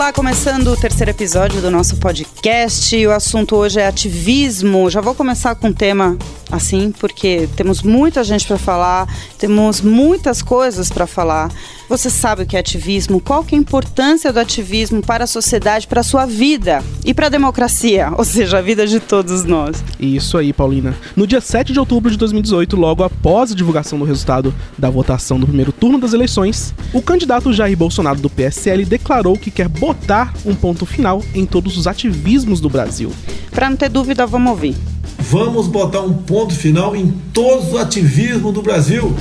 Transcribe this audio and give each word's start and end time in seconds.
Olá, 0.00 0.14
começando 0.14 0.68
o 0.68 0.76
terceiro 0.78 1.10
episódio 1.10 1.60
do 1.60 1.70
nosso 1.70 1.98
podcast. 1.98 3.06
O 3.06 3.12
assunto 3.12 3.54
hoje 3.54 3.80
é 3.80 3.86
ativismo. 3.86 4.88
Já 4.88 5.02
vou 5.02 5.14
começar 5.14 5.54
com 5.54 5.68
um 5.68 5.74
tema 5.74 6.16
assim, 6.50 6.92
porque 6.98 7.48
temos 7.56 7.82
muita 7.82 8.24
gente 8.24 8.46
para 8.46 8.58
falar, 8.58 9.06
temos 9.38 9.80
muitas 9.80 10.42
coisas 10.42 10.90
para 10.90 11.06
falar. 11.06 11.50
Você 11.88 12.08
sabe 12.08 12.42
o 12.42 12.46
que 12.46 12.56
é 12.56 12.60
ativismo? 12.60 13.20
Qual 13.20 13.44
que 13.44 13.54
é 13.54 13.58
a 13.58 13.60
importância 13.60 14.32
do 14.32 14.38
ativismo 14.38 15.02
para 15.02 15.24
a 15.24 15.26
sociedade, 15.26 15.86
para 15.86 16.00
a 16.00 16.04
sua 16.04 16.24
vida 16.24 16.82
e 17.04 17.12
para 17.12 17.26
a 17.26 17.30
democracia, 17.30 18.12
ou 18.16 18.24
seja, 18.24 18.58
a 18.58 18.62
vida 18.62 18.86
de 18.86 19.00
todos 19.00 19.44
nós? 19.44 19.82
Isso 19.98 20.38
aí, 20.38 20.52
Paulina. 20.52 20.94
No 21.16 21.26
dia 21.26 21.40
7 21.40 21.72
de 21.72 21.80
outubro 21.80 22.10
de 22.10 22.16
2018, 22.16 22.76
logo 22.76 23.02
após 23.02 23.52
a 23.52 23.54
divulgação 23.54 23.98
do 23.98 24.04
resultado 24.04 24.54
da 24.78 24.88
votação 24.88 25.38
do 25.38 25.46
primeiro 25.46 25.72
turno 25.72 25.98
das 25.98 26.12
eleições, 26.12 26.74
o 26.92 27.02
candidato 27.02 27.52
Jair 27.52 27.76
Bolsonaro 27.76 28.20
do 28.20 28.30
PSL 28.30 28.84
declarou 28.84 29.36
que 29.36 29.50
quer 29.50 29.68
botar 29.90 30.32
um 30.46 30.54
ponto 30.54 30.86
final 30.86 31.20
em 31.34 31.44
todos 31.44 31.76
os 31.76 31.88
ativismos 31.88 32.60
do 32.60 32.70
Brasil. 32.70 33.12
Para 33.50 33.68
não 33.68 33.76
ter 33.76 33.88
dúvida, 33.88 34.24
vamos 34.24 34.50
ouvir. 34.50 34.76
Vamos 35.18 35.66
botar 35.66 36.00
um 36.00 36.12
ponto 36.12 36.54
final 36.54 36.94
em 36.94 37.10
todos 37.32 37.72
os 37.72 37.76
ativismos 37.76 38.54
do 38.54 38.62
Brasil. 38.62 39.12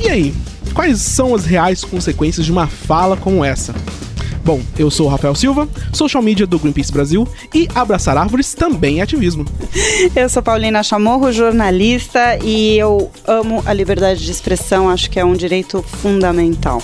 E 0.00 0.08
aí, 0.08 0.34
quais 0.72 1.02
são 1.02 1.34
as 1.34 1.44
reais 1.44 1.84
consequências 1.84 2.46
de 2.46 2.50
uma 2.50 2.66
fala 2.66 3.14
como 3.14 3.44
essa? 3.44 3.74
Bom, 4.42 4.60
eu 4.78 4.90
sou 4.90 5.06
o 5.06 5.08
Rafael 5.10 5.34
Silva, 5.34 5.68
social 5.92 6.22
media 6.22 6.46
do 6.46 6.58
Greenpeace 6.58 6.92
Brasil 6.92 7.28
e 7.54 7.68
abraçar 7.74 8.16
árvores 8.16 8.54
também 8.54 9.00
é 9.00 9.02
ativismo. 9.02 9.44
Eu 10.14 10.28
sou 10.28 10.42
Paulina 10.42 10.82
Chamorro, 10.82 11.32
jornalista, 11.32 12.38
e 12.44 12.78
eu 12.78 13.10
amo 13.26 13.62
a 13.64 13.72
liberdade 13.72 14.22
de 14.22 14.30
expressão, 14.30 14.90
acho 14.90 15.10
que 15.10 15.18
é 15.18 15.24
um 15.24 15.34
direito 15.34 15.82
fundamental. 15.82 16.82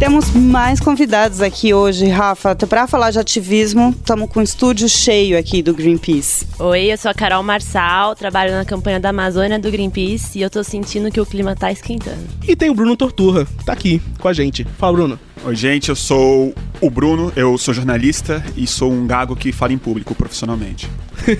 Temos 0.00 0.30
mais 0.30 0.80
convidados 0.80 1.42
aqui 1.42 1.74
hoje, 1.74 2.08
Rafa. 2.08 2.56
Para 2.56 2.86
falar 2.86 3.10
de 3.10 3.18
ativismo, 3.18 3.90
estamos 3.90 4.30
com 4.30 4.40
o 4.40 4.42
estúdio 4.42 4.88
cheio 4.88 5.38
aqui 5.38 5.62
do 5.62 5.74
Greenpeace. 5.74 6.46
Oi, 6.58 6.90
eu 6.90 6.96
sou 6.96 7.10
a 7.10 7.14
Carol 7.14 7.42
Marçal, 7.42 8.16
trabalho 8.16 8.52
na 8.52 8.64
campanha 8.64 8.98
da 8.98 9.10
Amazônia 9.10 9.58
do 9.58 9.70
Greenpeace 9.70 10.38
e 10.38 10.42
eu 10.42 10.48
tô 10.48 10.64
sentindo 10.64 11.10
que 11.10 11.20
o 11.20 11.26
clima 11.26 11.54
tá 11.54 11.70
esquentando. 11.70 12.26
E 12.48 12.56
tem 12.56 12.70
o 12.70 12.74
Bruno 12.74 12.96
Torturra, 12.96 13.46
tá 13.66 13.74
aqui 13.74 14.00
com 14.18 14.26
a 14.26 14.32
gente. 14.32 14.64
Fala, 14.78 14.94
Bruno. 14.94 15.20
Oi, 15.42 15.56
gente, 15.56 15.88
eu 15.88 15.96
sou 15.96 16.54
o 16.82 16.90
Bruno, 16.90 17.32
eu 17.34 17.56
sou 17.56 17.72
jornalista 17.72 18.44
e 18.54 18.66
sou 18.66 18.92
um 18.92 19.06
gago 19.06 19.34
que 19.34 19.50
fala 19.52 19.72
em 19.72 19.78
público 19.78 20.14
profissionalmente. 20.14 20.86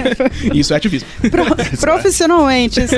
isso 0.55 0.73
é 0.73 0.77
ativismo. 0.79 1.07
Pro, 1.31 1.45
profissionalmente, 1.79 2.81
isso. 2.81 2.97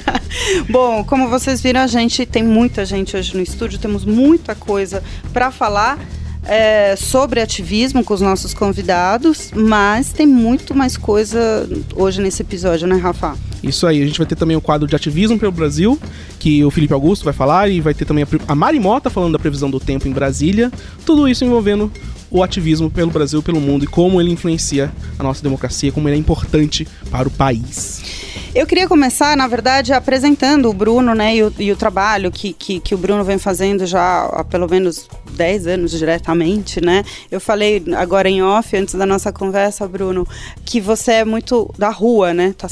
Bom, 0.70 1.04
como 1.04 1.28
vocês 1.28 1.60
viram, 1.60 1.82
a 1.82 1.86
gente 1.86 2.24
tem 2.24 2.42
muita 2.42 2.86
gente 2.86 3.14
hoje 3.18 3.36
no 3.36 3.42
estúdio, 3.42 3.78
temos 3.78 4.02
muita 4.06 4.54
coisa 4.54 5.02
para 5.30 5.50
falar. 5.50 5.98
É, 6.42 6.96
sobre 6.96 7.38
ativismo 7.38 8.02
com 8.02 8.14
os 8.14 8.22
nossos 8.22 8.54
convidados, 8.54 9.50
mas 9.54 10.10
tem 10.10 10.26
muito 10.26 10.74
mais 10.74 10.96
coisa 10.96 11.68
hoje 11.94 12.22
nesse 12.22 12.40
episódio, 12.40 12.88
né, 12.88 12.96
Rafa? 12.96 13.36
Isso 13.62 13.86
aí, 13.86 14.02
a 14.02 14.06
gente 14.06 14.18
vai 14.18 14.26
ter 14.26 14.36
também 14.36 14.56
o 14.56 14.60
quadro 14.60 14.88
de 14.88 14.96
ativismo 14.96 15.38
pelo 15.38 15.52
Brasil, 15.52 15.98
que 16.38 16.64
o 16.64 16.70
Felipe 16.70 16.94
Augusto 16.94 17.24
vai 17.24 17.34
falar, 17.34 17.68
e 17.68 17.80
vai 17.80 17.94
ter 17.94 18.04
também 18.04 18.26
a, 18.48 18.54
Mari 18.54 18.80
Mota 18.80 19.10
falando 19.10 19.32
da 19.32 19.38
previsão 19.38 19.70
do 19.70 19.78
tempo 19.78 20.08
em 20.08 20.12
Brasília. 20.12 20.72
Tudo 21.04 21.28
isso 21.28 21.44
envolvendo 21.44 21.90
o 22.30 22.42
ativismo 22.42 22.90
pelo 22.90 23.10
Brasil, 23.10 23.42
pelo 23.42 23.60
mundo 23.60 23.84
e 23.84 23.88
como 23.88 24.20
ele 24.20 24.30
influencia 24.30 24.92
a 25.18 25.22
nossa 25.22 25.42
democracia, 25.42 25.90
como 25.90 26.08
ele 26.08 26.16
é 26.16 26.18
importante 26.18 26.86
para 27.10 27.26
o 27.26 27.30
país. 27.30 28.02
Eu 28.54 28.66
queria 28.66 28.88
começar, 28.88 29.36
na 29.36 29.46
verdade, 29.46 29.92
apresentando 29.92 30.68
o 30.68 30.72
Bruno 30.72 31.14
né, 31.14 31.36
e, 31.36 31.42
o, 31.42 31.52
e 31.58 31.72
o 31.72 31.76
trabalho 31.76 32.30
que, 32.30 32.52
que, 32.52 32.80
que, 32.80 32.94
o 32.94 32.98
Bruno 32.98 33.22
vem 33.24 33.38
fazendo 33.38 33.86
já 33.86 34.24
há 34.26 34.44
pelo 34.44 34.68
menos 34.68 35.08
10 35.32 35.66
anos 35.66 35.90
diretamente, 35.92 36.80
né? 36.80 37.04
Eu 37.30 37.40
falei 37.40 37.82
agora 37.96 38.28
em 38.28 38.42
off, 38.42 38.76
antes 38.76 38.94
da 38.94 39.06
nossa 39.06 39.32
conversa, 39.32 39.86
Bruno, 39.86 40.26
que 40.64 40.80
você 40.80 41.12
é 41.12 41.24
muito 41.24 41.72
da 41.78 41.90
rua, 41.90 42.34
né? 42.34 42.52
Tá 42.58 42.68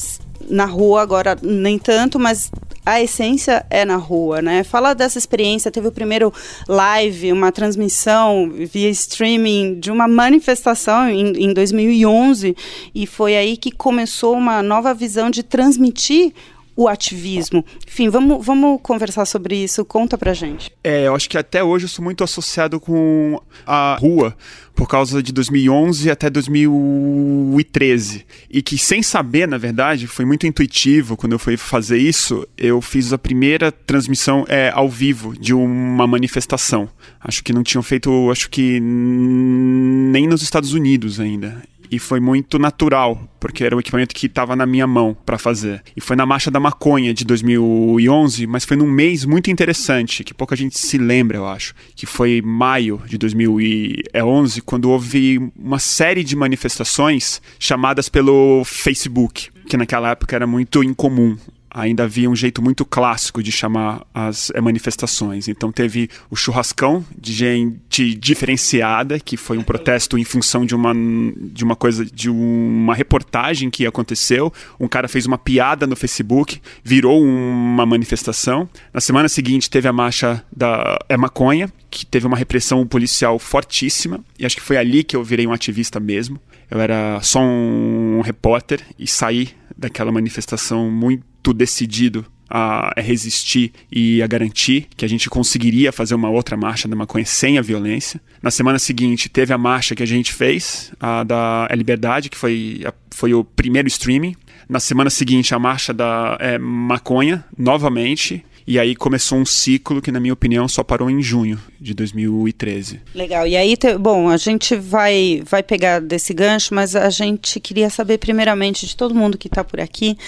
na 0.51 0.65
rua 0.65 1.03
agora 1.03 1.37
nem 1.43 1.79
tanto, 1.79 2.19
mas 2.19 2.51
a 2.85 3.03
essência 3.03 3.67
é 3.69 3.85
na 3.85 3.97
rua, 3.97 4.41
né? 4.41 4.65
Fala 4.65 4.95
dessa 4.95 5.19
experiência, 5.19 5.71
teve 5.71 5.89
o 5.89 5.93
primeiro 5.93 6.33
live, 6.67 7.33
uma 7.33 7.53
transmissão 7.53 8.51
via 8.51 8.89
streaming 8.89 9.79
de 9.79 9.91
uma 9.91 10.09
manifestação 10.09 11.07
em, 11.09 11.45
em 11.45 11.53
2011 11.53 12.57
e 12.95 13.07
foi 13.07 13.37
aí 13.37 13.59
que 13.59 13.71
começou 13.71 14.35
uma 14.35 14.63
nova 14.63 14.95
visão 14.95 15.29
de 15.29 15.43
transmitir 15.43 16.33
o 16.79 16.87
ativismo. 16.87 17.65
Enfim, 17.89 18.09
vamos, 18.09 18.47
vamos 18.47 18.81
conversar 18.81 19.25
sobre 19.27 19.57
isso. 19.57 19.85
Conta 19.85 20.17
pra 20.17 20.33
gente. 20.33 20.71
É, 20.85 21.09
eu 21.09 21.15
acho 21.17 21.29
que 21.29 21.37
até 21.37 21.61
hoje 21.65 21.87
eu 21.87 21.89
sou 21.89 22.05
muito 22.05 22.23
associado 22.23 22.79
com 22.79 23.43
a 23.67 23.97
rua 24.01 24.37
por 24.77 24.87
causa 24.87 25.21
de 25.21 25.33
2011 25.33 26.09
até 26.09 26.31
2013 26.31 28.25
e 28.49 28.63
que 28.63 28.79
sem 28.79 29.03
saber, 29.03 29.49
na 29.49 29.59
verdade, 29.59 30.07
foi 30.07 30.25
muito 30.25 30.47
intuitivo 30.47 31.17
quando 31.17 31.33
eu 31.33 31.39
fui 31.41 31.57
fazer 31.57 31.99
isso. 31.99 32.47
Eu 32.57 32.81
fiz 32.81 33.13
a 33.13 33.19
primeira 33.19 33.73
transmissão 33.73 34.45
é, 34.49 34.71
ao 34.73 34.89
vivo 34.89 35.37
de 35.37 35.53
uma 35.53 36.07
manifestação. 36.07 36.89
Acho 37.21 37.43
que 37.43 37.53
não 37.53 37.65
tinham 37.65 37.83
feito, 37.83 38.31
acho 38.31 38.49
que 38.49 38.79
nem 38.81 40.29
nos 40.29 40.43
Estados 40.43 40.73
Unidos 40.75 41.19
ainda 41.19 41.61
e 41.91 41.99
foi 41.99 42.21
muito 42.21 42.59
natural, 42.59 43.29
porque 43.41 43.65
era 43.65 43.77
o 43.77 43.81
equipamento 43.81 44.15
que 44.15 44.27
estava 44.27 44.55
na 44.55 44.67
minha 44.67 44.87
mão 44.87 45.17
para 45.27 45.39
fazer. 45.39 45.83
E 45.97 46.01
foi 46.01 46.17
na 46.17 46.27
Marcha 46.27 46.51
da 46.51 46.61
Maconha 46.61 47.15
de 47.15 47.25
2011, 47.25 48.47
mas 48.47 48.65
foi 48.65 48.77
num 48.77 48.91
mês 48.91 49.25
muito 49.25 49.51
interessante, 49.51 50.25
que 50.25 50.35
pouca 50.35 50.57
gente 50.57 50.79
se 50.79 50.99
lembra, 50.99 51.39
eu 51.39 51.47
acho, 51.47 51.75
que 51.95 52.07
foi 52.07 52.43
maio 52.43 53.01
de 53.07 53.17
2011, 53.19 54.61
quando 54.63 54.91
houve 54.91 55.51
uma 55.57 55.79
série 55.79 56.25
de 56.25 56.37
manifestações 56.37 57.41
chamadas 57.59 58.09
pelo 58.09 58.63
Facebook, 58.65 59.51
que 59.69 59.77
naquela 59.77 60.11
época 60.11 60.35
era 60.35 60.47
muito 60.47 60.83
incomum 60.83 61.37
ainda 61.71 62.05
havia 62.05 62.29
um 62.29 62.37
jeito 62.37 62.63
muito 62.63 62.85
clássico 62.85 63.43
de 63.43 63.53
chamar 63.53 64.07
as 64.13 64.51
é, 64.55 64.61
manifestações. 64.61 65.49
Então 65.49 65.71
teve 65.71 66.09
o 66.31 66.37
churrascão 66.37 67.05
de 67.17 67.33
gente 67.33 68.15
diferenciada, 68.15 69.19
que 69.19 69.37
foi 69.37 69.59
um 69.59 69.63
protesto 69.63 70.19
em 70.19 70.25
função 70.25 70.65
de 70.65 70.75
uma, 70.75 70.93
de 70.95 71.65
uma 71.65 71.77
coisa, 71.77 72.05
de 72.05 72.31
uma 72.31 72.95
reportagem 72.95 73.71
que 73.71 73.87
aconteceu. 73.87 74.53
Um 74.79 74.89
cara 74.89 75.09
fez 75.09 75.27
uma 75.27 75.39
piada 75.39 75.87
no 75.87 75.97
Facebook, 75.97 76.61
virou 76.83 77.23
uma 77.23 77.87
manifestação. 77.87 78.69
Na 78.93 79.01
semana 79.01 79.29
seguinte 79.29 79.71
teve 79.71 79.89
a 79.89 79.93
marcha 79.93 80.45
da 80.55 80.99
é 81.09 81.17
maconha, 81.17 81.71
que 81.91 82.05
teve 82.05 82.27
uma 82.27 82.37
repressão 82.37 82.87
policial 82.87 83.39
fortíssima, 83.39 84.21
e 84.39 84.45
acho 84.45 84.57
que 84.57 84.63
foi 84.63 84.77
ali 84.77 85.03
que 85.03 85.17
eu 85.17 85.25
virei 85.25 85.47
um 85.47 85.53
ativista 85.53 85.99
mesmo. 85.99 86.41
Eu 86.71 86.81
era 86.81 87.19
só 87.23 87.41
um 87.41 88.21
repórter 88.23 88.83
e 88.99 89.07
saí 89.07 89.49
daquela 89.77 90.13
manifestação 90.13 90.91
muito 90.91 91.28
decidido 91.55 92.25
a 92.49 92.95
resistir 92.97 93.73
e 93.93 94.23
a 94.23 94.27
garantir 94.27 94.89
que 94.97 95.05
a 95.05 95.09
gente 95.09 95.29
conseguiria 95.29 95.93
fazer 95.93 96.15
uma 96.15 96.31
outra 96.31 96.57
marcha 96.57 96.89
da 96.89 96.97
maconha 96.97 97.27
sem 97.27 97.59
a 97.59 97.63
violência. 97.63 98.21
Na 98.43 98.51
semana 98.51 98.79
seguinte, 98.79 99.29
teve 99.29 99.53
a 99.53 99.59
marcha 99.59 99.95
que 99.95 100.03
a 100.03 100.07
gente 100.07 100.33
fez, 100.33 100.93
a 100.99 101.25
da 101.25 101.69
Liberdade, 101.73 102.31
que 102.31 102.37
foi, 102.37 102.81
a, 102.87 102.95
foi 103.11 103.35
o 103.35 103.45
primeiro 103.45 103.89
streaming. 103.89 104.35
Na 104.69 104.81
semana 104.81 105.11
seguinte, 105.11 105.55
a 105.55 105.59
marcha 105.59 105.93
da 105.93 106.37
é, 106.41 106.59
maconha, 106.59 107.45
novamente. 107.57 108.45
E 108.67 108.79
aí 108.79 108.95
começou 108.95 109.39
um 109.39 109.47
ciclo 109.47 110.03
que, 110.03 110.13
na 110.13 110.21
minha 110.21 110.35
opinião, 110.35 110.69
só 110.69 110.85
parou 110.85 111.09
em 111.09 111.23
junho 111.23 111.59
de 111.81 111.95
2013. 111.95 113.01
Legal. 113.15 113.47
E 113.47 113.57
aí, 113.57 113.79
te, 113.79 113.97
bom, 113.97 114.29
a 114.29 114.37
gente 114.37 114.77
vai, 114.77 115.43
vai 115.47 115.63
pegar 115.63 116.01
desse 116.01 116.35
gancho, 116.35 116.75
mas 116.75 116.95
a 116.95 117.09
gente 117.09 117.59
queria 117.61 117.89
saber, 117.89 118.19
primeiramente, 118.19 118.87
de 118.87 118.95
todo 118.95 119.15
mundo 119.15 119.39
que 119.39 119.49
está 119.49 119.65
por 119.65 119.81
aqui, 119.81 120.19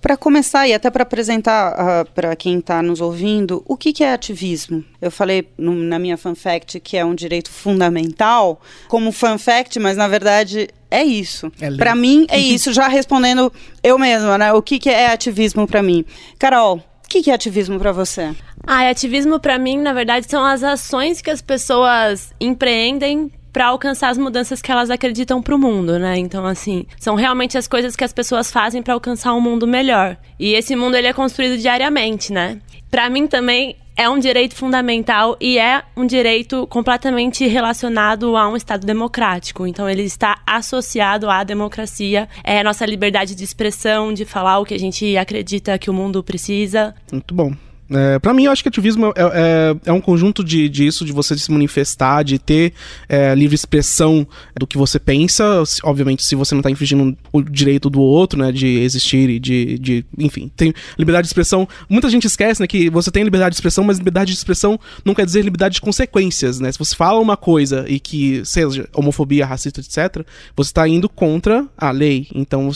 para 0.00 0.16
começar 0.16 0.68
e 0.68 0.74
até 0.74 0.90
para 0.90 1.02
apresentar 1.02 1.72
uh, 1.72 2.10
para 2.12 2.36
quem 2.36 2.58
está 2.58 2.82
nos 2.82 3.00
ouvindo, 3.00 3.62
o 3.66 3.76
que, 3.76 3.92
que 3.92 4.04
é 4.04 4.12
ativismo? 4.12 4.84
Eu 5.00 5.10
falei 5.10 5.48
no, 5.58 5.74
na 5.74 5.98
minha 5.98 6.16
fanfact 6.16 6.78
que 6.78 6.96
é 6.96 7.04
um 7.04 7.14
direito 7.14 7.50
fundamental, 7.50 8.60
como 8.88 9.10
fanfact, 9.10 9.80
mas 9.80 9.96
na 9.96 10.06
verdade 10.06 10.68
é 10.90 11.02
isso. 11.02 11.50
É 11.60 11.70
para 11.70 11.94
mim 11.94 12.26
é 12.28 12.38
isso, 12.38 12.72
já 12.72 12.86
respondendo 12.86 13.52
eu 13.82 13.98
mesma, 13.98 14.38
né? 14.38 14.52
O 14.52 14.62
que, 14.62 14.78
que 14.78 14.90
é 14.90 15.10
ativismo 15.10 15.66
para 15.66 15.82
mim? 15.82 16.04
Carol, 16.38 16.76
o 16.76 17.08
que, 17.08 17.22
que 17.22 17.30
é 17.30 17.34
ativismo 17.34 17.78
para 17.78 17.90
você? 17.90 18.34
Ah, 18.64 18.88
ativismo 18.88 19.40
para 19.40 19.58
mim, 19.58 19.78
na 19.78 19.92
verdade, 19.92 20.26
são 20.28 20.44
as 20.44 20.62
ações 20.62 21.20
que 21.20 21.30
as 21.30 21.42
pessoas 21.42 22.32
empreendem 22.40 23.30
para 23.52 23.66
alcançar 23.66 24.08
as 24.08 24.18
mudanças 24.18 24.62
que 24.62 24.72
elas 24.72 24.90
acreditam 24.90 25.42
para 25.42 25.54
o 25.54 25.58
mundo, 25.58 25.98
né? 25.98 26.18
Então, 26.18 26.46
assim, 26.46 26.86
são 26.98 27.14
realmente 27.14 27.58
as 27.58 27.68
coisas 27.68 27.94
que 27.94 28.04
as 28.04 28.12
pessoas 28.12 28.50
fazem 28.50 28.82
para 28.82 28.94
alcançar 28.94 29.34
um 29.34 29.40
mundo 29.40 29.66
melhor. 29.66 30.16
E 30.38 30.54
esse 30.54 30.74
mundo 30.74 30.96
ele 30.96 31.06
é 31.06 31.12
construído 31.12 31.58
diariamente, 31.58 32.32
né? 32.32 32.60
para 32.92 33.08
mim 33.08 33.26
também 33.26 33.74
é 33.96 34.06
um 34.06 34.18
direito 34.18 34.54
fundamental 34.54 35.34
e 35.40 35.58
é 35.58 35.82
um 35.96 36.06
direito 36.06 36.66
completamente 36.66 37.46
relacionado 37.46 38.36
a 38.36 38.46
um 38.48 38.54
Estado 38.54 38.86
democrático. 38.86 39.66
Então, 39.66 39.88
ele 39.88 40.02
está 40.02 40.42
associado 40.46 41.30
à 41.30 41.42
democracia, 41.42 42.28
é 42.44 42.60
a 42.60 42.64
nossa 42.64 42.84
liberdade 42.84 43.34
de 43.34 43.44
expressão, 43.44 44.12
de 44.12 44.26
falar 44.26 44.58
o 44.58 44.66
que 44.66 44.74
a 44.74 44.78
gente 44.78 45.16
acredita 45.16 45.78
que 45.78 45.88
o 45.88 45.94
mundo 45.94 46.22
precisa. 46.22 46.94
Muito 47.10 47.34
bom. 47.34 47.52
É, 47.92 48.18
para 48.18 48.32
mim, 48.32 48.44
eu 48.44 48.52
acho 48.52 48.62
que 48.62 48.68
ativismo 48.68 49.06
é, 49.08 49.12
é, 49.16 49.76
é 49.86 49.92
um 49.92 50.00
conjunto 50.00 50.42
de, 50.42 50.68
disso, 50.68 51.04
de 51.04 51.12
você 51.12 51.36
se 51.36 51.50
manifestar, 51.50 52.22
de 52.22 52.38
ter 52.38 52.72
é, 53.08 53.34
livre 53.34 53.54
expressão 53.54 54.26
do 54.58 54.66
que 54.66 54.78
você 54.78 54.98
pensa. 54.98 55.62
Obviamente, 55.84 56.24
se 56.24 56.34
você 56.34 56.54
não 56.54 56.62
tá 56.62 56.70
infringindo 56.70 57.16
o 57.32 57.42
direito 57.42 57.90
do 57.90 58.00
outro, 58.00 58.38
né, 58.38 58.50
de 58.50 58.78
existir 58.80 59.28
e 59.28 59.38
de, 59.38 59.78
de. 59.78 60.04
Enfim, 60.18 60.50
tem 60.56 60.72
liberdade 60.98 61.26
de 61.26 61.28
expressão. 61.28 61.68
Muita 61.88 62.08
gente 62.08 62.26
esquece, 62.26 62.60
né, 62.60 62.66
que 62.66 62.88
você 62.88 63.10
tem 63.10 63.24
liberdade 63.24 63.52
de 63.52 63.56
expressão, 63.56 63.84
mas 63.84 63.98
liberdade 63.98 64.32
de 64.32 64.38
expressão 64.38 64.78
não 65.04 65.14
quer 65.14 65.26
dizer 65.26 65.42
liberdade 65.42 65.74
de 65.74 65.80
consequências, 65.80 66.60
né? 66.60 66.72
Se 66.72 66.78
você 66.78 66.94
fala 66.94 67.20
uma 67.20 67.36
coisa 67.36 67.84
e 67.88 68.00
que 68.00 68.44
seja 68.44 68.88
homofobia, 68.94 69.46
racista, 69.46 69.80
etc., 69.80 70.24
você 70.56 70.72
tá 70.72 70.88
indo 70.88 71.08
contra 71.08 71.66
a 71.76 71.90
lei. 71.90 72.26
Então, 72.34 72.70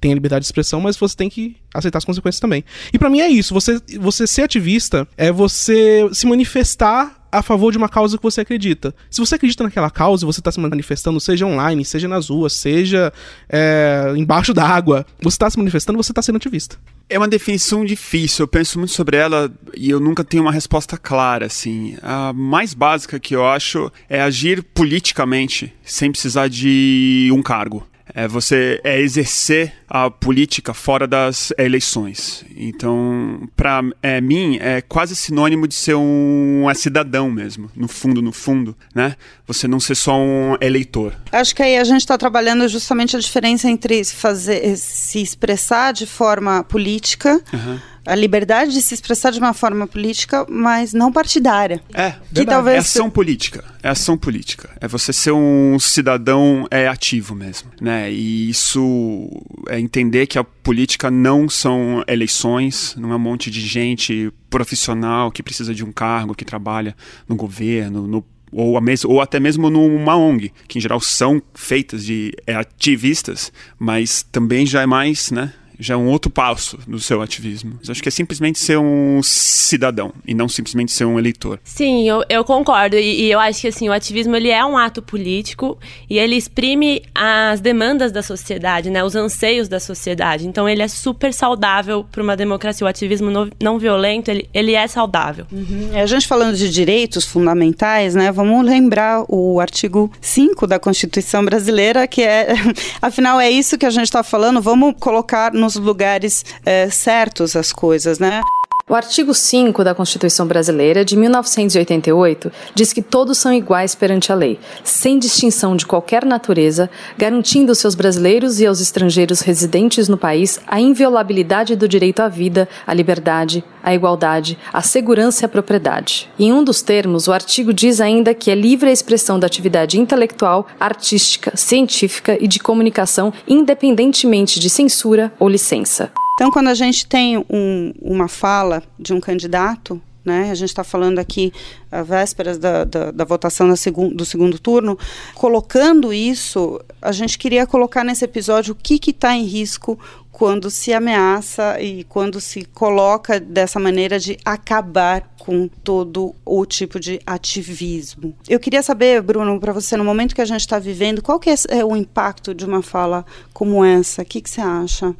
tem 0.00 0.12
a 0.12 0.14
liberdade 0.14 0.42
de 0.42 0.46
expressão, 0.46 0.80
mas 0.80 0.96
você 0.96 1.16
tem 1.16 1.30
que 1.30 1.56
aceitar 1.72 1.98
as 1.98 2.04
consequências 2.04 2.40
também. 2.40 2.64
E 2.92 2.98
para 2.98 3.10
mim 3.10 3.20
é 3.20 3.28
isso. 3.28 3.54
Você, 3.54 3.80
você 3.98 4.26
ser 4.26 4.42
ativista 4.42 5.06
é 5.16 5.30
você 5.30 6.08
se 6.12 6.26
manifestar 6.26 7.18
a 7.30 7.42
favor 7.42 7.70
de 7.70 7.78
uma 7.78 7.88
causa 7.88 8.16
que 8.16 8.22
você 8.22 8.40
acredita. 8.40 8.94
Se 9.10 9.20
você 9.20 9.34
acredita 9.34 9.62
naquela 9.62 9.90
causa, 9.90 10.24
você 10.24 10.40
está 10.40 10.50
se 10.50 10.58
manifestando, 10.58 11.20
seja 11.20 11.46
online, 11.46 11.84
seja 11.84 12.08
nas 12.08 12.30
ruas, 12.30 12.54
seja 12.54 13.12
é, 13.48 14.14
embaixo 14.16 14.54
d'água, 14.54 15.06
você 15.20 15.34
está 15.34 15.50
se 15.50 15.58
manifestando, 15.58 16.02
você 16.02 16.10
está 16.10 16.22
sendo 16.22 16.36
ativista. 16.36 16.76
É 17.08 17.18
uma 17.18 17.28
definição 17.28 17.84
difícil, 17.84 18.44
eu 18.44 18.48
penso 18.48 18.78
muito 18.78 18.92
sobre 18.92 19.16
ela 19.16 19.50
e 19.74 19.90
eu 19.90 20.00
nunca 20.00 20.24
tenho 20.24 20.42
uma 20.42 20.52
resposta 20.52 20.96
clara, 20.96 21.46
assim. 21.46 21.96
A 22.02 22.32
mais 22.32 22.74
básica 22.74 23.18
que 23.18 23.34
eu 23.34 23.46
acho 23.46 23.90
é 24.08 24.20
agir 24.20 24.62
politicamente, 24.62 25.72
sem 25.82 26.10
precisar 26.10 26.48
de 26.48 27.30
um 27.32 27.42
cargo 27.42 27.86
é 28.14 28.26
você 28.26 28.80
é 28.84 29.00
exercer 29.00 29.72
a 29.88 30.10
política 30.10 30.74
fora 30.74 31.06
das 31.06 31.52
eleições. 31.58 32.44
Então, 32.56 33.48
para 33.56 33.82
é, 34.02 34.20
mim, 34.20 34.58
é 34.60 34.80
quase 34.80 35.16
sinônimo 35.16 35.66
de 35.66 35.74
ser 35.74 35.94
um, 35.94 36.66
um 36.66 36.74
cidadão 36.74 37.30
mesmo, 37.30 37.70
no 37.74 37.88
fundo, 37.88 38.20
no 38.20 38.32
fundo, 38.32 38.76
né? 38.94 39.16
Você 39.46 39.66
não 39.66 39.80
ser 39.80 39.94
só 39.94 40.18
um 40.18 40.56
eleitor. 40.60 41.14
Acho 41.32 41.54
que 41.54 41.62
aí 41.62 41.76
a 41.76 41.84
gente 41.84 42.00
está 42.00 42.18
trabalhando 42.18 42.68
justamente 42.68 43.16
a 43.16 43.20
diferença 43.20 43.68
entre 43.68 44.04
fazer, 44.04 44.76
se 44.76 45.22
expressar 45.22 45.92
de 45.92 46.06
forma 46.06 46.62
política. 46.64 47.40
Uhum 47.52 47.78
a 48.06 48.14
liberdade 48.14 48.72
de 48.72 48.80
se 48.80 48.94
expressar 48.94 49.30
de 49.30 49.38
uma 49.38 49.52
forma 49.52 49.86
política, 49.86 50.46
mas 50.48 50.92
não 50.92 51.12
partidária. 51.12 51.80
É, 51.92 52.14
que 52.34 52.44
talvez 52.44 52.76
é 52.76 52.78
ação 52.78 53.10
política. 53.10 53.64
É 53.82 53.88
ação 53.88 54.16
política. 54.16 54.70
É 54.80 54.88
você 54.88 55.12
ser 55.12 55.32
um 55.32 55.78
cidadão 55.78 56.66
é 56.70 56.88
ativo 56.88 57.34
mesmo, 57.34 57.70
né? 57.80 58.10
E 58.10 58.48
isso 58.48 59.28
é 59.68 59.78
entender 59.78 60.26
que 60.26 60.38
a 60.38 60.44
política 60.44 61.10
não 61.10 61.48
são 61.48 62.02
eleições, 62.06 62.94
não 62.98 63.12
é 63.12 63.16
um 63.16 63.20
monte 63.20 63.50
de 63.50 63.60
gente 63.60 64.32
profissional 64.50 65.30
que 65.30 65.42
precisa 65.42 65.74
de 65.74 65.84
um 65.84 65.92
cargo, 65.92 66.34
que 66.34 66.44
trabalha 66.44 66.96
no 67.28 67.36
governo, 67.36 68.06
no 68.06 68.24
ou, 68.52 68.78
ou, 69.04 69.20
até 69.20 69.38
mesmo 69.38 69.68
numa 69.68 70.16
ONG, 70.16 70.52
que 70.66 70.78
em 70.78 70.80
geral 70.80 71.00
são 71.00 71.42
feitas 71.54 72.04
de 72.04 72.32
é, 72.46 72.54
ativistas, 72.54 73.52
mas 73.78 74.22
também 74.22 74.66
já 74.66 74.82
é 74.82 74.86
mais, 74.86 75.30
né, 75.30 75.52
já 75.78 75.94
é 75.94 75.96
um 75.96 76.08
outro 76.08 76.30
passo 76.30 76.78
no 76.86 76.98
seu 76.98 77.22
ativismo. 77.22 77.78
Eu 77.86 77.92
acho 77.92 78.02
que 78.02 78.08
é 78.08 78.12
simplesmente 78.12 78.58
ser 78.58 78.78
um 78.78 79.20
cidadão 79.22 80.12
e 80.26 80.34
não 80.34 80.48
simplesmente 80.48 80.90
ser 80.92 81.04
um 81.04 81.18
eleitor. 81.18 81.60
Sim, 81.62 82.08
eu, 82.08 82.24
eu 82.28 82.44
concordo. 82.44 82.96
E, 82.96 83.22
e, 83.22 83.30
eu 83.30 83.38
acho 83.38 83.60
que 83.60 83.68
assim, 83.68 83.88
o 83.88 83.92
ativismo 83.92 84.34
ele 84.34 84.48
é 84.48 84.64
um 84.64 84.76
ato 84.76 85.00
político 85.00 85.78
e 86.10 86.18
ele 86.18 86.36
exprime 86.36 87.02
as 87.14 87.60
demandas 87.60 88.10
da 88.10 88.22
sociedade, 88.22 88.90
né, 88.90 89.04
os 89.04 89.14
anseios 89.14 89.68
da 89.68 89.78
sociedade. 89.78 90.48
Então 90.48 90.68
ele 90.68 90.82
é 90.82 90.88
super 90.88 91.32
saudável 91.32 92.04
para 92.10 92.22
uma 92.22 92.36
democracia. 92.36 92.84
O 92.84 92.88
ativismo 92.88 93.30
no, 93.30 93.50
não 93.62 93.78
violento, 93.78 94.30
ele, 94.30 94.48
ele 94.52 94.74
é 94.74 94.86
saudável. 94.86 95.46
Uhum. 95.52 95.90
A 95.94 96.06
gente 96.06 96.26
falando 96.26 96.56
de 96.56 96.68
direitos 96.68 97.24
fundamentais, 97.24 98.14
né, 98.14 98.32
vamos 98.32 98.64
lembrar 98.64 99.24
o 99.28 99.60
artigo 99.60 100.10
5 100.20 100.66
da 100.66 100.78
Constituição 100.78 101.44
Brasileira, 101.44 102.06
que 102.06 102.22
é, 102.22 102.48
afinal, 103.00 103.40
é 103.40 103.50
isso 103.50 103.78
que 103.78 103.86
a 103.86 103.90
gente 103.90 104.04
está 104.04 104.22
falando. 104.22 104.60
Vamos 104.60 104.94
colocar 104.98 105.52
no 105.52 105.67
nos 105.68 105.76
lugares 105.76 106.44
é, 106.64 106.88
certos 106.88 107.54
as 107.54 107.72
coisas, 107.72 108.18
né? 108.18 108.40
O 108.88 108.94
artigo 108.94 109.34
5 109.34 109.84
da 109.84 109.94
Constituição 109.94 110.46
Brasileira, 110.46 111.04
de 111.04 111.14
1988, 111.14 112.50
diz 112.74 112.90
que 112.90 113.02
todos 113.02 113.36
são 113.36 113.52
iguais 113.52 113.94
perante 113.94 114.32
a 114.32 114.34
lei, 114.34 114.58
sem 114.82 115.18
distinção 115.18 115.76
de 115.76 115.84
qualquer 115.84 116.24
natureza, 116.24 116.88
garantindo 117.18 117.70
aos 117.70 117.78
seus 117.80 117.94
brasileiros 117.94 118.60
e 118.60 118.66
aos 118.66 118.80
estrangeiros 118.80 119.40
residentes 119.40 120.08
no 120.08 120.16
país 120.16 120.58
a 120.66 120.80
inviolabilidade 120.80 121.76
do 121.76 121.86
direito 121.86 122.20
à 122.20 122.28
vida, 122.28 122.66
à 122.86 122.94
liberdade, 122.94 123.62
à 123.88 123.94
igualdade, 123.94 124.58
à 124.70 124.82
segurança 124.82 125.42
e 125.42 125.46
à 125.46 125.48
propriedade. 125.48 126.28
Em 126.38 126.52
um 126.52 126.62
dos 126.62 126.82
termos, 126.82 127.26
o 127.26 127.32
artigo 127.32 127.72
diz 127.72 128.00
ainda 128.02 128.34
que 128.34 128.50
é 128.50 128.54
livre 128.54 128.90
a 128.90 128.92
expressão 128.92 129.40
da 129.40 129.46
atividade 129.46 129.98
intelectual, 129.98 130.66
artística, 130.78 131.56
científica 131.56 132.36
e 132.38 132.46
de 132.46 132.58
comunicação, 132.58 133.32
independentemente 133.46 134.60
de 134.60 134.68
censura 134.68 135.32
ou 135.38 135.48
licença. 135.48 136.10
Então, 136.34 136.50
quando 136.50 136.68
a 136.68 136.74
gente 136.74 137.06
tem 137.06 137.38
um, 137.48 137.94
uma 138.00 138.28
fala 138.28 138.82
de 138.98 139.14
um 139.14 139.20
candidato, 139.20 140.00
né, 140.22 140.50
a 140.50 140.54
gente 140.54 140.68
está 140.68 140.84
falando 140.84 141.18
aqui 141.18 141.50
a 141.90 142.02
vésperas 142.02 142.58
da, 142.58 142.84
da, 142.84 143.10
da 143.10 143.24
votação 143.24 143.74
segun, 143.74 144.10
do 144.10 144.24
segundo 144.26 144.58
turno, 144.58 144.98
colocando 145.34 146.12
isso, 146.12 146.78
a 147.00 147.10
gente 147.10 147.38
queria 147.38 147.66
colocar 147.66 148.04
nesse 148.04 148.24
episódio 148.24 148.72
o 148.72 148.76
que 148.76 149.00
está 149.10 149.34
em 149.34 149.44
risco 149.44 149.98
quando 150.38 150.70
se 150.70 150.92
ameaça 150.92 151.80
e 151.80 152.04
quando 152.04 152.40
se 152.40 152.64
coloca 152.64 153.40
dessa 153.40 153.80
maneira 153.80 154.20
de 154.20 154.38
acabar 154.44 155.34
com 155.36 155.66
todo 155.66 156.32
o 156.44 156.64
tipo 156.64 157.00
de 157.00 157.20
ativismo. 157.26 158.36
Eu 158.48 158.60
queria 158.60 158.80
saber, 158.80 159.20
Bruno, 159.20 159.58
para 159.58 159.72
você, 159.72 159.96
no 159.96 160.04
momento 160.04 160.36
que 160.36 160.40
a 160.40 160.44
gente 160.44 160.60
está 160.60 160.78
vivendo, 160.78 161.20
qual 161.20 161.40
que 161.40 161.50
é 161.50 161.84
o 161.84 161.96
impacto 161.96 162.54
de 162.54 162.64
uma 162.64 162.82
fala 162.82 163.26
como 163.52 163.84
essa? 163.84 164.22
O 164.22 164.24
que, 164.24 164.40
que 164.40 164.48
você 164.48 164.60
acha? 164.60 165.12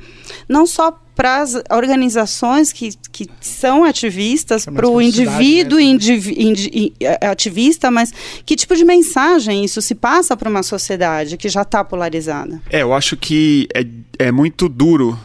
Não 0.49 0.65
só 0.65 0.97
para 1.19 1.41
as 1.41 1.55
organizações 1.69 2.73
que, 2.73 2.91
que 3.11 3.27
são 3.41 3.83
ativistas, 3.83 4.69
é 4.69 4.71
para 4.71 4.89
o 4.89 5.03
indivíduo 5.03 5.79
né? 5.79 5.85
indivi, 5.85 6.41
indi, 6.41 6.93
ativista, 7.21 7.91
mas 7.91 8.15
que 8.47 8.55
tipo 8.55 8.77
de 8.77 8.85
mensagem 8.85 9.65
isso 9.65 9.83
se 9.83 9.97
passa 9.97 10.37
para 10.37 10.49
uma 10.49 10.63
sociedade 10.63 11.37
que 11.37 11.49
já 11.49 11.63
está 11.63 11.83
polarizada? 11.83 12.63
É, 12.71 12.83
eu 12.83 12.95
acho 12.95 13.17
que 13.17 13.67
é, 13.75 13.85
é 14.27 14.31
muito 14.31 14.69
duro 14.69 15.19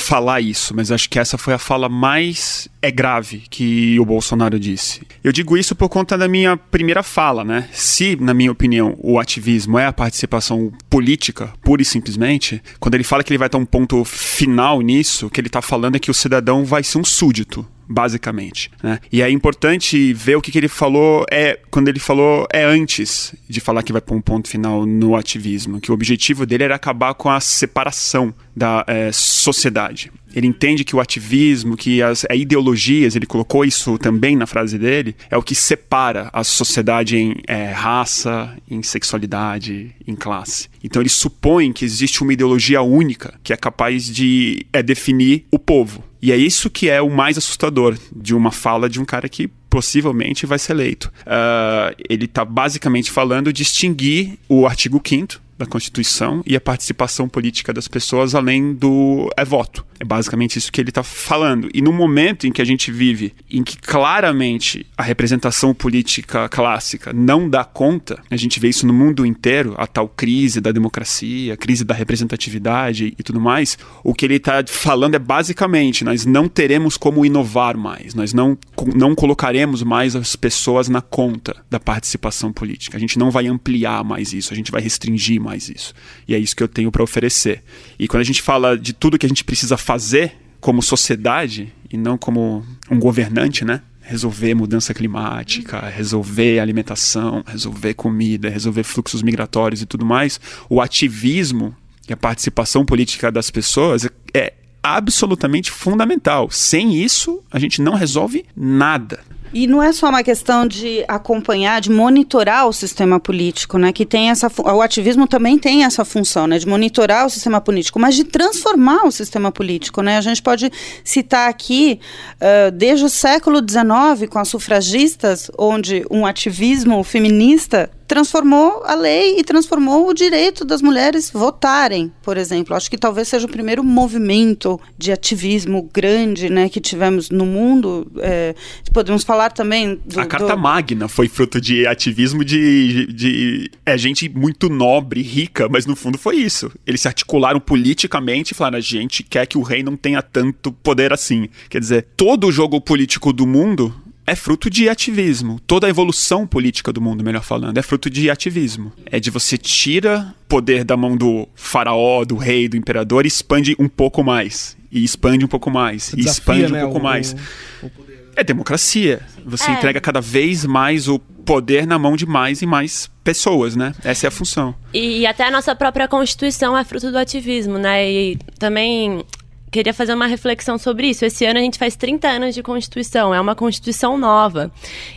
falar 0.00 0.40
isso, 0.40 0.74
mas 0.74 0.90
acho 0.90 1.08
que 1.08 1.18
essa 1.18 1.38
foi 1.38 1.54
a 1.54 1.58
fala 1.58 1.88
mais 1.88 2.68
é 2.82 2.90
grave 2.90 3.42
que 3.50 3.98
o 4.00 4.04
Bolsonaro 4.04 4.58
disse. 4.58 5.02
Eu 5.22 5.32
digo 5.32 5.56
isso 5.56 5.74
por 5.74 5.88
conta 5.88 6.16
da 6.16 6.26
minha 6.26 6.56
primeira 6.56 7.02
fala, 7.02 7.44
né? 7.44 7.68
Se, 7.72 8.16
na 8.16 8.34
minha 8.34 8.50
opinião, 8.50 8.96
o 8.98 9.18
ativismo 9.18 9.78
é 9.78 9.86
a 9.86 9.92
participação 9.92 10.72
política, 10.88 11.52
pura 11.62 11.82
e 11.82 11.84
simplesmente, 11.84 12.62
quando 12.78 12.94
ele 12.94 13.04
fala 13.04 13.22
que 13.22 13.32
ele 13.32 13.38
vai 13.38 13.48
ter 13.48 13.56
um 13.56 13.66
ponto 13.66 14.04
final 14.04 14.80
nisso, 14.80 15.26
o 15.26 15.30
que 15.30 15.40
ele 15.40 15.48
está 15.48 15.62
falando 15.62 15.96
é 15.96 15.98
que 15.98 16.10
o 16.10 16.14
cidadão 16.14 16.64
vai 16.64 16.82
ser 16.82 16.98
um 16.98 17.04
súdito 17.04 17.66
basicamente. 17.90 18.70
Né? 18.80 19.00
E 19.10 19.20
é 19.20 19.28
importante 19.28 20.12
ver 20.12 20.36
o 20.36 20.40
que, 20.40 20.52
que, 20.52 20.58
ele 20.58 20.68
falou 20.68 21.26
é 21.28 21.58
quando 21.70 21.88
ele 21.88 21.98
falou 21.98 22.46
é 22.52 22.62
antes 22.62 23.34
de 23.48 23.60
falar 23.60 23.82
que 23.82 23.92
vai 23.92 24.00
pôr 24.00 24.14
um 24.14 24.20
ponto 24.20 24.48
final 24.48 24.86
no 24.86 25.16
ativismo, 25.16 25.80
que 25.80 25.90
o 25.90 25.94
objetivo 25.94 26.46
dele 26.46 26.64
era 26.64 26.76
acabar 26.76 27.14
com 27.14 27.28
a 27.28 27.40
separação 27.40 28.32
da 28.54 28.84
é, 28.86 29.10
sociedade. 29.12 30.12
Ele 30.32 30.46
entende 30.46 30.84
que 30.84 30.94
o 30.94 31.00
ativismo, 31.00 31.76
que 31.76 32.00
as 32.00 32.24
é, 32.24 32.36
ideologias, 32.36 33.16
ele 33.16 33.26
colocou 33.26 33.64
isso 33.64 33.98
também 33.98 34.36
na 34.36 34.46
frase 34.46 34.78
dele, 34.78 35.16
é 35.28 35.36
o 35.36 35.42
que 35.42 35.56
separa 35.56 36.30
a 36.32 36.44
sociedade 36.44 37.16
em 37.16 37.34
é, 37.48 37.72
raça, 37.72 38.56
em 38.70 38.82
sexualidade, 38.82 39.92
em 40.06 40.14
classe. 40.14 40.68
Então 40.84 41.02
ele 41.02 41.08
supõe 41.08 41.72
que 41.72 41.84
existe 41.84 42.22
uma 42.22 42.32
ideologia 42.32 42.80
única 42.82 43.34
que 43.42 43.52
é 43.52 43.56
capaz 43.56 44.04
de 44.04 44.64
é, 44.72 44.80
definir 44.82 45.46
o 45.50 45.58
povo. 45.58 46.04
E 46.22 46.32
é 46.32 46.36
isso 46.36 46.68
que 46.68 46.88
é 46.88 47.00
o 47.00 47.10
mais 47.10 47.38
assustador 47.38 47.96
de 48.14 48.34
uma 48.34 48.52
fala 48.52 48.88
de 48.88 49.00
um 49.00 49.04
cara 49.04 49.28
que 49.28 49.48
possivelmente 49.70 50.44
vai 50.44 50.58
ser 50.58 50.72
eleito. 50.72 51.10
Uh, 51.20 51.94
ele 52.08 52.24
está 52.24 52.44
basicamente 52.44 53.10
falando 53.10 53.52
de 53.52 53.62
extinguir 53.62 54.38
o 54.48 54.66
artigo 54.66 55.00
5 55.04 55.40
da 55.60 55.66
Constituição 55.66 56.42
e 56.46 56.56
a 56.56 56.60
participação 56.60 57.28
política 57.28 57.72
das 57.72 57.86
pessoas 57.86 58.34
além 58.34 58.74
do 58.74 59.30
é 59.36 59.44
voto. 59.44 59.84
É 59.98 60.04
basicamente 60.04 60.56
isso 60.56 60.72
que 60.72 60.80
ele 60.80 60.88
está 60.88 61.02
falando. 61.02 61.68
E 61.74 61.82
no 61.82 61.92
momento 61.92 62.46
em 62.46 62.52
que 62.52 62.62
a 62.62 62.64
gente 62.64 62.90
vive, 62.90 63.34
em 63.50 63.62
que 63.62 63.76
claramente 63.76 64.86
a 64.96 65.02
representação 65.02 65.74
política 65.74 66.48
clássica 66.48 67.12
não 67.12 67.48
dá 67.48 67.64
conta, 67.64 68.22
a 68.30 68.36
gente 68.36 68.58
vê 68.58 68.68
isso 68.68 68.86
no 68.86 68.94
mundo 68.94 69.26
inteiro, 69.26 69.74
a 69.76 69.86
tal 69.86 70.08
crise 70.08 70.60
da 70.60 70.72
democracia, 70.72 71.52
a 71.52 71.56
crise 71.56 71.84
da 71.84 71.94
representatividade 71.94 73.14
e 73.18 73.22
tudo 73.22 73.38
mais, 73.38 73.76
o 74.02 74.14
que 74.14 74.24
ele 74.24 74.36
está 74.36 74.64
falando 74.66 75.16
é 75.16 75.18
basicamente: 75.18 76.02
nós 76.02 76.24
não 76.24 76.48
teremos 76.48 76.96
como 76.96 77.26
inovar 77.26 77.76
mais, 77.76 78.14
nós 78.14 78.32
não, 78.32 78.56
não 78.94 79.14
colocaremos 79.14 79.82
mais 79.82 80.16
as 80.16 80.34
pessoas 80.34 80.88
na 80.88 81.02
conta 81.02 81.56
da 81.68 81.78
participação 81.78 82.52
política. 82.52 82.96
A 82.96 83.00
gente 83.00 83.18
não 83.18 83.30
vai 83.30 83.46
ampliar 83.46 84.02
mais 84.02 84.32
isso, 84.32 84.54
a 84.54 84.56
gente 84.56 84.72
vai 84.72 84.80
restringir 84.80 85.38
mais 85.38 85.49
isso. 85.56 85.94
E 86.26 86.34
é 86.34 86.38
isso 86.38 86.54
que 86.54 86.62
eu 86.62 86.68
tenho 86.68 86.90
para 86.90 87.02
oferecer. 87.02 87.62
E 87.98 88.06
quando 88.06 88.20
a 88.20 88.24
gente 88.24 88.42
fala 88.42 88.78
de 88.78 88.92
tudo 88.92 89.18
que 89.18 89.26
a 89.26 89.28
gente 89.28 89.44
precisa 89.44 89.76
fazer 89.76 90.36
como 90.60 90.82
sociedade 90.82 91.72
e 91.90 91.96
não 91.96 92.16
como 92.16 92.64
um 92.90 92.98
governante, 92.98 93.64
né? 93.64 93.82
Resolver 94.00 94.54
mudança 94.54 94.92
climática, 94.92 95.80
resolver 95.88 96.58
alimentação, 96.58 97.44
resolver 97.46 97.94
comida, 97.94 98.48
resolver 98.48 98.82
fluxos 98.82 99.22
migratórios 99.22 99.82
e 99.82 99.86
tudo 99.86 100.04
mais. 100.04 100.40
O 100.68 100.80
ativismo 100.80 101.74
e 102.08 102.12
a 102.12 102.16
participação 102.16 102.84
política 102.84 103.30
das 103.30 103.50
pessoas 103.50 104.08
é 104.34 104.52
absolutamente 104.82 105.70
fundamental. 105.70 106.50
Sem 106.50 106.96
isso, 106.96 107.42
a 107.50 107.58
gente 107.58 107.80
não 107.80 107.94
resolve 107.94 108.44
nada. 108.56 109.20
E 109.52 109.66
não 109.66 109.82
é 109.82 109.92
só 109.92 110.08
uma 110.08 110.22
questão 110.22 110.66
de 110.66 111.04
acompanhar, 111.08 111.80
de 111.80 111.90
monitorar 111.90 112.68
o 112.68 112.72
sistema 112.72 113.18
político, 113.18 113.78
né? 113.78 113.92
Que 113.92 114.06
tem 114.06 114.30
essa 114.30 114.50
o 114.58 114.80
ativismo 114.80 115.26
também 115.26 115.58
tem 115.58 115.84
essa 115.84 116.04
função, 116.04 116.46
né? 116.46 116.58
De 116.58 116.68
monitorar 116.68 117.26
o 117.26 117.30
sistema 117.30 117.60
político, 117.60 117.98
mas 117.98 118.14
de 118.14 118.24
transformar 118.24 119.04
o 119.04 119.10
sistema 119.10 119.50
político, 119.50 120.02
né? 120.02 120.18
A 120.18 120.20
gente 120.20 120.40
pode 120.40 120.70
citar 121.02 121.48
aqui 121.48 121.98
uh, 122.36 122.70
desde 122.70 123.04
o 123.04 123.08
século 123.08 123.58
XIX 123.58 124.30
com 124.30 124.38
as 124.38 124.48
sufragistas, 124.48 125.50
onde 125.58 126.04
um 126.10 126.24
ativismo 126.24 127.02
feminista 127.02 127.90
transformou 128.10 128.82
a 128.86 128.96
lei 128.96 129.38
e 129.38 129.44
transformou 129.44 130.08
o 130.08 130.12
direito 130.12 130.64
das 130.64 130.82
mulheres 130.82 131.30
votarem, 131.30 132.12
por 132.24 132.36
exemplo. 132.36 132.74
Acho 132.74 132.90
que 132.90 132.98
talvez 132.98 133.28
seja 133.28 133.46
o 133.46 133.48
primeiro 133.48 133.84
movimento 133.84 134.80
de 134.98 135.12
ativismo 135.12 135.88
grande 135.94 136.50
né, 136.50 136.68
que 136.68 136.80
tivemos 136.80 137.30
no 137.30 137.46
mundo. 137.46 138.10
É, 138.18 138.56
podemos 138.92 139.22
falar 139.22 139.50
também 139.50 139.94
do, 140.04 140.18
A 140.18 140.26
Carta 140.26 140.56
do... 140.56 140.58
Magna 140.58 141.06
foi 141.06 141.28
fruto 141.28 141.60
de 141.60 141.86
ativismo 141.86 142.44
de, 142.44 143.06
de, 143.12 143.70
É 143.86 143.96
gente 143.96 144.28
muito 144.28 144.68
nobre, 144.68 145.22
rica, 145.22 145.68
mas 145.68 145.86
no 145.86 145.94
fundo 145.94 146.18
foi 146.18 146.34
isso. 146.34 146.68
Eles 146.84 147.02
se 147.02 147.06
articularam 147.06 147.60
politicamente 147.60 148.54
e 148.54 148.56
falaram: 148.56 148.78
a 148.78 148.80
gente 148.80 149.22
quer 149.22 149.46
que 149.46 149.56
o 149.56 149.62
rei 149.62 149.84
não 149.84 149.96
tenha 149.96 150.20
tanto 150.20 150.72
poder 150.72 151.12
assim. 151.12 151.48
Quer 151.68 151.78
dizer, 151.78 152.08
todo 152.16 152.48
o 152.48 152.52
jogo 152.52 152.80
político 152.80 153.32
do 153.32 153.46
mundo 153.46 153.94
é 154.30 154.36
fruto 154.36 154.70
de 154.70 154.88
ativismo. 154.88 155.58
Toda 155.66 155.88
a 155.88 155.90
evolução 155.90 156.46
política 156.46 156.92
do 156.92 157.00
mundo, 157.00 157.24
melhor 157.24 157.42
falando, 157.42 157.76
é 157.76 157.82
fruto 157.82 158.08
de 158.08 158.30
ativismo. 158.30 158.92
É 159.06 159.18
de 159.18 159.28
você 159.28 159.58
tira 159.58 160.32
poder 160.48 160.84
da 160.84 160.96
mão 160.96 161.16
do 161.16 161.48
faraó, 161.56 162.24
do 162.24 162.36
rei, 162.36 162.68
do 162.68 162.76
imperador 162.76 163.24
e 163.24 163.28
expande 163.28 163.74
um 163.76 163.88
pouco 163.88 164.22
mais. 164.22 164.76
E 164.92 165.02
expande 165.02 165.44
um 165.44 165.48
pouco 165.48 165.68
mais. 165.68 166.12
Desafia, 166.14 166.22
e 166.22 166.30
expande 166.30 166.66
um 166.66 166.70
né, 166.70 166.82
pouco 166.82 166.98
o, 166.98 167.02
mais. 167.02 167.34
O, 167.82 167.86
o 167.86 167.90
é 168.36 168.44
democracia. 168.44 169.20
Você 169.44 169.68
é. 169.68 169.74
entrega 169.74 170.00
cada 170.00 170.20
vez 170.20 170.64
mais 170.64 171.08
o 171.08 171.18
poder 171.18 171.84
na 171.84 171.98
mão 171.98 172.16
de 172.16 172.24
mais 172.24 172.62
e 172.62 172.66
mais 172.66 173.10
pessoas, 173.24 173.74
né? 173.74 173.92
Essa 174.04 174.26
é 174.26 174.28
a 174.28 174.30
função. 174.30 174.74
E 174.94 175.26
até 175.26 175.44
a 175.44 175.50
nossa 175.50 175.74
própria 175.74 176.06
Constituição 176.06 176.78
é 176.78 176.84
fruto 176.84 177.10
do 177.10 177.18
ativismo, 177.18 177.78
né? 177.78 178.08
E 178.08 178.38
também 178.60 179.24
queria 179.70 179.94
fazer 179.94 180.14
uma 180.14 180.26
reflexão 180.26 180.76
sobre 180.76 181.08
isso. 181.08 181.24
Esse 181.24 181.44
ano 181.44 181.58
a 181.58 181.62
gente 181.62 181.78
faz 181.78 181.96
30 181.96 182.28
anos 182.28 182.54
de 182.54 182.62
Constituição, 182.62 183.34
é 183.34 183.40
uma 183.40 183.54
Constituição 183.54 184.18
nova. 184.18 184.70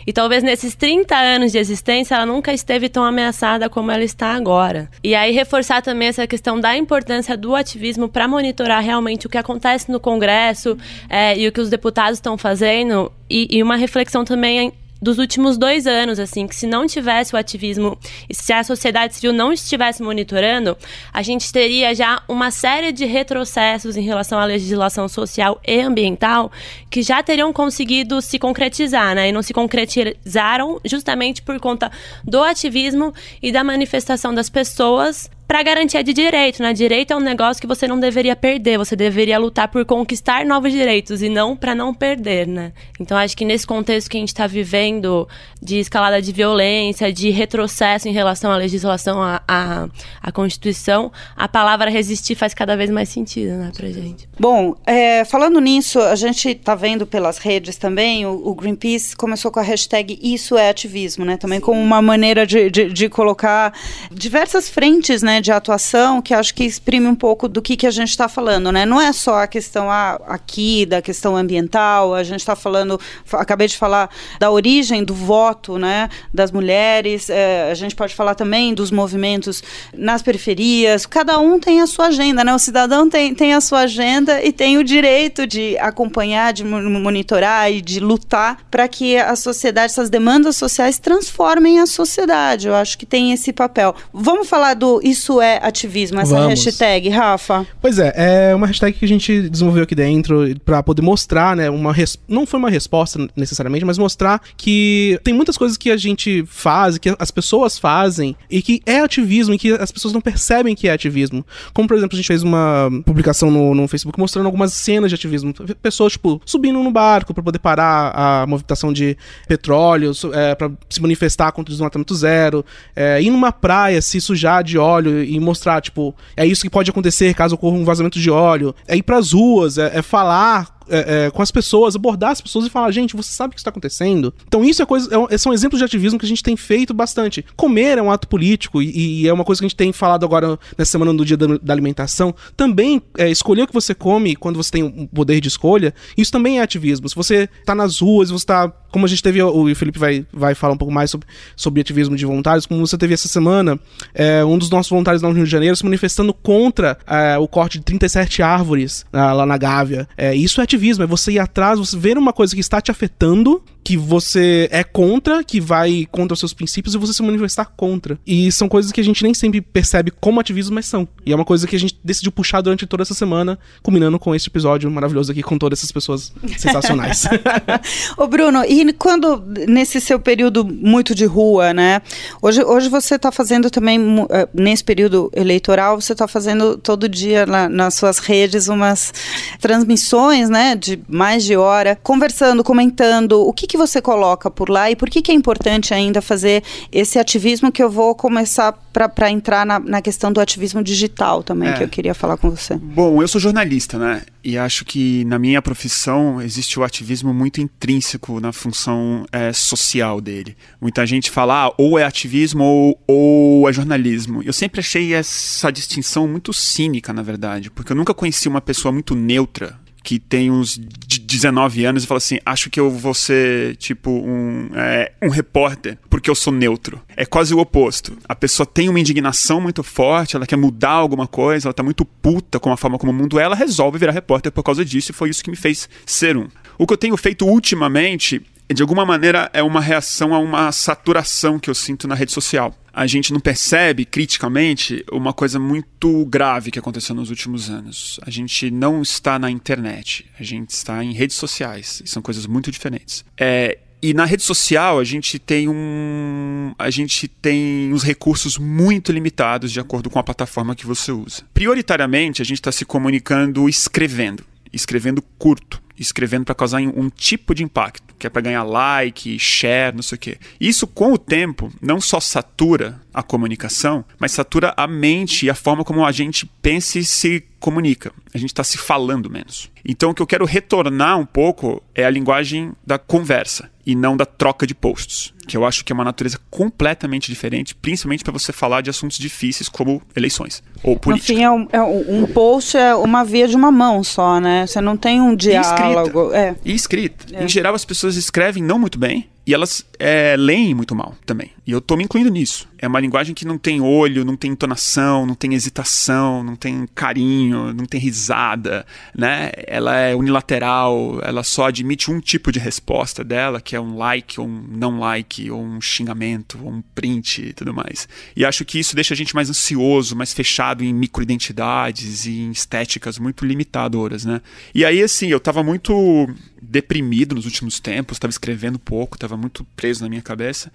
E 0.06 0.12
talvez 0.12 0.42
nesses 0.42 0.74
30 0.74 1.16
anos 1.16 1.52
de 1.52 1.58
existência 1.58 2.14
ela 2.14 2.26
nunca 2.26 2.52
esteve 2.52 2.88
tão 2.88 3.04
ameaçada 3.04 3.68
como 3.68 3.90
ela 3.90 4.04
está 4.04 4.34
agora. 4.34 4.88
E 5.02 5.14
aí 5.14 5.32
reforçar 5.32 5.82
também 5.82 6.08
essa 6.08 6.26
questão 6.26 6.60
da 6.60 6.76
importância 6.76 7.36
do 7.36 7.54
ativismo 7.54 8.08
para 8.08 8.28
monitorar 8.28 8.82
realmente 8.82 9.26
o 9.26 9.30
que 9.30 9.38
acontece 9.38 9.90
no 9.90 9.98
Congresso 9.98 10.76
é, 11.08 11.36
e 11.38 11.48
o 11.48 11.52
que 11.52 11.60
os 11.60 11.70
deputados 11.70 12.18
estão 12.18 12.38
fazendo. 12.38 13.10
E, 13.28 13.48
e 13.50 13.62
uma 13.62 13.76
reflexão 13.76 14.24
também 14.24 14.72
dos 15.04 15.18
últimos 15.18 15.58
dois 15.58 15.86
anos, 15.86 16.18
assim, 16.18 16.46
que 16.46 16.56
se 16.56 16.66
não 16.66 16.86
tivesse 16.86 17.34
o 17.34 17.36
ativismo, 17.36 17.98
se 18.32 18.54
a 18.54 18.64
sociedade 18.64 19.14
civil 19.14 19.34
não 19.34 19.52
estivesse 19.52 20.02
monitorando, 20.02 20.76
a 21.12 21.20
gente 21.20 21.52
teria 21.52 21.94
já 21.94 22.22
uma 22.26 22.50
série 22.50 22.90
de 22.90 23.04
retrocessos 23.04 23.98
em 23.98 24.02
relação 24.02 24.38
à 24.38 24.46
legislação 24.46 25.06
social 25.06 25.60
e 25.66 25.78
ambiental 25.78 26.50
que 26.90 27.02
já 27.02 27.22
teriam 27.22 27.52
conseguido 27.52 28.22
se 28.22 28.38
concretizar, 28.38 29.14
né? 29.14 29.28
E 29.28 29.32
não 29.32 29.42
se 29.42 29.52
concretizaram 29.52 30.80
justamente 30.86 31.42
por 31.42 31.60
conta 31.60 31.92
do 32.24 32.42
ativismo 32.42 33.12
e 33.42 33.52
da 33.52 33.62
manifestação 33.62 34.34
das 34.34 34.48
pessoas 34.48 35.30
para 35.46 35.62
garantia 35.62 36.02
de 36.02 36.12
direito, 36.12 36.62
né? 36.62 36.72
Direito 36.72 37.12
é 37.12 37.16
um 37.16 37.20
negócio 37.20 37.60
que 37.60 37.66
você 37.66 37.86
não 37.86 37.98
deveria 38.00 38.34
perder, 38.34 38.78
você 38.78 38.96
deveria 38.96 39.38
lutar 39.38 39.68
por 39.68 39.84
conquistar 39.84 40.44
novos 40.44 40.72
direitos 40.72 41.22
e 41.22 41.28
não 41.28 41.56
para 41.56 41.74
não 41.74 41.92
perder, 41.92 42.46
né? 42.46 42.72
Então 42.98 43.16
acho 43.16 43.36
que 43.36 43.44
nesse 43.44 43.66
contexto 43.66 44.10
que 44.10 44.16
a 44.16 44.20
gente 44.20 44.28
está 44.28 44.46
vivendo 44.46 45.28
de 45.62 45.78
escalada 45.78 46.20
de 46.20 46.32
violência, 46.32 47.12
de 47.12 47.30
retrocesso 47.30 48.08
em 48.08 48.12
relação 48.12 48.50
à 48.50 48.56
legislação, 48.56 49.22
à, 49.22 49.42
à, 49.46 49.88
à 50.22 50.32
Constituição, 50.32 51.12
a 51.36 51.48
palavra 51.48 51.90
resistir 51.90 52.34
faz 52.34 52.54
cada 52.54 52.76
vez 52.76 52.90
mais 52.90 53.08
sentido, 53.08 53.52
né, 53.52 53.70
pra 53.74 53.88
gente. 53.88 54.28
Bom, 54.38 54.74
é, 54.86 55.24
falando 55.24 55.60
nisso, 55.60 56.00
a 56.00 56.16
gente 56.16 56.48
está 56.50 56.74
vendo 56.74 57.06
pelas 57.06 57.38
redes 57.38 57.76
também, 57.76 58.26
o, 58.26 58.48
o, 58.48 58.54
Greenpeace 58.54 59.16
começou 59.16 59.50
com 59.50 59.60
a 59.60 59.62
hashtag 59.62 60.18
Isso 60.22 60.56
é 60.56 60.70
Ativismo, 60.70 61.24
né? 61.24 61.36
Também 61.36 61.60
como 61.60 61.80
uma 61.80 62.02
maneira 62.02 62.46
de, 62.46 62.70
de, 62.70 62.92
de 62.92 63.08
colocar 63.08 63.72
diversas 64.10 64.68
frentes, 64.68 65.22
né? 65.22 65.40
De 65.44 65.52
atuação 65.52 66.22
que 66.22 66.32
acho 66.32 66.54
que 66.54 66.64
exprime 66.64 67.06
um 67.06 67.14
pouco 67.14 67.46
do 67.46 67.60
que, 67.60 67.76
que 67.76 67.86
a 67.86 67.90
gente 67.90 68.08
está 68.08 68.28
falando, 68.28 68.72
né? 68.72 68.86
Não 68.86 68.98
é 68.98 69.12
só 69.12 69.42
a 69.42 69.46
questão 69.46 69.90
ah, 69.90 70.18
aqui 70.26 70.86
da 70.86 71.02
questão 71.02 71.36
ambiental, 71.36 72.14
a 72.14 72.22
gente 72.22 72.40
está 72.40 72.56
falando, 72.56 72.98
acabei 73.30 73.68
de 73.68 73.76
falar 73.76 74.08
da 74.40 74.50
origem 74.50 75.04
do 75.04 75.14
voto, 75.14 75.76
né, 75.76 76.08
das 76.32 76.50
mulheres, 76.50 77.28
é, 77.28 77.70
a 77.70 77.74
gente 77.74 77.94
pode 77.94 78.14
falar 78.14 78.34
também 78.34 78.72
dos 78.72 78.90
movimentos 78.90 79.62
nas 79.92 80.22
periferias, 80.22 81.04
cada 81.04 81.38
um 81.38 81.60
tem 81.60 81.82
a 81.82 81.86
sua 81.86 82.06
agenda, 82.06 82.42
né? 82.42 82.54
O 82.54 82.58
cidadão 82.58 83.10
tem, 83.10 83.34
tem 83.34 83.52
a 83.52 83.60
sua 83.60 83.80
agenda 83.80 84.42
e 84.42 84.50
tem 84.50 84.78
o 84.78 84.84
direito 84.84 85.46
de 85.46 85.76
acompanhar, 85.76 86.54
de 86.54 86.64
monitorar 86.64 87.70
e 87.70 87.82
de 87.82 88.00
lutar 88.00 88.60
para 88.70 88.88
que 88.88 89.18
a 89.18 89.36
sociedade, 89.36 89.92
essas 89.92 90.08
demandas 90.08 90.56
sociais 90.56 90.98
transformem 90.98 91.80
a 91.80 91.86
sociedade. 91.86 92.66
Eu 92.66 92.74
acho 92.74 92.96
que 92.96 93.04
tem 93.04 93.32
esse 93.32 93.52
papel. 93.52 93.94
Vamos 94.10 94.48
falar 94.48 94.72
do 94.72 95.00
isso 95.02 95.23
isso 95.24 95.40
é 95.40 95.58
ativismo, 95.62 96.20
essa 96.20 96.34
Vamos. 96.34 96.62
hashtag, 96.62 97.08
Rafa? 97.08 97.66
Pois 97.80 97.98
é, 97.98 98.12
é 98.50 98.54
uma 98.54 98.66
hashtag 98.66 98.96
que 98.98 99.04
a 99.06 99.08
gente 99.08 99.48
desenvolveu 99.48 99.84
aqui 99.84 99.94
dentro 99.94 100.54
para 100.64 100.82
poder 100.82 101.00
mostrar, 101.00 101.56
né, 101.56 101.70
uma 101.70 101.92
res... 101.92 102.18
não 102.28 102.46
foi 102.46 102.60
uma 102.60 102.68
resposta 102.68 103.26
necessariamente, 103.34 103.86
mas 103.86 103.96
mostrar 103.96 104.42
que 104.54 105.18
tem 105.24 105.32
muitas 105.32 105.56
coisas 105.56 105.78
que 105.78 105.90
a 105.90 105.96
gente 105.96 106.44
faz, 106.46 106.98
que 106.98 107.14
as 107.18 107.30
pessoas 107.30 107.78
fazem 107.78 108.36
e 108.50 108.60
que 108.60 108.82
é 108.84 109.00
ativismo 109.00 109.54
e 109.54 109.58
que 109.58 109.72
as 109.72 109.90
pessoas 109.90 110.12
não 110.12 110.20
percebem 110.20 110.74
que 110.74 110.88
é 110.88 110.92
ativismo. 110.92 111.44
Como, 111.72 111.88
por 111.88 111.96
exemplo, 111.96 112.14
a 112.14 112.18
gente 112.18 112.26
fez 112.26 112.42
uma 112.42 112.90
publicação 113.06 113.50
no, 113.50 113.74
no 113.74 113.88
Facebook 113.88 114.18
mostrando 114.18 114.46
algumas 114.46 114.74
cenas 114.74 115.10
de 115.10 115.14
ativismo. 115.14 115.54
Pessoas, 115.80 116.12
tipo, 116.12 116.40
subindo 116.44 116.82
no 116.82 116.90
barco 116.90 117.32
para 117.32 117.42
poder 117.42 117.58
parar 117.60 118.12
a 118.14 118.46
movimentação 118.46 118.92
de 118.92 119.16
petróleo, 119.48 120.12
é, 120.34 120.54
para 120.54 120.70
se 120.90 121.00
manifestar 121.00 121.50
contra 121.52 121.70
o 121.70 121.74
desmatamento 121.74 122.14
zero, 122.14 122.64
é, 122.94 123.22
ir 123.22 123.30
numa 123.30 123.52
praia, 123.52 124.02
se 124.02 124.20
sujar 124.20 124.62
de 124.62 124.76
óleo 124.76 125.13
e 125.22 125.38
mostrar, 125.38 125.80
tipo, 125.80 126.14
é 126.36 126.46
isso 126.46 126.62
que 126.62 126.70
pode 126.70 126.90
acontecer 126.90 127.34
caso 127.34 127.54
ocorra 127.54 127.76
um 127.76 127.84
vazamento 127.84 128.18
de 128.18 128.30
óleo. 128.30 128.74
É 128.86 128.96
ir 128.96 129.02
pras 129.02 129.32
ruas, 129.32 129.78
é, 129.78 129.98
é 129.98 130.02
falar 130.02 130.73
é, 130.88 131.26
é, 131.26 131.30
com 131.30 131.42
as 131.42 131.50
pessoas, 131.50 131.94
abordar 131.96 132.30
as 132.30 132.40
pessoas 132.40 132.66
e 132.66 132.70
falar, 132.70 132.90
gente, 132.90 133.16
você 133.16 133.32
sabe 133.32 133.52
o 133.52 133.54
que 133.54 133.60
está 133.60 133.70
acontecendo? 133.70 134.32
Então 134.46 134.64
isso 134.64 134.82
é 134.82 134.86
coisa, 134.86 135.08
é, 135.30 135.38
são 135.38 135.52
exemplos 135.52 135.78
de 135.78 135.84
ativismo 135.84 136.18
que 136.18 136.26
a 136.26 136.28
gente 136.28 136.42
tem 136.42 136.56
feito 136.56 136.92
bastante. 136.92 137.44
Comer 137.56 137.98
é 137.98 138.02
um 138.02 138.10
ato 138.10 138.28
político 138.28 138.82
e, 138.82 139.22
e 139.22 139.28
é 139.28 139.32
uma 139.32 139.44
coisa 139.44 139.60
que 139.60 139.66
a 139.66 139.68
gente 139.68 139.76
tem 139.76 139.92
falado 139.92 140.24
agora 140.24 140.58
nessa 140.76 140.92
semana 140.92 141.12
do 141.12 141.24
dia 141.24 141.36
da, 141.36 141.46
da 141.60 141.72
alimentação. 141.72 142.34
Também 142.56 143.02
é, 143.16 143.30
escolher 143.30 143.62
o 143.62 143.66
que 143.66 143.74
você 143.74 143.94
come 143.94 144.36
quando 144.36 144.56
você 144.56 144.70
tem 144.70 144.82
um 144.82 145.06
poder 145.06 145.40
de 145.40 145.48
escolha, 145.48 145.94
isso 146.16 146.32
também 146.32 146.58
é 146.58 146.62
ativismo. 146.62 147.08
Se 147.08 147.14
você 147.14 147.48
está 147.60 147.74
nas 147.74 148.00
ruas, 148.00 148.30
você 148.30 148.44
está 148.44 148.72
como 148.94 149.06
a 149.06 149.08
gente 149.08 149.24
teve, 149.24 149.42
o 149.42 149.74
Felipe 149.74 149.98
vai, 149.98 150.24
vai 150.32 150.54
falar 150.54 150.74
um 150.74 150.76
pouco 150.76 150.94
mais 150.94 151.10
sobre, 151.10 151.26
sobre 151.56 151.80
ativismo 151.80 152.14
de 152.14 152.24
voluntários, 152.24 152.64
como 152.64 152.86
você 152.86 152.96
teve 152.96 153.12
essa 153.12 153.26
semana, 153.26 153.76
é, 154.14 154.44
um 154.44 154.56
dos 154.56 154.70
nossos 154.70 154.88
voluntários 154.88 155.20
lá 155.20 155.28
no 155.28 155.34
Rio 155.34 155.44
de 155.44 155.50
Janeiro 155.50 155.74
se 155.74 155.82
manifestando 155.82 156.32
contra 156.32 156.96
é, 157.04 157.36
o 157.36 157.48
corte 157.48 157.78
de 157.78 157.84
37 157.84 158.40
árvores 158.40 159.04
lá 159.12 159.44
na 159.44 159.58
Gávea. 159.58 160.08
É, 160.16 160.32
isso 160.36 160.60
é 160.60 160.64
ativismo, 160.74 161.04
é 161.04 161.06
você 161.06 161.32
ir 161.32 161.38
atrás, 161.38 161.78
você 161.78 161.96
ver 161.96 162.18
uma 162.18 162.32
coisa 162.32 162.54
que 162.54 162.60
está 162.60 162.80
te 162.80 162.90
afetando 162.90 163.62
que 163.84 163.98
você 163.98 164.66
é 164.72 164.82
contra, 164.82 165.44
que 165.44 165.60
vai 165.60 166.08
contra 166.10 166.32
os 166.32 166.40
seus 166.40 166.54
princípios 166.54 166.94
e 166.94 166.98
você 166.98 167.12
se 167.12 167.22
manifestar 167.22 167.66
contra. 167.76 168.18
E 168.26 168.50
são 168.50 168.66
coisas 168.66 168.90
que 168.90 169.00
a 169.00 169.04
gente 169.04 169.22
nem 169.22 169.34
sempre 169.34 169.60
percebe 169.60 170.10
como 170.10 170.40
ativismo, 170.40 170.74
mas 170.74 170.86
são. 170.86 171.06
E 171.26 171.32
é 171.32 171.36
uma 171.36 171.44
coisa 171.44 171.66
que 171.66 171.76
a 171.76 171.78
gente 171.78 171.98
decidiu 172.02 172.32
puxar 172.32 172.62
durante 172.62 172.86
toda 172.86 173.02
essa 173.02 173.12
semana, 173.12 173.58
culminando 173.82 174.18
com 174.18 174.34
esse 174.34 174.48
episódio 174.48 174.90
maravilhoso 174.90 175.30
aqui 175.30 175.42
com 175.42 175.58
todas 175.58 175.78
essas 175.78 175.92
pessoas 175.92 176.32
sensacionais. 176.56 177.24
Ô 178.16 178.26
Bruno, 178.26 178.64
e 178.64 178.90
quando 178.94 179.44
nesse 179.68 180.00
seu 180.00 180.18
período 180.18 180.64
muito 180.64 181.14
de 181.14 181.26
rua, 181.26 181.74
né? 181.74 182.00
Hoje, 182.40 182.64
hoje 182.64 182.88
você 182.88 183.16
está 183.16 183.30
fazendo 183.30 183.70
também, 183.70 184.00
eh, 184.30 184.48
nesse 184.54 184.82
período 184.82 185.30
eleitoral, 185.34 186.00
você 186.00 186.12
está 186.12 186.26
fazendo 186.26 186.78
todo 186.78 187.08
dia 187.08 187.44
lá 187.46 187.68
nas 187.68 187.94
suas 187.94 188.18
redes 188.18 188.68
umas 188.68 189.12
transmissões, 189.60 190.48
né? 190.48 190.74
De 190.74 190.98
mais 191.06 191.44
de 191.44 191.54
hora, 191.56 191.98
conversando, 192.02 192.64
comentando. 192.64 193.46
O 193.46 193.52
que, 193.52 193.66
que 193.66 193.73
você 193.76 194.00
coloca 194.00 194.50
por 194.50 194.68
lá 194.68 194.90
e 194.90 194.96
por 194.96 195.08
que, 195.10 195.22
que 195.22 195.32
é 195.32 195.34
importante 195.34 195.92
ainda 195.92 196.20
fazer 196.20 196.62
esse 196.90 197.18
ativismo 197.18 197.70
que 197.70 197.82
eu 197.82 197.90
vou 197.90 198.14
começar 198.14 198.72
para 198.72 199.30
entrar 199.30 199.66
na, 199.66 199.80
na, 199.80 200.00
questão 200.00 200.32
do 200.32 200.40
ativismo 200.40 200.82
digital 200.82 201.42
também, 201.42 201.68
é. 201.68 201.72
que 201.72 201.82
eu 201.82 201.88
queria 201.88 202.14
falar 202.14 202.36
com 202.36 202.48
você. 202.48 202.76
Bom, 202.76 203.20
eu 203.20 203.26
sou 203.26 203.40
jornalista, 203.40 203.98
né? 203.98 204.22
E 204.42 204.56
acho 204.56 204.84
que 204.84 205.24
na 205.24 205.38
minha 205.38 205.60
profissão 205.60 206.40
existe 206.40 206.78
o 206.78 206.84
ativismo 206.84 207.34
muito 207.34 207.60
intrínseco 207.60 208.38
na 208.40 208.52
função 208.52 209.26
é, 209.32 209.52
social 209.52 210.20
dele. 210.20 210.56
Muita 210.80 211.04
gente 211.06 211.30
fala, 211.30 211.66
ah, 211.66 211.74
ou 211.76 211.98
é 211.98 212.04
ativismo 212.04 212.62
ou, 212.62 212.98
ou 213.06 213.68
é 213.68 213.72
jornalismo. 213.72 214.42
Eu 214.42 214.52
sempre 214.52 214.80
achei 214.80 215.12
essa 215.12 215.72
distinção 215.72 216.28
muito 216.28 216.52
cínica, 216.52 217.12
na 217.12 217.22
verdade, 217.22 217.70
porque 217.70 217.92
eu 217.92 217.96
nunca 217.96 218.14
conheci 218.14 218.48
uma 218.48 218.60
pessoa 218.60 218.92
muito 218.92 219.14
neutra 219.14 219.83
que 220.04 220.18
tem 220.18 220.50
uns 220.50 220.78
19 220.78 221.84
anos 221.86 222.04
e 222.04 222.06
fala 222.06 222.18
assim: 222.18 222.38
acho 222.44 222.68
que 222.68 222.78
eu 222.78 222.90
vou 222.90 223.14
ser, 223.14 223.74
tipo, 223.76 224.10
um, 224.10 224.70
é, 224.74 225.12
um 225.22 225.30
repórter 225.30 225.98
porque 226.10 226.30
eu 226.30 226.34
sou 226.34 226.52
neutro. 226.52 227.00
É 227.16 227.24
quase 227.24 227.54
o 227.54 227.58
oposto. 227.58 228.16
A 228.28 228.36
pessoa 228.36 228.66
tem 228.66 228.88
uma 228.88 229.00
indignação 229.00 229.60
muito 229.60 229.82
forte, 229.82 230.36
ela 230.36 230.46
quer 230.46 230.56
mudar 230.56 230.90
alguma 230.90 231.26
coisa, 231.26 231.66
ela 231.66 231.74
tá 231.74 231.82
muito 231.82 232.04
puta 232.04 232.60
com 232.60 232.70
a 232.70 232.76
forma 232.76 232.98
como 232.98 233.10
o 233.10 233.14
mundo 233.14 233.40
é, 233.40 233.42
ela 233.42 233.56
resolve 233.56 233.98
virar 233.98 234.12
repórter 234.12 234.52
por 234.52 234.62
causa 234.62 234.84
disso 234.84 235.10
e 235.10 235.14
foi 235.14 235.30
isso 235.30 235.42
que 235.42 235.50
me 235.50 235.56
fez 235.56 235.88
ser 236.04 236.36
um. 236.36 236.46
O 236.78 236.86
que 236.86 236.92
eu 236.92 236.98
tenho 236.98 237.16
feito 237.16 237.46
ultimamente 237.46 238.42
de 238.72 238.82
alguma 238.82 239.06
maneira 239.06 239.50
é 239.52 239.62
uma 239.62 239.80
reação 239.80 240.34
a 240.34 240.38
uma 240.38 240.70
saturação 240.70 241.58
que 241.58 241.70
eu 241.70 241.74
sinto 241.74 242.06
na 242.06 242.14
rede 242.14 242.32
social. 242.32 242.74
A 242.94 243.06
gente 243.06 243.32
não 243.32 243.40
percebe 243.40 244.04
criticamente 244.04 245.04
uma 245.10 245.32
coisa 245.32 245.58
muito 245.58 246.24
grave 246.26 246.70
que 246.70 246.78
aconteceu 246.78 247.14
nos 247.14 247.28
últimos 247.28 247.68
anos. 247.68 248.20
A 248.22 248.30
gente 248.30 248.70
não 248.70 249.02
está 249.02 249.38
na 249.38 249.50
internet, 249.50 250.26
a 250.38 250.42
gente 250.42 250.70
está 250.70 251.02
em 251.02 251.12
redes 251.12 251.36
sociais. 251.36 252.00
E 252.04 252.08
são 252.08 252.22
coisas 252.22 252.46
muito 252.46 252.70
diferentes. 252.70 253.24
É, 253.36 253.78
e 254.00 254.14
na 254.14 254.24
rede 254.24 254.42
social 254.42 254.98
a 254.98 255.04
gente 255.04 255.38
tem 255.38 255.68
um 255.68 256.72
a 256.78 256.90
gente 256.90 257.26
tem 257.26 257.92
uns 257.92 258.02
recursos 258.02 258.58
muito 258.58 259.10
limitados 259.10 259.72
de 259.72 259.80
acordo 259.80 260.08
com 260.08 260.18
a 260.18 260.22
plataforma 260.22 260.76
que 260.76 260.86
você 260.86 261.10
usa. 261.10 261.42
Prioritariamente 261.52 262.42
a 262.42 262.44
gente 262.44 262.58
está 262.58 262.70
se 262.70 262.84
comunicando 262.84 263.68
escrevendo, 263.68 264.44
escrevendo 264.72 265.22
curto 265.38 265.82
escrevendo 265.98 266.44
para 266.44 266.54
causar 266.54 266.80
um 266.80 267.08
tipo 267.08 267.54
de 267.54 267.62
impacto, 267.62 268.13
que 268.24 268.26
é 268.26 268.30
para 268.30 268.40
ganhar 268.40 268.62
like, 268.62 269.38
share, 269.38 269.94
não 269.94 270.02
sei 270.02 270.16
o 270.16 270.18
quê. 270.18 270.38
Isso, 270.58 270.86
com 270.86 271.12
o 271.12 271.18
tempo, 271.18 271.70
não 271.82 272.00
só 272.00 272.18
satura 272.18 272.98
a 273.12 273.22
comunicação, 273.22 274.02
mas 274.18 274.32
satura 274.32 274.72
a 274.78 274.86
mente 274.86 275.44
e 275.44 275.50
a 275.50 275.54
forma 275.54 275.84
como 275.84 276.02
a 276.02 276.10
gente 276.10 276.46
pensa 276.62 276.98
e 276.98 277.04
se 277.04 277.44
comunica. 277.60 278.12
A 278.32 278.38
gente 278.38 278.48
está 278.50 278.64
se 278.64 278.78
falando 278.78 279.28
menos. 279.28 279.70
Então, 279.84 280.10
o 280.10 280.14
que 280.14 280.22
eu 280.22 280.26
quero 280.26 280.46
retornar 280.46 281.18
um 281.18 281.26
pouco 281.26 281.82
é 281.94 282.06
a 282.06 282.10
linguagem 282.10 282.72
da 282.86 282.98
conversa 282.98 283.70
e 283.84 283.94
não 283.94 284.16
da 284.16 284.24
troca 284.24 284.66
de 284.66 284.74
posts, 284.74 285.33
que 285.46 285.56
eu 285.56 285.64
acho 285.64 285.84
que 285.84 285.92
é 285.92 285.94
uma 285.94 286.04
natureza 286.04 286.38
completamente 286.50 287.30
diferente, 287.30 287.74
principalmente 287.74 288.24
para 288.24 288.32
você 288.32 288.52
falar 288.52 288.80
de 288.80 288.90
assuntos 288.90 289.18
difíceis 289.18 289.68
como 289.68 290.02
eleições 290.16 290.62
ou 290.82 290.98
política. 290.98 291.32
No 291.32 291.38
fim, 291.38 291.44
é 291.44 291.50
um, 291.50 291.68
é 291.72 291.82
um, 291.82 292.26
post 292.26 292.76
é 292.76 292.94
uma 292.94 293.24
via 293.24 293.46
de 293.46 293.56
uma 293.56 293.70
mão 293.70 294.02
só, 294.02 294.40
né? 294.40 294.66
Você 294.66 294.80
não 294.80 294.96
tem 294.96 295.20
um 295.20 295.34
diálogo. 295.34 296.32
E 296.32 296.34
escrita. 296.34 296.36
É. 296.36 296.56
E 296.64 296.74
escrita. 296.74 297.26
É. 297.32 297.44
Em 297.44 297.48
geral, 297.48 297.74
as 297.74 297.84
pessoas 297.84 298.16
escrevem 298.16 298.62
não 298.62 298.78
muito 298.78 298.98
bem 298.98 299.28
e 299.46 299.52
elas 299.52 299.84
é, 299.98 300.36
leem 300.36 300.74
muito 300.74 300.94
mal 300.94 301.14
também. 301.26 301.50
E 301.66 301.70
eu 301.70 301.80
tô 301.80 301.96
me 301.96 302.04
incluindo 302.04 302.30
nisso. 302.30 302.68
É 302.78 302.86
uma 302.86 303.00
linguagem 303.00 303.34
que 303.34 303.46
não 303.46 303.56
tem 303.56 303.80
olho, 303.80 304.24
não 304.24 304.36
tem 304.36 304.50
entonação, 304.50 305.24
não 305.24 305.34
tem 305.34 305.54
hesitação, 305.54 306.42
não 306.42 306.56
tem 306.56 306.86
carinho, 306.94 307.72
não 307.72 307.86
tem 307.86 308.00
risada, 308.00 308.84
né? 309.14 309.50
Ela 309.66 309.96
é 309.96 310.14
unilateral, 310.14 311.20
ela 311.22 311.42
só 311.42 311.68
admite 311.68 312.10
um 312.10 312.20
tipo 312.20 312.52
de 312.52 312.58
resposta 312.58 313.24
dela, 313.24 313.60
que 313.60 313.74
é 313.74 313.80
um 313.80 313.96
like, 313.96 314.38
ou 314.38 314.46
um 314.46 314.64
não 314.70 314.98
like, 314.98 315.50
ou 315.50 315.62
um 315.62 315.80
xingamento, 315.80 316.58
ou 316.62 316.70
um 316.70 316.82
print 316.94 317.48
e 317.48 317.52
tudo 317.52 317.72
mais. 317.72 318.08
E 318.36 318.44
acho 318.44 318.64
que 318.64 318.78
isso 318.78 318.94
deixa 318.94 319.14
a 319.14 319.16
gente 319.16 319.34
mais 319.34 319.48
ansioso, 319.48 320.16
mais 320.16 320.32
fechado 320.32 320.84
em 320.84 320.92
microidentidades 320.92 322.26
e 322.26 322.40
em 322.40 322.50
estéticas 322.50 323.18
muito 323.18 323.44
limitadoras, 323.46 324.24
né? 324.24 324.42
E 324.74 324.84
aí, 324.84 325.02
assim, 325.02 325.28
eu 325.28 325.40
tava 325.40 325.62
muito 325.62 326.28
deprimido 326.60 327.34
nos 327.34 327.44
últimos 327.44 327.78
tempos, 327.78 328.16
estava 328.16 328.30
escrevendo 328.30 328.78
pouco, 328.78 329.16
estava 329.34 329.40
muito 329.40 329.64
preso 329.76 330.02
na 330.02 330.08
minha 330.08 330.22
cabeça. 330.22 330.72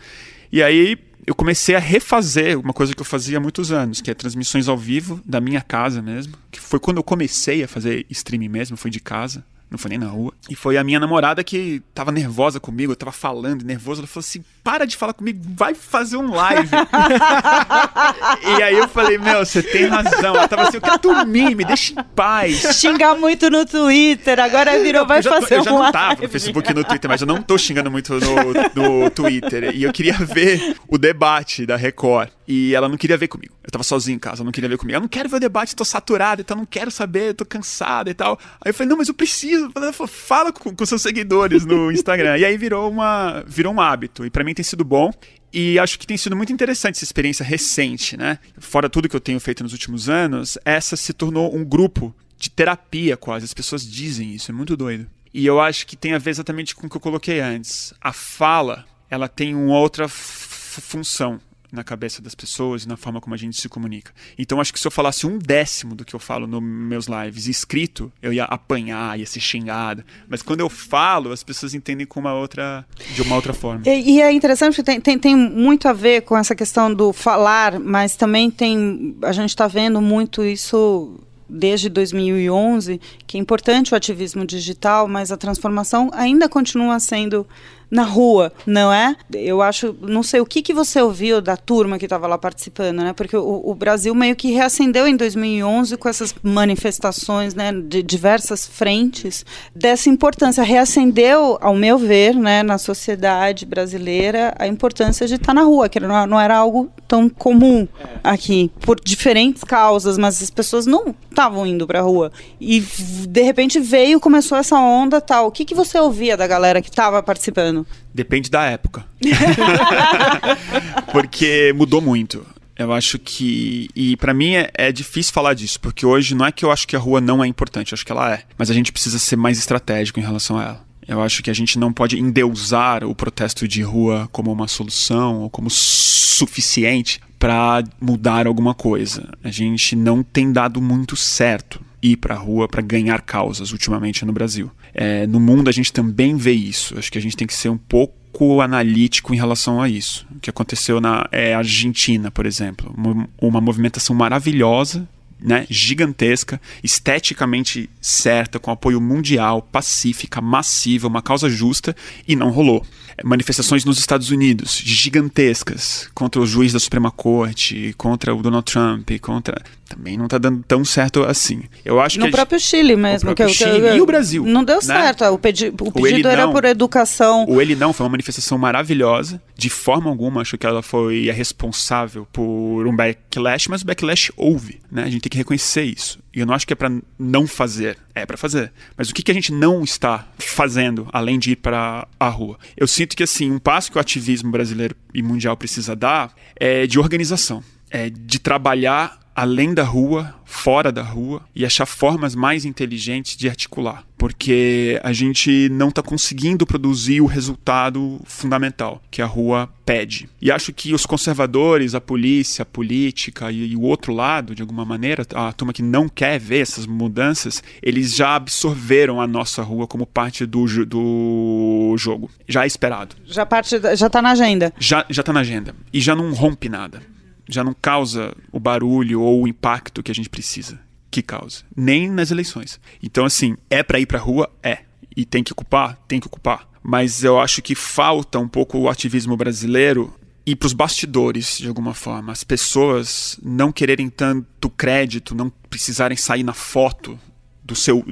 E 0.52 0.62
aí 0.62 0.98
eu 1.26 1.36
comecei 1.36 1.76
a 1.76 1.80
refazer 1.80 2.60
uma 2.60 2.74
coisa 2.74 2.94
que 2.94 3.02
eu 3.02 3.06
fazia 3.06 3.38
há 3.38 3.42
muitos 3.42 3.72
anos, 3.72 4.02
que 4.02 4.10
é 4.10 4.14
transmissões 4.14 4.68
ao 4.68 4.78
vivo 4.78 5.22
da 5.26 5.40
minha 5.40 5.62
casa 5.62 6.02
mesmo, 6.02 6.34
que 6.52 6.60
foi 6.60 6.80
quando 6.80 6.98
eu 6.98 7.04
comecei 7.04 7.64
a 7.64 7.68
fazer 7.68 8.06
streaming 8.10 8.50
mesmo, 8.50 8.78
foi 8.78 8.92
de 8.92 9.00
casa 9.00 9.44
não 9.70 9.78
foi 9.78 9.90
nem 9.90 10.00
na 10.00 10.08
rua. 10.08 10.34
E 10.50 10.56
foi 10.56 10.78
a 10.78 10.84
minha 10.84 11.00
namorada 11.00 11.44
que 11.44 11.82
tava 11.94 12.12
nervosa 12.12 12.60
comigo, 12.60 12.92
eu 12.92 12.96
tava 12.96 13.12
falando, 13.12 13.64
nervosa, 13.64 14.02
ela 14.02 14.08
falou 14.08 14.22
assim: 14.22 14.44
para 14.64 14.86
de 14.86 14.98
falar 14.98 15.14
comigo, 15.14 15.40
vai 15.56 15.76
fazer 15.76 16.18
um 16.18 16.32
live. 16.34 16.70
e 18.58 18.64
aí 18.64 18.78
eu 18.78 18.88
falei, 18.88 19.18
meu, 19.18 19.46
você 19.46 19.62
tem 19.62 19.86
razão. 19.86 20.36
Ela 20.36 20.48
tava 20.48 20.64
assim, 20.64 20.78
eu 20.78 20.82
quero 20.82 20.98
dormir, 20.98 21.56
me 21.56 21.64
deixa 21.64 21.94
em 21.94 22.04
paz. 22.16 22.78
Xingar 22.78 23.16
muito 23.16 23.50
no 23.50 23.66
Twitter, 23.66 24.40
agora 24.40 24.80
virou, 24.82 25.06
vai 25.06 25.22
já, 25.22 25.40
fazer 25.40 25.58
eu 25.58 25.64
já 25.64 25.72
um 25.72 25.84
não 25.84 25.92
tava 25.92 26.22
no 26.22 26.30
Facebook 26.30 26.72
e 26.72 26.74
no 26.74 26.84
Twitter, 26.84 27.10
mas 27.10 27.22
eu 27.22 27.28
não 27.28 27.42
tô 27.42 27.58
xingando 27.58 27.92
muito 27.92 28.14
no, 28.14 29.02
no 29.02 29.10
Twitter. 29.10 29.76
E 29.76 29.84
eu 29.84 29.94
queria 29.94 30.14
ver 30.14 30.76
o 30.88 30.98
debate 30.98 31.66
da 31.66 31.76
Record. 31.76 32.30
E 32.48 32.74
ela 32.74 32.90
não 32.90 32.98
queria 32.98 33.16
ver 33.16 33.28
comigo. 33.28 33.54
Eu 33.64 33.70
tava 33.70 33.84
sozinho 33.84 34.16
em 34.16 34.20
casa, 34.20 34.38
ela 34.38 34.46
não 34.46 34.52
queria 34.52 34.68
ver 34.68 34.78
comigo. 34.78 34.98
Eu 34.98 35.02
não 35.02 35.08
quero 35.08 35.30
ver 35.30 35.36
o 35.36 35.40
debate, 35.40 35.76
tô 35.76 35.86
saturado, 35.86 36.42
então 36.42 36.58
não 36.58 36.66
quero 36.66 36.90
saber, 36.90 37.36
tô 37.36 37.46
cansado 37.46 38.10
e 38.10 38.14
tal. 38.16 38.40
Aí 38.60 38.72
eu 38.72 38.74
falei, 38.74 38.90
não, 38.90 38.98
mas 38.98 39.08
eu 39.08 39.14
preciso. 39.14 39.59
Fala 40.08 40.52
com, 40.52 40.76
com 40.76 40.86
seus 40.86 41.02
seguidores 41.02 41.66
no 41.66 41.92
Instagram. 41.92 42.38
e 42.38 42.46
aí 42.46 42.58
virou, 42.58 42.90
uma, 42.90 43.44
virou 43.48 43.74
um 43.74 43.82
hábito. 43.82 44.26
E 44.26 44.30
para 44.30 44.44
mim 44.44 44.54
tem 44.54 44.64
sido 44.64 44.84
bom. 44.84 45.12
E 45.52 45.80
acho 45.80 45.98
que 45.98 46.06
tem 46.06 46.18
sido 46.18 46.36
muito 46.36 46.54
interessante 46.54 46.96
essa 46.96 47.04
experiência 47.04 47.44
recente, 47.44 48.16
né? 48.16 48.38
Fora 48.60 48.90
tudo 48.90 49.10
que 49.10 49.16
eu 49.16 49.20
tenho 49.20 49.40
feito 49.40 49.64
nos 49.64 49.74
últimos 49.74 50.08
anos, 50.08 50.58
essa 50.64 50.96
se 50.96 51.12
tornou 51.12 51.56
um 51.56 51.66
grupo 51.66 52.16
de 52.38 52.50
terapia 52.50 53.18
quase. 53.18 53.46
As 53.46 53.54
pessoas 53.54 53.86
dizem 53.86 54.34
isso, 54.34 54.52
é 54.52 54.54
muito 54.54 54.78
doido. 54.78 55.08
E 55.34 55.46
eu 55.46 55.60
acho 55.60 55.86
que 55.86 55.96
tem 55.96 56.14
a 56.14 56.18
ver 56.18 56.32
exatamente 56.32 56.76
com 56.76 56.88
o 56.88 56.90
que 56.90 56.98
eu 56.98 57.02
coloquei 57.02 57.40
antes. 57.40 57.94
A 58.00 58.14
fala, 58.14 58.86
ela 59.10 59.28
tem 59.28 59.56
uma 59.56 59.78
outra 59.78 60.08
função 60.08 61.40
na 61.72 61.84
cabeça 61.84 62.22
das 62.22 62.34
pessoas 62.34 62.84
e 62.84 62.88
na 62.88 62.98
forma 62.98 63.22
como 63.22 63.34
a 63.34 63.38
gente 63.38 63.60
se 63.60 63.70
comunica. 63.70 64.12
Então 64.38 64.60
acho 64.60 64.74
que 64.74 64.80
se 64.80 64.88
eu 64.88 64.92
falasse 64.92 65.28
um 65.28 65.38
décimo 65.38 65.96
do 65.96 66.04
que 66.04 66.14
eu 66.14 66.20
falo 66.20 66.48
nos 66.48 66.62
meus 66.62 67.08
lives 67.08 67.48
escrito, 67.48 68.12
eu 68.22 68.34
ia 68.34 68.46
apanhar, 68.46 69.20
ia 69.20 69.26
ser 69.26 69.40
xingado. 69.40 70.04
Mas 70.28 70.42
quando 70.42 70.62
eu 70.62 70.70
falo, 70.70 71.32
as 71.32 71.44
pessoas 71.44 71.74
entendem 71.74 72.06
com 72.06 72.20
uma 72.20 72.34
outra, 72.34 72.86
de 73.14 73.22
uma 73.22 73.36
outra 73.36 73.54
forma. 73.54 73.84
E, 73.86 74.16
e 74.16 74.22
é 74.22 74.32
interessante 74.32 74.76
porque 74.76 74.84
tem, 74.84 75.02
tem, 75.02 75.20
tem, 75.20 75.36
muito 75.36 75.88
a 75.88 75.94
ver 75.94 76.22
com 76.22 76.38
essa 76.38 76.56
questão 76.56 76.94
do 76.94 77.14
falar, 77.14 77.80
mas 77.80 78.16
também 78.16 78.50
tem. 78.50 79.18
A 79.22 79.32
gente 79.32 79.50
está 79.50 79.68
vendo 79.68 80.02
muito 80.02 80.44
isso 80.44 81.20
desde 81.50 81.90
2011, 81.90 83.02
que 83.26 83.38
é 83.38 83.40
importante 83.40 83.94
o 83.94 83.98
ativismo 83.98 84.46
digital, 84.46 85.08
mas 85.08 85.32
a 85.32 85.38
transformação 85.38 86.12
ainda 86.14 86.48
continua 86.48 87.00
sendo 87.00 87.48
na 87.90 88.04
rua, 88.04 88.52
não 88.66 88.92
é? 88.94 89.16
Eu 89.34 89.62
acho, 89.62 89.96
não 90.02 90.22
sei 90.22 90.40
o 90.40 90.46
que, 90.46 90.62
que 90.62 90.74
você 90.74 91.02
ouviu 91.02 91.42
da 91.42 91.58
turma 91.58 91.98
que 91.98 92.06
estava 92.06 92.28
lá 92.28 92.38
participando, 92.38 92.98
né? 92.98 93.14
Porque 93.14 93.36
o, 93.36 93.62
o, 93.66 93.74
Brasil 93.74 94.14
meio 94.14 94.36
que 94.36 94.52
reacendeu 94.52 95.08
em 95.08 95.16
2011 95.16 95.98
com 95.98 96.08
essas 96.08 96.36
manifestações, 96.44 97.56
né, 97.56 97.72
de 97.72 98.04
diversas 98.04 98.68
frentes 98.68 99.46
dessa 99.74 100.10
importância, 100.10 100.64
reacendeu, 100.64 101.58
ao 101.62 101.76
meu 101.76 101.98
ver, 101.98 102.36
né, 102.36 102.62
na 102.62 102.78
sociedade 102.78 103.66
brasileira 103.66 104.54
a 104.60 104.68
importância 104.68 105.26
de 105.28 105.36
estar 105.36 105.54
na 105.54 105.64
rua, 105.64 105.90
que 105.90 106.00
não, 106.00 106.28
não 106.28 106.40
era 106.40 106.56
algo 106.56 106.92
tão 107.08 107.28
comum 107.28 107.88
aqui, 108.24 108.72
por 108.82 109.00
diferentes 109.00 109.64
causas, 109.64 110.18
mas 110.18 110.44
as 110.44 110.50
pessoas 110.50 110.86
não 110.86 111.16
estavam 111.30 111.66
indo 111.66 111.88
para 111.88 112.00
a 112.00 112.04
rua 112.04 112.32
e 112.60 112.82
de 113.28 113.42
repente 113.42 113.80
veio, 113.80 114.20
começou 114.20 114.58
essa 114.58 114.78
onda 114.78 115.20
tal. 115.20 115.48
O 115.48 115.52
que 115.52 115.66
que 115.66 115.74
você 115.74 115.98
ouvia 116.00 116.36
da 116.38 116.46
galera 116.46 116.82
que 116.82 116.90
estava 116.90 117.24
participando? 117.24 117.79
Ano? 117.80 117.88
Depende 118.14 118.50
da 118.50 118.64
época. 118.64 119.06
porque 121.12 121.74
mudou 121.76 122.02
muito. 122.02 122.46
Eu 122.78 122.94
acho 122.94 123.20
que. 123.20 123.90
E 123.94 124.16
para 124.16 124.34
mim 124.34 124.56
é, 124.56 124.72
é, 124.74 124.92
difícil 124.92 125.34
falar 125.34 125.54
disso, 125.54 125.80
porque 125.82 126.06
hoje 126.06 126.34
não 126.34 126.46
é 126.46 126.52
que 126.52 126.64
eu 126.64 126.72
acho 126.72 126.88
que 126.88 126.96
a 126.96 127.00
rua 127.00 127.20
não 127.20 127.44
é 127.44 127.48
importante, 127.48 127.92
eu 127.92 127.96
acho 127.96 128.06
que 128.06 128.12
ela 128.12 128.34
é. 128.34 128.44
Mas 128.58 128.72
a 128.72 128.74
gente 128.74 128.92
precisa 128.92 129.20
ser 129.20 129.36
mais 129.36 129.58
estratégico 129.58 130.20
em 130.20 130.24
relação 130.24 130.58
a 130.58 130.64
ela. 130.64 130.90
Eu 131.06 131.22
acho 131.22 131.42
que 131.42 131.50
a 131.50 131.54
gente 131.54 131.78
não 131.78 131.92
pode 131.92 132.18
endeusar 132.18 133.04
o 133.04 133.16
protesto 133.16 133.68
de 133.68 133.82
rua 133.82 134.30
como 134.32 134.52
uma 134.52 134.68
solução 134.68 135.42
ou 135.42 135.50
como 135.50 135.68
suficiente 135.70 137.20
para 137.38 137.84
mudar 138.00 138.48
alguma 138.48 138.74
coisa. 138.76 139.28
A 139.44 139.50
gente 139.50 139.96
não 139.96 140.22
tem 140.22 140.52
dado 140.54 140.80
muito 140.80 141.16
certo 141.16 141.82
ir 142.02 142.16
para 142.18 142.36
a 142.36 142.38
rua 142.38 142.68
para 142.68 142.82
ganhar 142.82 143.22
causas 143.22 143.72
ultimamente 143.72 144.24
no 144.24 144.32
Brasil. 144.32 144.72
É, 144.94 145.28
no 145.28 145.40
mundo 145.40 145.70
a 145.70 145.72
gente 145.72 145.92
também 145.94 146.36
vê 146.36 146.52
isso. 146.52 146.98
Acho 146.98 147.12
que 147.12 147.18
a 147.18 147.22
gente 147.22 147.38
tem 147.38 147.48
que 147.48 147.54
ser 147.54 147.70
um 147.70 147.78
pouco 147.78 148.62
analítico 148.62 149.34
em 149.34 149.38
relação 149.38 149.82
a 149.82 149.90
isso. 149.90 150.26
O 150.36 150.40
que 150.40 150.50
aconteceu 150.50 151.02
na 151.02 151.28
é, 151.32 151.54
Argentina, 151.54 152.32
por 152.32 152.46
exemplo, 152.46 152.94
uma, 152.98 153.28
uma 153.42 153.62
movimentação 153.62 154.16
maravilhosa 154.16 155.08
né, 155.42 155.66
gigantesca, 155.70 156.60
esteticamente 156.84 157.90
certa, 158.02 158.60
com 158.60 158.72
apoio 158.72 159.00
mundial, 159.00 159.62
pacífica, 159.62 160.42
massiva, 160.42 161.08
uma 161.08 161.22
causa 161.22 161.50
justa, 161.50 161.96
e 162.28 162.36
não 162.36 162.50
rolou. 162.50 162.86
Manifestações 163.24 163.86
nos 163.86 164.00
Estados 164.00 164.30
Unidos, 164.30 164.82
gigantescas, 164.84 166.10
contra 166.14 166.42
o 166.42 166.46
juiz 166.46 166.74
da 166.74 166.80
Suprema 166.80 167.12
Corte, 167.12 167.94
contra 167.98 168.34
o 168.36 168.42
Donald 168.42 168.70
Trump, 168.70 169.10
contra. 169.22 169.62
Também 169.90 170.16
não 170.18 170.26
está 170.26 170.38
dando 170.38 170.64
tão 170.68 170.86
certo 170.86 171.24
assim. 171.24 171.64
Eu 171.84 172.00
acho 172.00 172.20
no 172.20 172.28
que 172.28 172.32
próprio 172.32 172.60
Chile 172.60 172.96
mesmo. 172.96 173.32
O 173.32 173.36
próprio 173.36 173.48
que, 173.48 173.64
Chile 173.64 173.82
que, 173.82 173.96
e 173.96 174.02
o 174.02 174.06
Brasil. 174.06 174.46
Não 174.46 174.64
deu 174.64 174.76
né? 174.76 174.82
certo. 174.82 175.26
O, 175.26 175.40
pedi, 175.40 175.70
o 175.70 175.88
O 175.88 175.92
pedido 175.92 176.28
era 176.28 176.46
não. 176.46 176.54
por 176.54 176.64
educação. 176.64 177.46
O 177.50 177.60
Ele 177.60 177.76
Não 177.76 177.92
foi 177.92 178.06
uma 178.06 178.12
manifestação 178.12 178.58
maravilhosa. 178.58 179.42
De 179.56 179.70
forma 179.70 180.08
alguma, 180.10 180.42
acho 180.42 180.58
que 180.58 180.66
ela 180.66 180.84
foi 180.84 181.28
a 181.30 181.34
responsável 181.34 182.28
por 182.32 182.86
um 182.86 182.96
backlash, 182.96 183.68
mas 183.68 183.82
o 183.82 183.86
backlash 183.86 184.32
houve, 184.38 184.80
né? 184.92 185.04
A 185.04 185.10
gente 185.10 185.22
tem 185.22 185.30
que 185.30 185.38
reconhecer 185.38 185.84
isso. 185.84 186.20
E 186.34 186.40
eu 186.40 186.46
não 186.46 186.54
acho 186.54 186.68
que 186.68 186.74
é 186.74 186.76
para 186.76 186.92
não 187.18 187.48
fazer, 187.48 187.98
é 188.14 188.26
para 188.26 188.38
fazer. 188.38 188.72
Mas 188.96 189.10
o 189.10 189.14
que, 189.14 189.24
que 189.24 189.32
a 189.32 189.34
gente 189.34 189.52
não 189.52 189.84
está 189.84 190.28
fazendo 190.38 191.08
além 191.12 191.40
de 191.40 191.52
ir 191.52 191.56
para 191.56 192.08
a 192.20 192.30
rua? 192.30 192.58
Eu 192.78 192.88
sinto 192.88 193.18
que 193.18 193.24
assim, 193.24 193.52
um 193.52 193.60
passo 193.60 193.92
que 193.92 193.98
o 193.98 194.02
ativismo 194.02 194.52
brasileiro 194.52 194.96
e 195.14 195.24
mundial 195.24 195.58
precisa 195.58 195.96
dar 195.96 196.32
é 196.56 196.86
de 196.86 197.00
organização, 197.00 197.64
é 197.90 198.10
de 198.10 198.40
trabalhar 198.40 199.20
além 199.40 199.74
da 199.74 199.84
rua, 199.84 200.36
fora 200.44 200.92
da 200.92 201.02
rua 201.02 201.42
e 201.56 201.66
achar 201.66 201.86
formas 201.86 202.36
mais 202.36 202.66
inteligentes 202.66 203.38
de 203.38 203.48
articular, 203.48 204.04
porque 204.18 205.00
a 205.02 205.14
gente 205.14 205.70
não 205.70 205.88
está 205.88 206.04
conseguindo 206.04 206.66
produzir 206.66 207.22
o 207.22 207.26
resultado 207.26 208.20
fundamental 208.26 209.02
que 209.10 209.22
a 209.22 209.26
rua 209.26 209.70
pede. 209.86 210.28
E 210.42 210.52
acho 210.52 210.74
que 210.74 210.94
os 210.94 211.06
conservadores, 211.06 211.96
a 211.96 212.02
polícia, 212.02 212.64
a 212.64 212.66
política 212.66 213.50
e, 213.50 213.68
e 213.68 213.76
o 213.78 213.82
outro 213.82 214.14
lado, 214.14 214.54
de 214.54 214.62
alguma 214.62 214.84
maneira, 214.84 215.26
a 215.34 215.54
turma 215.54 215.72
que 215.72 215.82
não 215.82 216.10
quer 216.10 216.38
ver 216.38 216.60
essas 216.60 216.86
mudanças, 216.86 217.64
eles 217.82 218.14
já 218.14 218.36
absorveram 218.36 219.22
a 219.22 219.28
nossa 219.28 219.64
rua 219.64 219.88
como 219.88 220.06
parte 220.06 220.46
do, 220.46 220.66
do 220.86 221.96
jogo. 221.98 222.30
Já 222.46 222.66
é 222.66 222.68
esperado. 222.68 223.16
Já, 223.26 223.46
parte, 223.46 223.80
já 223.96 224.10
tá 224.10 224.22
na 224.22 224.32
agenda. 224.32 224.74
Já, 224.78 225.06
já 225.10 225.24
tá 225.24 225.32
na 225.32 225.40
agenda. 225.40 225.74
E 225.94 226.02
já 226.02 226.14
não 226.14 226.34
rompe 226.34 226.68
nada. 226.68 227.02
Já 227.50 227.64
não 227.64 227.74
causa 227.74 228.34
o 228.52 228.60
barulho 228.60 229.22
ou 229.22 229.44
o 229.44 229.48
impacto 229.48 230.04
que 230.04 230.12
a 230.12 230.16
gente 230.16 230.30
precisa 230.30 230.80
que 231.10 231.22
causa. 231.22 231.64
Nem 231.76 232.10
nas 232.10 232.32
eleições. 232.32 232.80
Então, 233.02 233.26
assim, 233.26 233.58
é 233.70 233.82
para 233.82 234.00
ir 234.00 234.06
pra 234.06 234.20
rua? 234.20 234.50
É. 234.62 234.80
E 235.16 235.26
tem 235.26 235.44
que 235.44 235.52
ocupar? 235.52 235.98
Tem 236.08 236.20
que 236.20 236.28
ocupar. 236.28 236.70
Mas 236.84 237.24
eu 237.24 237.40
acho 237.40 237.62
que 237.62 237.76
falta 237.76 238.40
um 238.40 238.48
pouco 238.48 238.78
o 238.78 238.90
ativismo 238.90 239.36
brasileiro 239.36 240.14
ir 240.46 240.56
pros 240.56 240.74
bastidores, 240.74 241.58
de 241.58 241.68
alguma 241.68 241.94
forma. 241.94 242.32
As 242.32 242.44
pessoas 242.44 243.40
não 243.44 243.72
quererem 243.72 244.10
tanto 244.10 244.70
crédito, 244.70 245.36
não 245.36 245.50
precisarem 245.70 246.18
sair 246.18 246.44
na 246.44 246.54
foto 246.54 247.20
do 247.64 247.76
seu 247.76 248.04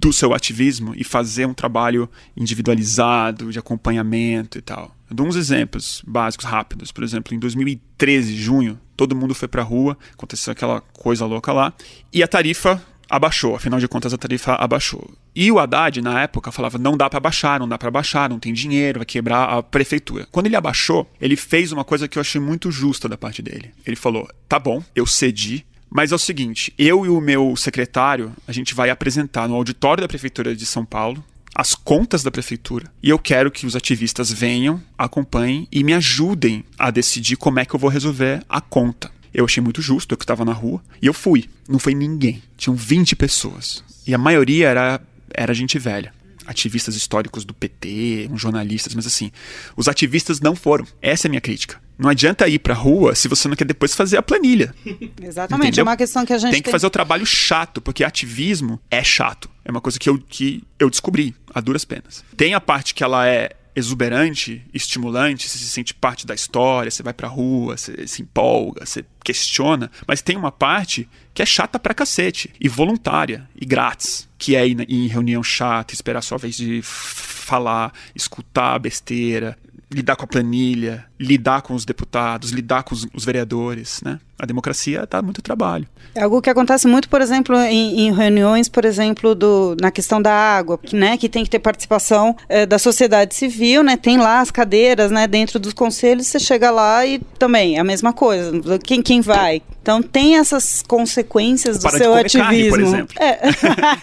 do 0.00 0.12
seu 0.12 0.32
ativismo 0.32 0.94
e 0.96 1.02
fazer 1.02 1.44
um 1.44 1.52
trabalho 1.52 2.08
individualizado 2.36 3.50
de 3.50 3.58
acompanhamento 3.58 4.56
e 4.56 4.62
tal. 4.62 4.94
Dou 5.10 5.26
uns 5.26 5.36
exemplos 5.36 6.02
básicos 6.06 6.44
rápidos. 6.44 6.92
Por 6.92 7.02
exemplo, 7.02 7.34
em 7.34 7.38
2013, 7.38 8.36
junho, 8.36 8.78
todo 8.96 9.16
mundo 9.16 9.34
foi 9.34 9.48
pra 9.48 9.62
rua, 9.62 9.96
aconteceu 10.12 10.52
aquela 10.52 10.80
coisa 10.80 11.24
louca 11.24 11.52
lá, 11.52 11.72
e 12.12 12.22
a 12.22 12.28
tarifa 12.28 12.82
abaixou, 13.08 13.56
afinal 13.56 13.80
de 13.80 13.88
contas 13.88 14.12
a 14.12 14.18
tarifa 14.18 14.54
abaixou. 14.54 15.10
E 15.34 15.50
o 15.50 15.58
Haddad, 15.58 16.02
na 16.02 16.22
época, 16.22 16.52
falava: 16.52 16.78
não 16.78 16.96
dá 16.96 17.08
pra 17.08 17.20
baixar, 17.20 17.58
não 17.58 17.68
dá 17.68 17.78
pra 17.78 17.90
baixar, 17.90 18.28
não 18.28 18.38
tem 18.38 18.52
dinheiro, 18.52 18.98
vai 18.98 19.06
quebrar 19.06 19.44
a 19.44 19.62
prefeitura. 19.62 20.26
Quando 20.30 20.46
ele 20.46 20.56
abaixou, 20.56 21.10
ele 21.20 21.36
fez 21.36 21.72
uma 21.72 21.84
coisa 21.84 22.08
que 22.08 22.18
eu 22.18 22.20
achei 22.20 22.40
muito 22.40 22.70
justa 22.70 23.08
da 23.08 23.16
parte 23.16 23.40
dele. 23.40 23.70
Ele 23.86 23.96
falou: 23.96 24.28
tá 24.48 24.58
bom, 24.58 24.82
eu 24.94 25.06
cedi, 25.06 25.64
mas 25.90 26.12
é 26.12 26.14
o 26.14 26.18
seguinte, 26.18 26.72
eu 26.76 27.06
e 27.06 27.08
o 27.08 27.20
meu 27.20 27.56
secretário, 27.56 28.32
a 28.46 28.52
gente 28.52 28.74
vai 28.74 28.90
apresentar 28.90 29.48
no 29.48 29.54
auditório 29.54 30.02
da 30.02 30.08
Prefeitura 30.08 30.54
de 30.54 30.66
São 30.66 30.84
Paulo 30.84 31.24
as 31.58 31.74
contas 31.74 32.22
da 32.22 32.30
prefeitura. 32.30 32.86
E 33.02 33.10
eu 33.10 33.18
quero 33.18 33.50
que 33.50 33.66
os 33.66 33.74
ativistas 33.74 34.30
venham, 34.30 34.80
acompanhem 34.96 35.66
e 35.72 35.82
me 35.82 35.92
ajudem 35.92 36.64
a 36.78 36.88
decidir 36.88 37.34
como 37.34 37.58
é 37.58 37.64
que 37.64 37.74
eu 37.74 37.80
vou 37.80 37.90
resolver 37.90 38.44
a 38.48 38.60
conta. 38.60 39.10
Eu 39.34 39.44
achei 39.44 39.60
muito 39.60 39.82
justo, 39.82 40.14
eu 40.14 40.16
que 40.16 40.22
estava 40.22 40.44
na 40.44 40.52
rua, 40.52 40.80
e 41.02 41.06
eu 41.08 41.12
fui. 41.12 41.46
Não 41.68 41.80
foi 41.80 41.94
ninguém. 41.94 42.40
Tinham 42.56 42.76
20 42.76 43.16
pessoas. 43.16 43.82
E 44.06 44.14
a 44.14 44.18
maioria 44.18 44.68
era, 44.68 45.00
era 45.34 45.52
gente 45.52 45.80
velha. 45.80 46.14
Ativistas 46.46 46.94
históricos 46.94 47.44
do 47.44 47.52
PT, 47.52 48.30
jornalistas, 48.36 48.94
mas 48.94 49.04
assim, 49.04 49.32
os 49.76 49.88
ativistas 49.88 50.40
não 50.40 50.54
foram. 50.54 50.86
Essa 51.02 51.26
é 51.26 51.28
a 51.28 51.30
minha 51.30 51.40
crítica. 51.40 51.80
Não 51.98 52.08
adianta 52.08 52.46
ir 52.46 52.60
pra 52.60 52.72
rua 52.72 53.16
se 53.16 53.26
você 53.26 53.48
não 53.48 53.56
quer 53.56 53.64
depois 53.64 53.96
fazer 53.96 54.16
a 54.16 54.22
planilha. 54.22 54.72
Exatamente. 55.20 55.66
Entendeu? 55.66 55.82
É 55.82 55.88
uma 55.88 55.96
questão 55.96 56.24
que 56.24 56.32
a 56.32 56.38
gente 56.38 56.52
tem 56.52 56.62
que 56.62 56.70
fazer 56.70 56.86
o 56.86 56.90
trabalho 56.90 57.26
chato, 57.26 57.80
porque 57.80 58.04
ativismo 58.04 58.80
é 58.88 59.02
chato. 59.02 59.50
É 59.68 59.70
uma 59.70 59.82
coisa 59.82 59.98
que 59.98 60.08
eu, 60.08 60.18
que 60.18 60.64
eu 60.78 60.88
descobri 60.88 61.34
a 61.54 61.60
duras 61.60 61.84
penas. 61.84 62.24
Tem 62.34 62.54
a 62.54 62.60
parte 62.60 62.94
que 62.94 63.04
ela 63.04 63.28
é 63.28 63.50
exuberante, 63.76 64.64
estimulante, 64.72 65.46
você 65.46 65.58
se 65.58 65.68
sente 65.68 65.92
parte 65.92 66.26
da 66.26 66.34
história, 66.34 66.90
você 66.90 67.02
vai 67.02 67.12
pra 67.12 67.28
rua, 67.28 67.76
você 67.76 68.06
se 68.06 68.22
empolga, 68.22 68.86
você 68.86 69.04
questiona, 69.22 69.90
mas 70.06 70.22
tem 70.22 70.36
uma 70.36 70.50
parte 70.50 71.06
que 71.34 71.42
é 71.42 71.46
chata 71.46 71.78
pra 71.78 71.94
cacete, 71.94 72.50
e 72.58 72.66
voluntária, 72.66 73.48
e 73.54 73.66
grátis, 73.66 74.26
que 74.38 74.56
é 74.56 74.66
ir 74.66 74.90
em 74.90 75.06
reunião 75.06 75.42
chata, 75.42 75.92
esperar 75.94 76.22
sua 76.22 76.38
vez 76.38 76.56
de 76.56 76.80
falar, 76.82 77.92
escutar 78.14 78.78
besteira, 78.78 79.56
lidar 79.92 80.16
com 80.16 80.24
a 80.24 80.28
planilha, 80.28 81.07
lidar 81.18 81.62
com 81.62 81.74
os 81.74 81.84
deputados, 81.84 82.50
lidar 82.50 82.82
com 82.84 82.94
os, 82.94 83.06
os 83.12 83.24
vereadores, 83.24 84.00
né? 84.04 84.18
A 84.38 84.46
democracia 84.46 85.04
dá 85.10 85.20
muito 85.20 85.42
trabalho. 85.42 85.84
É 86.14 86.22
algo 86.22 86.40
que 86.40 86.48
acontece 86.48 86.86
muito, 86.86 87.08
por 87.08 87.20
exemplo, 87.20 87.56
em, 87.56 88.02
em 88.02 88.12
reuniões, 88.14 88.68
por 88.68 88.84
exemplo, 88.84 89.34
do, 89.34 89.76
na 89.80 89.90
questão 89.90 90.22
da 90.22 90.32
água, 90.32 90.78
que, 90.78 90.94
né, 90.94 91.16
que 91.16 91.28
tem 91.28 91.42
que 91.42 91.50
ter 91.50 91.58
participação 91.58 92.36
eh, 92.48 92.64
da 92.64 92.78
sociedade 92.78 93.34
civil, 93.34 93.82
né? 93.82 93.96
Tem 93.96 94.16
lá 94.16 94.40
as 94.40 94.52
cadeiras, 94.52 95.10
né, 95.10 95.26
dentro 95.26 95.58
dos 95.58 95.72
conselhos, 95.72 96.28
você 96.28 96.38
chega 96.38 96.70
lá 96.70 97.04
e 97.04 97.18
também 97.36 97.76
é 97.76 97.80
a 97.80 97.84
mesma 97.84 98.12
coisa. 98.12 98.52
Quem, 98.78 99.02
quem 99.02 99.20
vai? 99.20 99.60
Então 99.82 100.02
tem 100.02 100.36
essas 100.36 100.82
consequências 100.86 101.78
do 101.78 101.82
Para 101.82 101.92
de 101.92 101.98
seu 101.98 102.10
comer 102.10 102.30
carne, 102.30 102.46
ativismo. 102.46 102.70
por 102.70 102.80
exemplo. 102.80 103.16
É. 103.18 103.38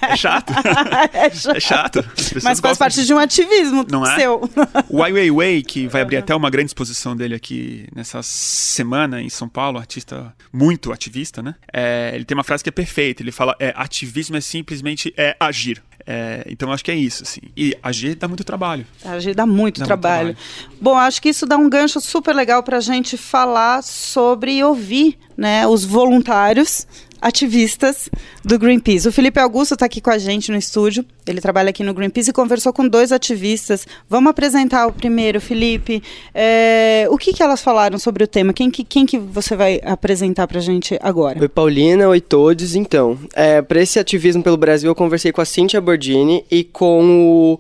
É 0.12 0.16
chato. 0.18 0.54
É 1.14 1.30
chato. 1.30 1.56
É 1.56 1.60
chato. 1.60 2.00
As 2.00 2.06
pessoas 2.06 2.44
Mas 2.44 2.60
faz 2.60 2.60
gostam 2.60 2.78
parte 2.86 3.06
de 3.06 3.14
um 3.14 3.18
ativismo 3.20 3.86
Não 3.90 4.06
é? 4.06 4.16
seu. 4.16 4.50
O 4.90 5.04
Ai 5.04 5.14
Weiwei, 5.14 5.32
Wei, 5.32 5.64
que 5.64 5.88
vai 5.88 6.02
abrir 6.02 6.18
até 6.18 6.36
uma 6.36 6.50
grande 6.50 6.68
exposição 6.70 7.05
dele 7.14 7.36
aqui 7.36 7.88
nessa 7.94 8.24
semana 8.24 9.22
em 9.22 9.30
São 9.30 9.50
Paulo, 9.50 9.78
artista 9.78 10.34
muito 10.54 10.94
ativista, 10.94 11.44
né? 11.44 11.56
É, 11.74 12.12
ele 12.16 12.24
tem 12.24 12.38
uma 12.38 12.44
frase 12.44 12.64
que 12.64 12.70
é 12.70 12.72
perfeita. 12.72 13.22
Ele 13.22 13.34
fala: 13.34 13.54
é, 13.60 13.74
ativismo 13.76 14.38
é 14.38 14.42
simplesmente 14.42 15.14
é 15.18 15.36
agir. 15.38 15.84
É, 16.08 16.46
então 16.48 16.72
acho 16.72 16.86
que 16.86 16.92
é 16.92 16.96
isso, 16.96 17.24
assim. 17.24 17.42
E 17.58 17.76
agir 17.82 18.16
dá 18.16 18.28
muito 18.28 18.44
trabalho. 18.44 18.86
A 19.04 19.20
gente 19.20 19.36
dá 19.36 19.46
muito 19.46 19.80
Dá 19.80 19.86
muito 19.86 19.88
trabalho. 19.88 20.38
Bom, 20.80 20.96
acho 20.96 21.22
que 21.22 21.30
isso 21.30 21.46
dá 21.46 21.58
um 21.58 21.70
gancho 21.70 22.00
super 22.00 22.34
legal 22.34 22.64
para 22.64 22.78
a 22.78 22.82
gente 22.82 23.18
falar 23.18 23.84
sobre 23.84 24.54
e 24.54 24.64
ouvir 24.64 25.18
né, 25.36 25.68
os 25.68 25.84
voluntários 25.84 26.88
ativistas 27.26 28.08
do 28.44 28.60
Greenpeace. 28.60 29.08
O 29.08 29.12
Felipe 29.12 29.40
Augusto 29.40 29.74
está 29.74 29.88
aqui 29.88 30.00
com 30.00 30.12
a 30.12 30.18
gente 30.20 30.52
no 30.52 30.58
estúdio. 30.60 31.04
Ele 31.26 31.42
trabalha 31.42 31.72
aqui 31.72 31.84
no 31.84 31.92
Greenpeace 31.92 32.30
e 32.30 32.34
conversou 32.34 32.72
com 32.72 32.88
dois 32.88 33.12
ativistas. 33.12 33.88
Vamos 34.08 34.30
apresentar 34.30 34.86
o 34.86 34.94
primeiro, 34.94 35.42
Felipe. 35.42 36.04
É, 36.36 37.08
o 37.10 37.18
que, 37.18 37.34
que 37.34 37.42
elas 37.42 37.64
falaram 37.64 37.98
sobre 37.98 38.24
o 38.24 38.28
tema? 38.28 38.54
Quem 38.54 38.70
que, 38.70 38.84
quem 38.84 39.08
que 39.08 39.18
você 39.18 39.56
vai 39.56 39.82
apresentar 39.84 40.48
para 40.48 40.60
a 40.60 40.62
gente 40.62 41.00
agora? 41.02 41.42
Oi, 41.42 41.50
Paulina. 41.50 42.08
Oi, 42.08 42.22
todos. 42.22 42.76
Então, 42.76 43.18
é, 43.34 43.60
para 43.60 43.82
esse 43.82 43.98
ativismo 43.98 44.44
pelo 44.44 44.56
Brasil, 44.56 44.92
eu 44.92 44.96
conversei 44.96 45.32
com 45.32 45.42
a 45.42 45.46
Cíntia 45.46 45.82
Bordini 45.82 46.46
e 46.52 46.64
com 46.64 47.58
o 47.58 47.60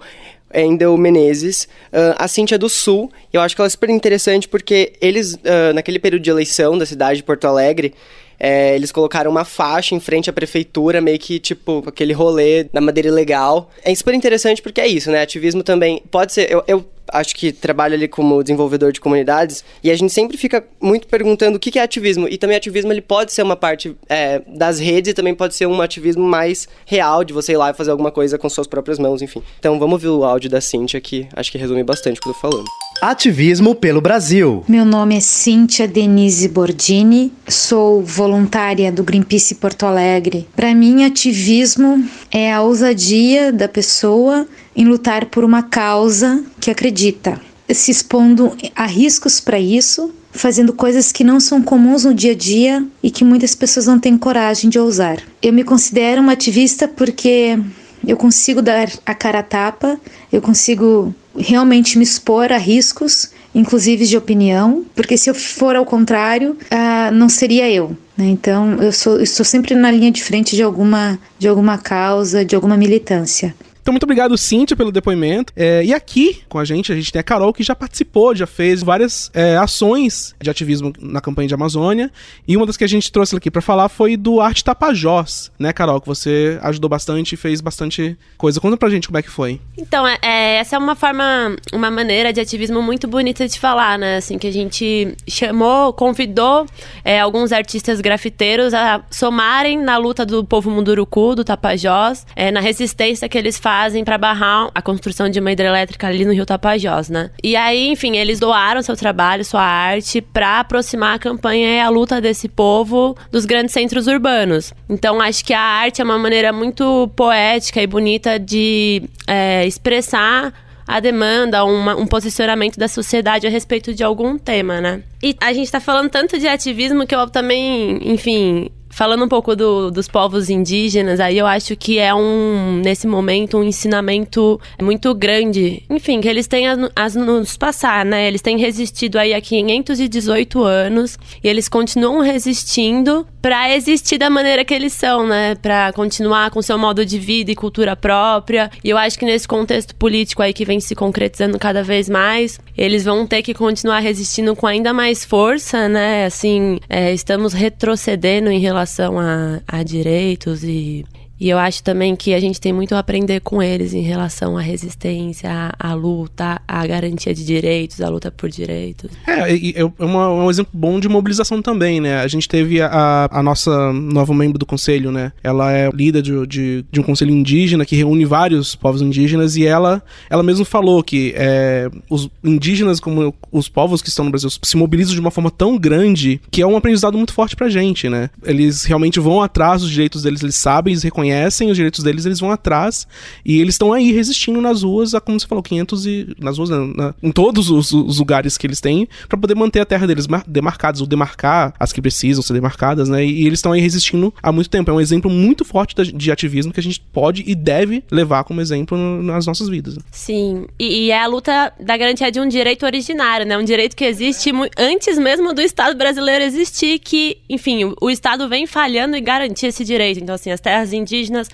Endel 0.53 0.95
Menezes. 0.95 1.67
Ah, 1.91 2.25
a 2.25 2.27
Cíntia 2.27 2.53
é 2.53 2.57
do 2.59 2.69
Sul, 2.69 3.11
eu 3.33 3.41
acho 3.41 3.55
que 3.55 3.61
ela 3.61 3.67
é 3.67 3.69
super 3.69 3.89
interessante 3.89 4.47
porque 4.47 4.93
eles, 5.01 5.37
ah, 5.43 5.73
naquele 5.73 5.99
período 5.99 6.21
de 6.21 6.29
eleição 6.29 6.77
da 6.77 6.85
cidade 6.85 7.17
de 7.17 7.23
Porto 7.23 7.45
Alegre, 7.45 7.93
é, 8.39 8.75
eles 8.75 8.91
colocaram 8.91 9.31
uma 9.31 9.45
faixa 9.45 9.95
em 9.95 9.99
frente 9.99 10.29
à 10.29 10.33
prefeitura, 10.33 11.01
meio 11.01 11.19
que 11.19 11.39
tipo 11.39 11.83
aquele 11.87 12.13
rolê 12.13 12.65
da 12.65 12.81
madeira 12.81 13.09
ilegal. 13.09 13.69
É 13.83 13.93
super 13.93 14.13
interessante 14.13 14.61
porque 14.61 14.81
é 14.81 14.87
isso, 14.87 15.11
né? 15.11 15.21
Ativismo 15.21 15.63
também 15.63 16.01
pode 16.11 16.33
ser. 16.33 16.51
Eu, 16.51 16.63
eu 16.67 16.85
acho 17.11 17.35
que 17.35 17.51
trabalho 17.51 17.93
ali 17.93 18.07
como 18.07 18.41
desenvolvedor 18.41 18.91
de 18.91 18.99
comunidades 18.99 19.63
e 19.83 19.91
a 19.91 19.95
gente 19.95 20.11
sempre 20.11 20.37
fica 20.37 20.65
muito 20.81 21.07
perguntando 21.07 21.57
o 21.57 21.59
que 21.59 21.77
é 21.77 21.83
ativismo 21.83 22.27
e 22.27 22.37
também 22.37 22.57
ativismo 22.57 22.91
ele 22.91 23.01
pode 23.01 23.31
ser 23.31 23.43
uma 23.43 23.55
parte 23.55 23.95
é, 24.09 24.41
das 24.47 24.79
redes 24.79 25.11
e 25.11 25.13
também 25.13 25.35
pode 25.35 25.55
ser 25.55 25.65
um 25.67 25.81
ativismo 25.81 26.23
mais 26.23 26.67
real 26.85 27.23
de 27.23 27.33
você 27.33 27.53
ir 27.53 27.57
lá 27.57 27.71
e 27.71 27.73
fazer 27.73 27.91
alguma 27.91 28.11
coisa 28.11 28.37
com 28.37 28.49
suas 28.49 28.67
próprias 28.67 28.99
mãos, 28.99 29.21
enfim. 29.21 29.41
Então 29.59 29.77
vamos 29.79 29.93
ouvir 29.93 30.07
o 30.07 30.23
áudio 30.23 30.49
da 30.49 30.61
Cintia 30.61 30.99
que 30.99 31.27
acho 31.35 31.51
que 31.51 31.57
resume 31.57 31.83
bastante 31.83 32.19
o 32.19 32.23
que 32.23 32.29
eu 32.29 32.33
tô 32.33 32.39
falando. 32.39 32.84
Ativismo 33.01 33.75
pelo 33.75 33.99
Brasil. 33.99 34.63
Meu 34.67 34.85
nome 34.85 35.17
é 35.17 35.19
Cíntia 35.19 35.87
Denise 35.87 36.47
Bordini, 36.47 37.31
sou 37.47 38.01
voluntária 38.01 38.91
do 38.91 39.03
Greenpeace 39.03 39.55
Porto 39.55 39.85
Alegre. 39.85 40.47
Para 40.55 40.73
mim, 40.73 41.03
ativismo 41.03 42.03
é 42.31 42.51
a 42.51 42.61
ousadia 42.61 43.51
da 43.51 43.67
pessoa 43.67 44.47
em 44.75 44.85
lutar 44.85 45.25
por 45.25 45.43
uma 45.43 45.61
causa 45.61 46.43
que 46.59 46.71
acredita, 46.71 47.39
se 47.69 47.91
expondo 47.91 48.55
a 48.75 48.85
riscos 48.85 49.39
para 49.39 49.59
isso, 49.59 50.13
fazendo 50.31 50.73
coisas 50.73 51.11
que 51.11 51.23
não 51.23 51.39
são 51.39 51.61
comuns 51.61 52.05
no 52.05 52.13
dia 52.13 52.31
a 52.31 52.35
dia 52.35 52.85
e 53.03 53.11
que 53.11 53.25
muitas 53.25 53.53
pessoas 53.53 53.87
não 53.87 53.99
têm 53.99 54.17
coragem 54.17 54.69
de 54.69 54.79
ousar. 54.79 55.19
Eu 55.41 55.51
me 55.51 55.63
considero 55.63 56.21
uma 56.21 56.31
ativista 56.31 56.87
porque 56.87 57.59
eu 58.07 58.15
consigo 58.15 58.61
dar 58.61 58.89
a 59.05 59.13
cara 59.13 59.39
a 59.39 59.43
tapa, 59.43 59.99
eu 60.31 60.41
consigo 60.41 61.13
realmente 61.37 61.97
me 61.97 62.03
expor 62.03 62.51
a 62.51 62.57
riscos, 62.57 63.31
inclusive 63.53 64.05
de 64.05 64.17
opinião, 64.17 64.85
porque 64.95 65.17
se 65.17 65.29
eu 65.29 65.35
for 65.35 65.75
ao 65.75 65.85
contrário, 65.85 66.57
uh, 66.71 67.11
não 67.13 67.29
seria 67.29 67.69
eu. 67.69 67.95
Né? 68.17 68.27
Então 68.27 68.81
eu, 68.81 68.91
sou, 68.91 69.21
estou 69.21 69.45
sempre 69.45 69.75
na 69.75 69.91
linha 69.91 70.11
de 70.11 70.23
frente 70.23 70.55
de 70.55 70.63
alguma, 70.63 71.19
de 71.37 71.47
alguma 71.47 71.77
causa, 71.77 72.43
de 72.43 72.55
alguma 72.55 72.77
militância. 72.77 73.55
Então, 73.85 73.93
muito 73.93 74.05
obrigado, 74.05 74.35
Cíntia, 74.35 74.75
pelo 74.75 74.91
depoimento. 74.91 75.53
É, 75.55 75.85
e 75.85 75.93
aqui 75.93 76.41
com 76.49 76.57
a 76.57 76.65
gente, 76.65 76.91
a 76.91 76.95
gente 76.95 77.11
tem 77.11 77.19
a 77.19 77.23
Carol, 77.23 77.53
que 77.53 77.61
já 77.61 77.75
participou, 77.75 78.35
já 78.35 78.47
fez 78.47 78.81
várias 78.81 79.29
é, 79.31 79.57
ações 79.57 80.33
de 80.41 80.49
ativismo 80.49 80.91
na 80.99 81.21
campanha 81.21 81.47
de 81.47 81.53
Amazônia. 81.53 82.11
E 82.47 82.57
uma 82.57 82.65
das 82.65 82.77
que 82.77 82.83
a 82.83 82.87
gente 82.87 83.11
trouxe 83.11 83.35
aqui 83.35 83.51
para 83.51 83.61
falar 83.61 83.87
foi 83.87 84.17
do 84.17 84.41
Arte 84.41 84.63
Tapajós, 84.63 85.51
né, 85.59 85.71
Carol? 85.71 86.01
Que 86.01 86.07
você 86.07 86.57
ajudou 86.63 86.89
bastante 86.89 87.33
e 87.33 87.37
fez 87.37 87.61
bastante 87.61 88.17
coisa. 88.39 88.59
Conta 88.59 88.75
pra 88.75 88.89
gente 88.89 89.07
como 89.07 89.19
é 89.19 89.21
que 89.21 89.29
foi. 89.29 89.61
Então, 89.77 90.07
é, 90.07 90.17
é, 90.19 90.55
essa 90.55 90.77
é 90.77 90.79
uma 90.79 90.95
forma, 90.95 91.55
uma 91.71 91.91
maneira 91.91 92.33
de 92.33 92.41
ativismo 92.41 92.81
muito 92.81 93.07
bonita 93.07 93.47
de 93.47 93.59
falar, 93.59 93.99
né? 93.99 94.17
Assim, 94.17 94.39
que 94.39 94.47
a 94.47 94.51
gente 94.51 95.15
chamou, 95.27 95.93
convidou 95.93 96.65
é, 97.03 97.19
alguns 97.19 97.51
artistas 97.51 98.01
grafiteiros 98.01 98.73
a 98.73 99.03
somarem 99.11 99.77
na 99.77 99.95
luta 99.97 100.25
do 100.25 100.43
povo 100.43 100.71
munduruku, 100.71 101.35
do 101.35 101.43
Tapajós, 101.43 102.25
é, 102.35 102.49
na 102.49 102.61
resistência 102.61 103.29
que 103.29 103.37
eles 103.37 103.59
fazem 103.59 103.74
fazem 103.75 104.05
para 104.05 104.17
barrar 104.17 104.69
a 104.73 104.81
construção 104.81 105.27
de 105.27 105.37
uma 105.37 105.51
hidrelétrica 105.51 106.07
ali 106.07 106.23
no 106.23 106.31
Rio 106.31 106.45
Tapajós, 106.45 107.09
né? 107.09 107.29
E 107.43 107.57
aí, 107.57 107.89
enfim, 107.89 108.15
eles 108.15 108.39
doaram 108.39 108.81
seu 108.81 108.95
trabalho, 108.95 109.43
sua 109.43 109.61
arte, 109.61 110.21
para 110.21 110.61
aproximar 110.61 111.15
a 111.15 111.19
campanha 111.19 111.67
e 111.67 111.79
a 111.81 111.89
luta 111.89 112.21
desse 112.21 112.47
povo 112.47 113.17
dos 113.29 113.43
grandes 113.43 113.73
centros 113.73 114.07
urbanos. 114.07 114.73
Então, 114.87 115.19
acho 115.19 115.43
que 115.43 115.53
a 115.53 115.59
arte 115.59 115.99
é 115.99 116.05
uma 116.05 116.17
maneira 116.17 116.53
muito 116.53 117.11
poética 117.17 117.81
e 117.81 117.87
bonita 117.87 118.39
de 118.39 119.03
é, 119.27 119.67
expressar 119.67 120.53
a 120.87 121.01
demanda, 121.01 121.65
uma, 121.65 121.97
um 121.97 122.07
posicionamento 122.07 122.77
da 122.77 122.87
sociedade 122.87 123.45
a 123.45 123.49
respeito 123.49 123.93
de 123.93 124.05
algum 124.05 124.37
tema, 124.37 124.79
né? 124.79 125.03
E 125.21 125.35
a 125.41 125.51
gente 125.51 125.69
tá 125.69 125.81
falando 125.81 126.09
tanto 126.09 126.39
de 126.39 126.47
ativismo 126.47 127.05
que 127.05 127.13
eu 127.13 127.29
também, 127.29 127.99
enfim, 128.09 128.69
Falando 128.95 129.25
um 129.25 129.27
pouco 129.27 129.57
do, 129.57 129.91
dos 129.91 130.07
povos 130.07 130.49
indígenas, 130.49 131.19
aí 131.19 131.37
eu 131.37 131.45
acho 131.45 131.75
que 131.75 131.99
é 131.99 132.15
um, 132.15 132.81
nesse 132.81 133.05
momento, 133.05 133.57
um 133.57 133.63
ensinamento 133.65 134.57
muito 134.81 135.13
grande. 135.13 135.83
Enfim, 135.89 136.21
que 136.21 136.29
eles 136.29 136.47
têm 136.47 136.65
a, 136.65 136.77
a 136.95 137.09
nos 137.09 137.57
passar, 137.57 138.05
né? 138.05 138.25
Eles 138.25 138.41
têm 138.41 138.57
resistido 138.57 139.17
aí 139.17 139.33
há 139.33 139.41
518 139.41 140.63
anos 140.63 141.19
e 141.43 141.47
eles 141.49 141.67
continuam 141.67 142.21
resistindo 142.21 143.27
para 143.41 143.75
existir 143.75 144.17
da 144.17 144.29
maneira 144.29 144.63
que 144.63 144.73
eles 144.73 144.93
são, 144.93 145.27
né? 145.27 145.55
Para 145.55 145.91
continuar 145.91 146.49
com 146.49 146.61
seu 146.61 146.77
modo 146.77 147.05
de 147.05 147.19
vida 147.19 147.51
e 147.51 147.55
cultura 147.55 147.97
própria. 147.97 148.71
E 148.81 148.89
eu 148.89 148.97
acho 148.97 149.19
que 149.19 149.25
nesse 149.25 149.45
contexto 149.45 149.93
político 149.93 150.41
aí 150.41 150.53
que 150.53 150.63
vem 150.63 150.79
se 150.79 150.95
concretizando 150.95 151.59
cada 151.59 151.83
vez 151.83 152.07
mais, 152.07 152.61
eles 152.77 153.03
vão 153.03 153.27
ter 153.27 153.41
que 153.41 153.53
continuar 153.53 153.99
resistindo 153.99 154.55
com 154.55 154.65
ainda 154.65 154.93
mais 154.93 155.25
força, 155.25 155.89
né? 155.89 156.25
Assim, 156.25 156.79
é, 156.89 157.13
estamos 157.13 157.51
retrocedendo 157.51 158.49
em 158.49 158.59
relação 158.59 158.84
relação 158.85 159.19
a, 159.19 159.61
a 159.67 159.83
direitos 159.83 160.63
e 160.63 161.03
e 161.39 161.49
eu 161.49 161.57
acho 161.57 161.83
também 161.83 162.15
que 162.15 162.33
a 162.33 162.39
gente 162.39 162.61
tem 162.61 162.71
muito 162.71 162.95
a 162.95 162.99
aprender 162.99 163.41
com 163.41 163.61
eles 163.61 163.93
em 163.93 164.01
relação 164.01 164.57
à 164.57 164.61
resistência, 164.61 165.49
à, 165.51 165.91
à 165.91 165.93
luta, 165.93 166.61
à 166.65 166.87
garantia 166.87 167.33
de 167.33 167.45
direitos, 167.45 167.99
à 168.01 168.07
luta 168.07 168.31
por 168.31 168.49
direitos. 168.49 169.11
É, 169.27 169.53
é, 169.53 169.81
é 169.81 170.05
uma, 170.05 170.29
um 170.29 170.49
exemplo 170.49 170.71
bom 170.73 170.99
de 170.99 171.09
mobilização 171.09 171.61
também, 171.61 171.99
né? 171.99 172.19
A 172.19 172.27
gente 172.27 172.47
teve 172.47 172.81
a, 172.81 173.27
a 173.29 173.43
nossa 173.43 173.91
nova 173.91 174.33
membro 174.33 174.57
do 174.57 174.65
conselho, 174.65 175.11
né? 175.11 175.33
Ela 175.43 175.73
é 175.73 175.89
líder 175.93 176.21
de, 176.21 176.47
de, 176.47 176.85
de, 176.89 176.99
um 177.01 177.03
conselho 177.03 177.31
indígena 177.31 177.85
que 177.85 177.95
reúne 177.97 178.23
vários 178.23 178.75
povos 178.75 179.01
indígenas 179.01 179.57
e 179.57 179.65
ela, 179.65 180.01
ela 180.29 180.41
mesma 180.41 180.63
falou 180.63 181.03
que 181.03 181.33
é, 181.35 181.89
os 182.09 182.29
indígenas, 182.43 182.99
como 182.99 183.35
os 183.51 183.67
povos 183.67 184.01
que 184.01 184.07
estão 184.07 184.23
no 184.23 184.31
Brasil, 184.31 184.49
se 184.49 184.77
mobilizam 184.77 185.13
de 185.13 185.19
uma 185.19 185.31
forma 185.31 185.51
tão 185.51 185.77
grande 185.77 186.39
que 186.49 186.61
é 186.61 186.67
um 186.67 186.77
aprendizado 186.77 187.17
muito 187.17 187.33
forte 187.33 187.55
pra 187.57 187.67
gente, 187.67 188.07
né? 188.07 188.29
Eles 188.43 188.85
realmente 188.85 189.19
vão 189.19 189.41
atrás 189.41 189.81
dos 189.81 189.91
direitos 189.91 190.23
deles, 190.23 190.41
eles 190.41 190.55
sabem, 190.55 190.93
eles 190.93 191.03
reconhecem 191.03 191.24
reconhecem 191.25 191.69
os 191.69 191.75
direitos 191.75 192.03
deles, 192.03 192.25
eles 192.25 192.39
vão 192.39 192.51
atrás 192.51 193.07
e 193.43 193.59
eles 193.59 193.75
estão 193.75 193.91
aí 193.91 194.11
resistindo 194.11 194.61
nas 194.61 194.83
ruas, 194.83 195.13
como 195.25 195.39
você 195.39 195.47
falou, 195.47 195.63
500 195.63 196.05
e 196.05 196.35
nas 196.39 196.57
ruas, 196.57 196.69
na, 196.69 196.85
na, 196.85 197.15
em 197.21 197.31
todos 197.31 197.69
os, 197.69 197.91
os, 197.91 198.19
lugares 198.19 198.57
que 198.57 198.65
eles 198.67 198.79
têm 198.79 199.07
para 199.27 199.37
poder 199.37 199.55
manter 199.55 199.79
a 199.79 199.85
terra 199.85 200.07
deles 200.07 200.27
demarcadas 200.47 201.01
ou 201.01 201.07
demarcar 201.07 201.73
as 201.79 201.91
que 201.91 202.01
precisam 202.01 202.41
ser 202.41 202.53
demarcadas, 202.53 203.09
né? 203.09 203.25
E, 203.25 203.43
e 203.43 203.47
eles 203.47 203.59
estão 203.59 203.71
aí 203.71 203.81
resistindo 203.81 204.33
há 204.41 204.51
muito 204.51 204.69
tempo. 204.69 204.89
É 204.91 204.93
um 204.93 205.01
exemplo 205.01 205.29
muito 205.29 205.65
forte 205.65 205.95
de, 205.95 206.11
de 206.11 206.31
ativismo 206.31 206.71
que 206.71 206.79
a 206.79 206.83
gente 206.83 206.99
pode 206.99 207.43
e 207.45 207.55
deve 207.55 208.03
levar 208.11 208.43
como 208.43 208.61
exemplo 208.61 208.97
no, 208.97 209.23
nas 209.23 209.45
nossas 209.45 209.67
vidas. 209.67 209.97
Sim, 210.11 210.65
e, 210.79 211.05
e, 211.05 211.11
é 211.11 211.21
a 211.21 211.27
luta 211.27 211.73
da 211.79 211.97
garantia 211.97 212.31
de 212.31 212.39
um 212.39 212.47
direito 212.47 212.85
originário, 212.85 213.45
né? 213.45 213.57
Um 213.57 213.63
direito 213.63 213.95
que 213.95 214.05
existe 214.05 214.51
antes 214.77 215.17
mesmo 215.17 215.53
do 215.53 215.61
Estado 215.61 215.97
brasileiro 215.97 216.43
existir, 216.43 216.99
que, 216.99 217.37
enfim, 217.49 217.83
o, 217.85 217.95
o 218.01 218.09
Estado 218.09 218.47
vem 218.47 218.65
falhando 218.65 219.15
e 219.15 219.21
garantir 219.21 219.67
esse 219.67 219.83
direito. 219.83 220.19
Então, 220.19 220.35
assim, 220.35 220.51
as 220.51 220.59
terras 220.59 220.93
indígenas 220.93 221.14
indígenas 221.15 221.49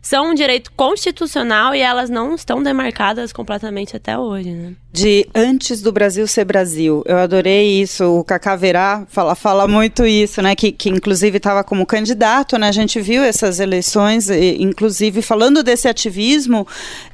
são 0.00 0.30
um 0.30 0.34
direito 0.34 0.72
constitucional 0.72 1.74
e 1.74 1.80
elas 1.80 2.10
não 2.10 2.34
estão 2.34 2.62
demarcadas 2.62 3.32
completamente 3.32 3.96
até 3.96 4.18
hoje, 4.18 4.50
né? 4.50 4.74
De 4.92 5.26
antes 5.34 5.80
do 5.80 5.90
Brasil 5.90 6.26
ser 6.26 6.44
Brasil. 6.44 7.02
Eu 7.06 7.16
adorei 7.16 7.80
isso. 7.80 8.04
O 8.04 8.22
Cacá 8.22 8.54
Verá 8.54 9.06
fala, 9.08 9.34
fala 9.34 9.66
muito 9.66 10.04
isso, 10.04 10.42
né? 10.42 10.54
Que, 10.54 10.70
que 10.70 10.90
inclusive 10.90 11.38
estava 11.38 11.64
como 11.64 11.86
candidato, 11.86 12.58
né? 12.58 12.68
A 12.68 12.72
gente 12.72 13.00
viu 13.00 13.22
essas 13.22 13.58
eleições, 13.58 14.28
e, 14.28 14.62
inclusive 14.62 15.22
falando 15.22 15.62
desse 15.62 15.88
ativismo, 15.88 16.66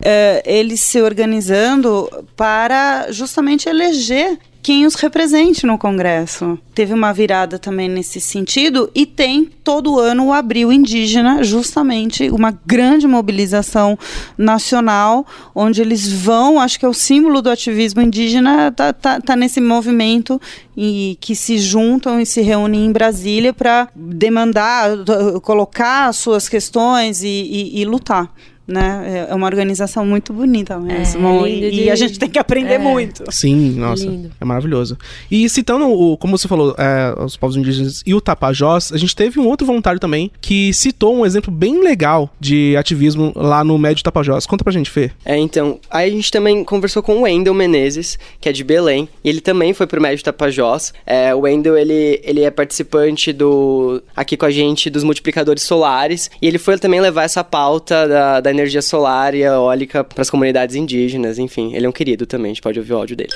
eh, 0.02 0.42
eles 0.44 0.80
se 0.80 1.00
organizando 1.00 2.10
para 2.36 3.12
justamente 3.12 3.68
eleger 3.68 4.38
quem 4.68 4.84
os 4.84 4.96
represente 4.96 5.64
no 5.64 5.78
Congresso. 5.78 6.58
Teve 6.74 6.92
uma 6.92 7.12
virada 7.12 7.58
também 7.58 7.88
nesse 7.88 8.20
sentido 8.20 8.90
e 8.94 9.06
tem 9.06 9.46
todo 9.64 9.98
ano 9.98 10.26
o 10.26 10.32
Abril 10.32 10.72
Indígena, 10.72 11.42
justamente 11.42 12.28
uma 12.30 12.50
grande 12.66 13.06
mobilização 13.06 13.98
nacional, 14.36 15.26
onde 15.54 15.80
eles 15.80 16.12
vão, 16.12 16.60
acho 16.60 16.78
que 16.78 16.84
é 16.84 16.88
o 16.88 16.92
símbolo 16.92 17.40
do 17.40 17.50
ativismo 17.50 17.67
indígena, 18.00 18.72
tá, 18.72 18.92
tá, 18.92 19.20
tá 19.20 19.36
nesse 19.36 19.60
movimento 19.60 20.40
e 20.76 21.16
que 21.20 21.34
se 21.34 21.58
juntam 21.58 22.20
e 22.20 22.26
se 22.26 22.40
reúnem 22.40 22.86
em 22.86 22.92
Brasília 22.92 23.52
para 23.52 23.88
demandar, 23.94 24.90
colocar 25.42 26.12
suas 26.12 26.48
questões 26.48 27.22
e, 27.22 27.28
e, 27.28 27.80
e 27.80 27.84
lutar 27.84 28.32
né? 28.68 29.26
É 29.30 29.34
uma 29.34 29.46
organização 29.46 30.04
muito 30.04 30.32
bonita 30.32 30.78
mesmo. 30.78 31.46
É, 31.46 31.50
e, 31.50 31.70
de... 31.70 31.80
e, 31.84 31.90
a 31.90 31.96
gente 31.96 32.18
tem 32.18 32.28
que 32.28 32.38
aprender 32.38 32.74
é. 32.74 32.78
muito. 32.78 33.24
Sim, 33.30 33.70
nossa. 33.72 34.04
Lindo. 34.04 34.30
É 34.38 34.44
maravilhoso. 34.44 34.98
E 35.30 35.48
citando, 35.48 35.86
o, 35.86 36.16
como 36.18 36.36
você 36.36 36.46
falou, 36.46 36.74
é, 36.76 37.14
os 37.24 37.36
povos 37.36 37.56
indígenas 37.56 38.02
e 38.04 38.14
o 38.14 38.20
Tapajós, 38.20 38.92
a 38.92 38.98
gente 38.98 39.16
teve 39.16 39.40
um 39.40 39.46
outro 39.46 39.66
voluntário 39.66 39.98
também 39.98 40.30
que 40.40 40.72
citou 40.74 41.16
um 41.16 41.24
exemplo 41.24 41.50
bem 41.50 41.82
legal 41.82 42.30
de 42.38 42.76
ativismo 42.76 43.32
lá 43.34 43.64
no 43.64 43.78
Médio 43.78 44.04
Tapajós. 44.04 44.44
Conta 44.44 44.62
pra 44.62 44.72
gente, 44.72 44.90
Fê. 44.90 45.10
É, 45.24 45.36
então, 45.36 45.80
aí 45.90 46.10
a 46.10 46.12
gente 46.12 46.30
também 46.30 46.62
conversou 46.62 47.02
com 47.02 47.16
o 47.16 47.20
Wendel 47.22 47.54
Menezes, 47.54 48.18
que 48.38 48.50
é 48.50 48.52
de 48.52 48.62
Belém, 48.62 49.08
e 49.24 49.28
ele 49.30 49.40
também 49.40 49.72
foi 49.72 49.86
pro 49.86 50.00
Médio 50.00 50.22
Tapajós. 50.22 50.92
É, 51.06 51.34
o 51.34 51.40
Wendel, 51.40 51.76
ele, 51.76 52.20
ele 52.22 52.42
é 52.42 52.50
participante 52.50 53.32
do 53.32 54.02
aqui 54.14 54.36
com 54.36 54.44
a 54.44 54.50
gente 54.50 54.90
dos 54.90 55.04
multiplicadores 55.04 55.62
solares, 55.62 56.30
e 56.42 56.46
ele 56.46 56.58
foi 56.58 56.78
também 56.78 57.00
levar 57.00 57.22
essa 57.22 57.42
pauta 57.42 58.06
da, 58.06 58.40
da 58.40 58.57
energia 58.58 58.82
solar 58.82 59.34
e 59.34 59.42
eólica 59.42 60.02
para 60.02 60.22
as 60.22 60.30
comunidades 60.30 60.74
indígenas, 60.76 61.38
enfim. 61.38 61.74
Ele 61.74 61.86
é 61.86 61.88
um 61.88 61.92
querido 61.92 62.26
também, 62.26 62.50
a 62.50 62.54
gente 62.54 62.62
pode 62.62 62.78
ouvir 62.78 62.92
o 62.92 62.96
áudio 62.96 63.16
dele. 63.16 63.32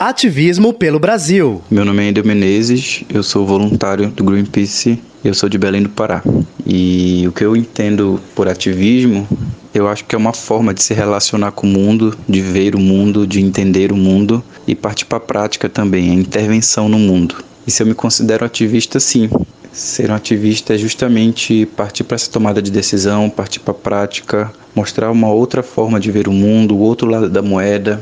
Ativismo 0.00 0.72
pelo 0.72 1.00
Brasil. 1.00 1.60
Meu 1.68 1.84
nome 1.84 2.04
é 2.04 2.08
Endel 2.08 2.24
Menezes, 2.24 3.02
eu 3.12 3.22
sou 3.22 3.44
voluntário 3.44 4.08
do 4.10 4.22
Greenpeace, 4.22 5.02
eu 5.24 5.34
sou 5.34 5.48
de 5.48 5.58
Belém 5.58 5.82
do 5.82 5.88
Pará. 5.88 6.22
E 6.64 7.26
o 7.26 7.32
que 7.32 7.44
eu 7.44 7.56
entendo 7.56 8.20
por 8.32 8.46
ativismo, 8.46 9.26
eu 9.74 9.88
acho 9.88 10.04
que 10.04 10.14
é 10.14 10.18
uma 10.18 10.32
forma 10.32 10.72
de 10.72 10.82
se 10.82 10.94
relacionar 10.94 11.50
com 11.50 11.66
o 11.66 11.70
mundo, 11.70 12.16
de 12.28 12.40
ver 12.40 12.76
o 12.76 12.78
mundo, 12.78 13.26
de 13.26 13.40
entender 13.40 13.90
o 13.90 13.96
mundo 13.96 14.42
e 14.68 14.74
partir 14.74 15.04
para 15.04 15.18
a 15.18 15.20
prática 15.20 15.68
também, 15.68 16.10
a 16.10 16.14
intervenção 16.14 16.88
no 16.88 16.98
mundo. 16.98 17.36
E 17.66 17.70
se 17.70 17.82
eu 17.82 17.86
me 17.86 17.94
considero 17.94 18.44
ativista, 18.44 19.00
sim. 19.00 19.28
Ser 19.72 20.10
um 20.10 20.14
ativista 20.14 20.74
é 20.74 20.78
justamente 20.78 21.66
partir 21.76 22.04
para 22.04 22.16
essa 22.16 22.30
tomada 22.30 22.60
de 22.60 22.70
decisão, 22.70 23.30
partir 23.30 23.60
para 23.60 23.72
a 23.72 23.76
prática, 23.76 24.52
mostrar 24.74 25.10
uma 25.10 25.28
outra 25.28 25.62
forma 25.62 26.00
de 26.00 26.10
ver 26.10 26.26
o 26.28 26.32
mundo, 26.32 26.74
o 26.74 26.80
outro 26.80 27.08
lado 27.08 27.28
da 27.28 27.42
moeda, 27.42 28.00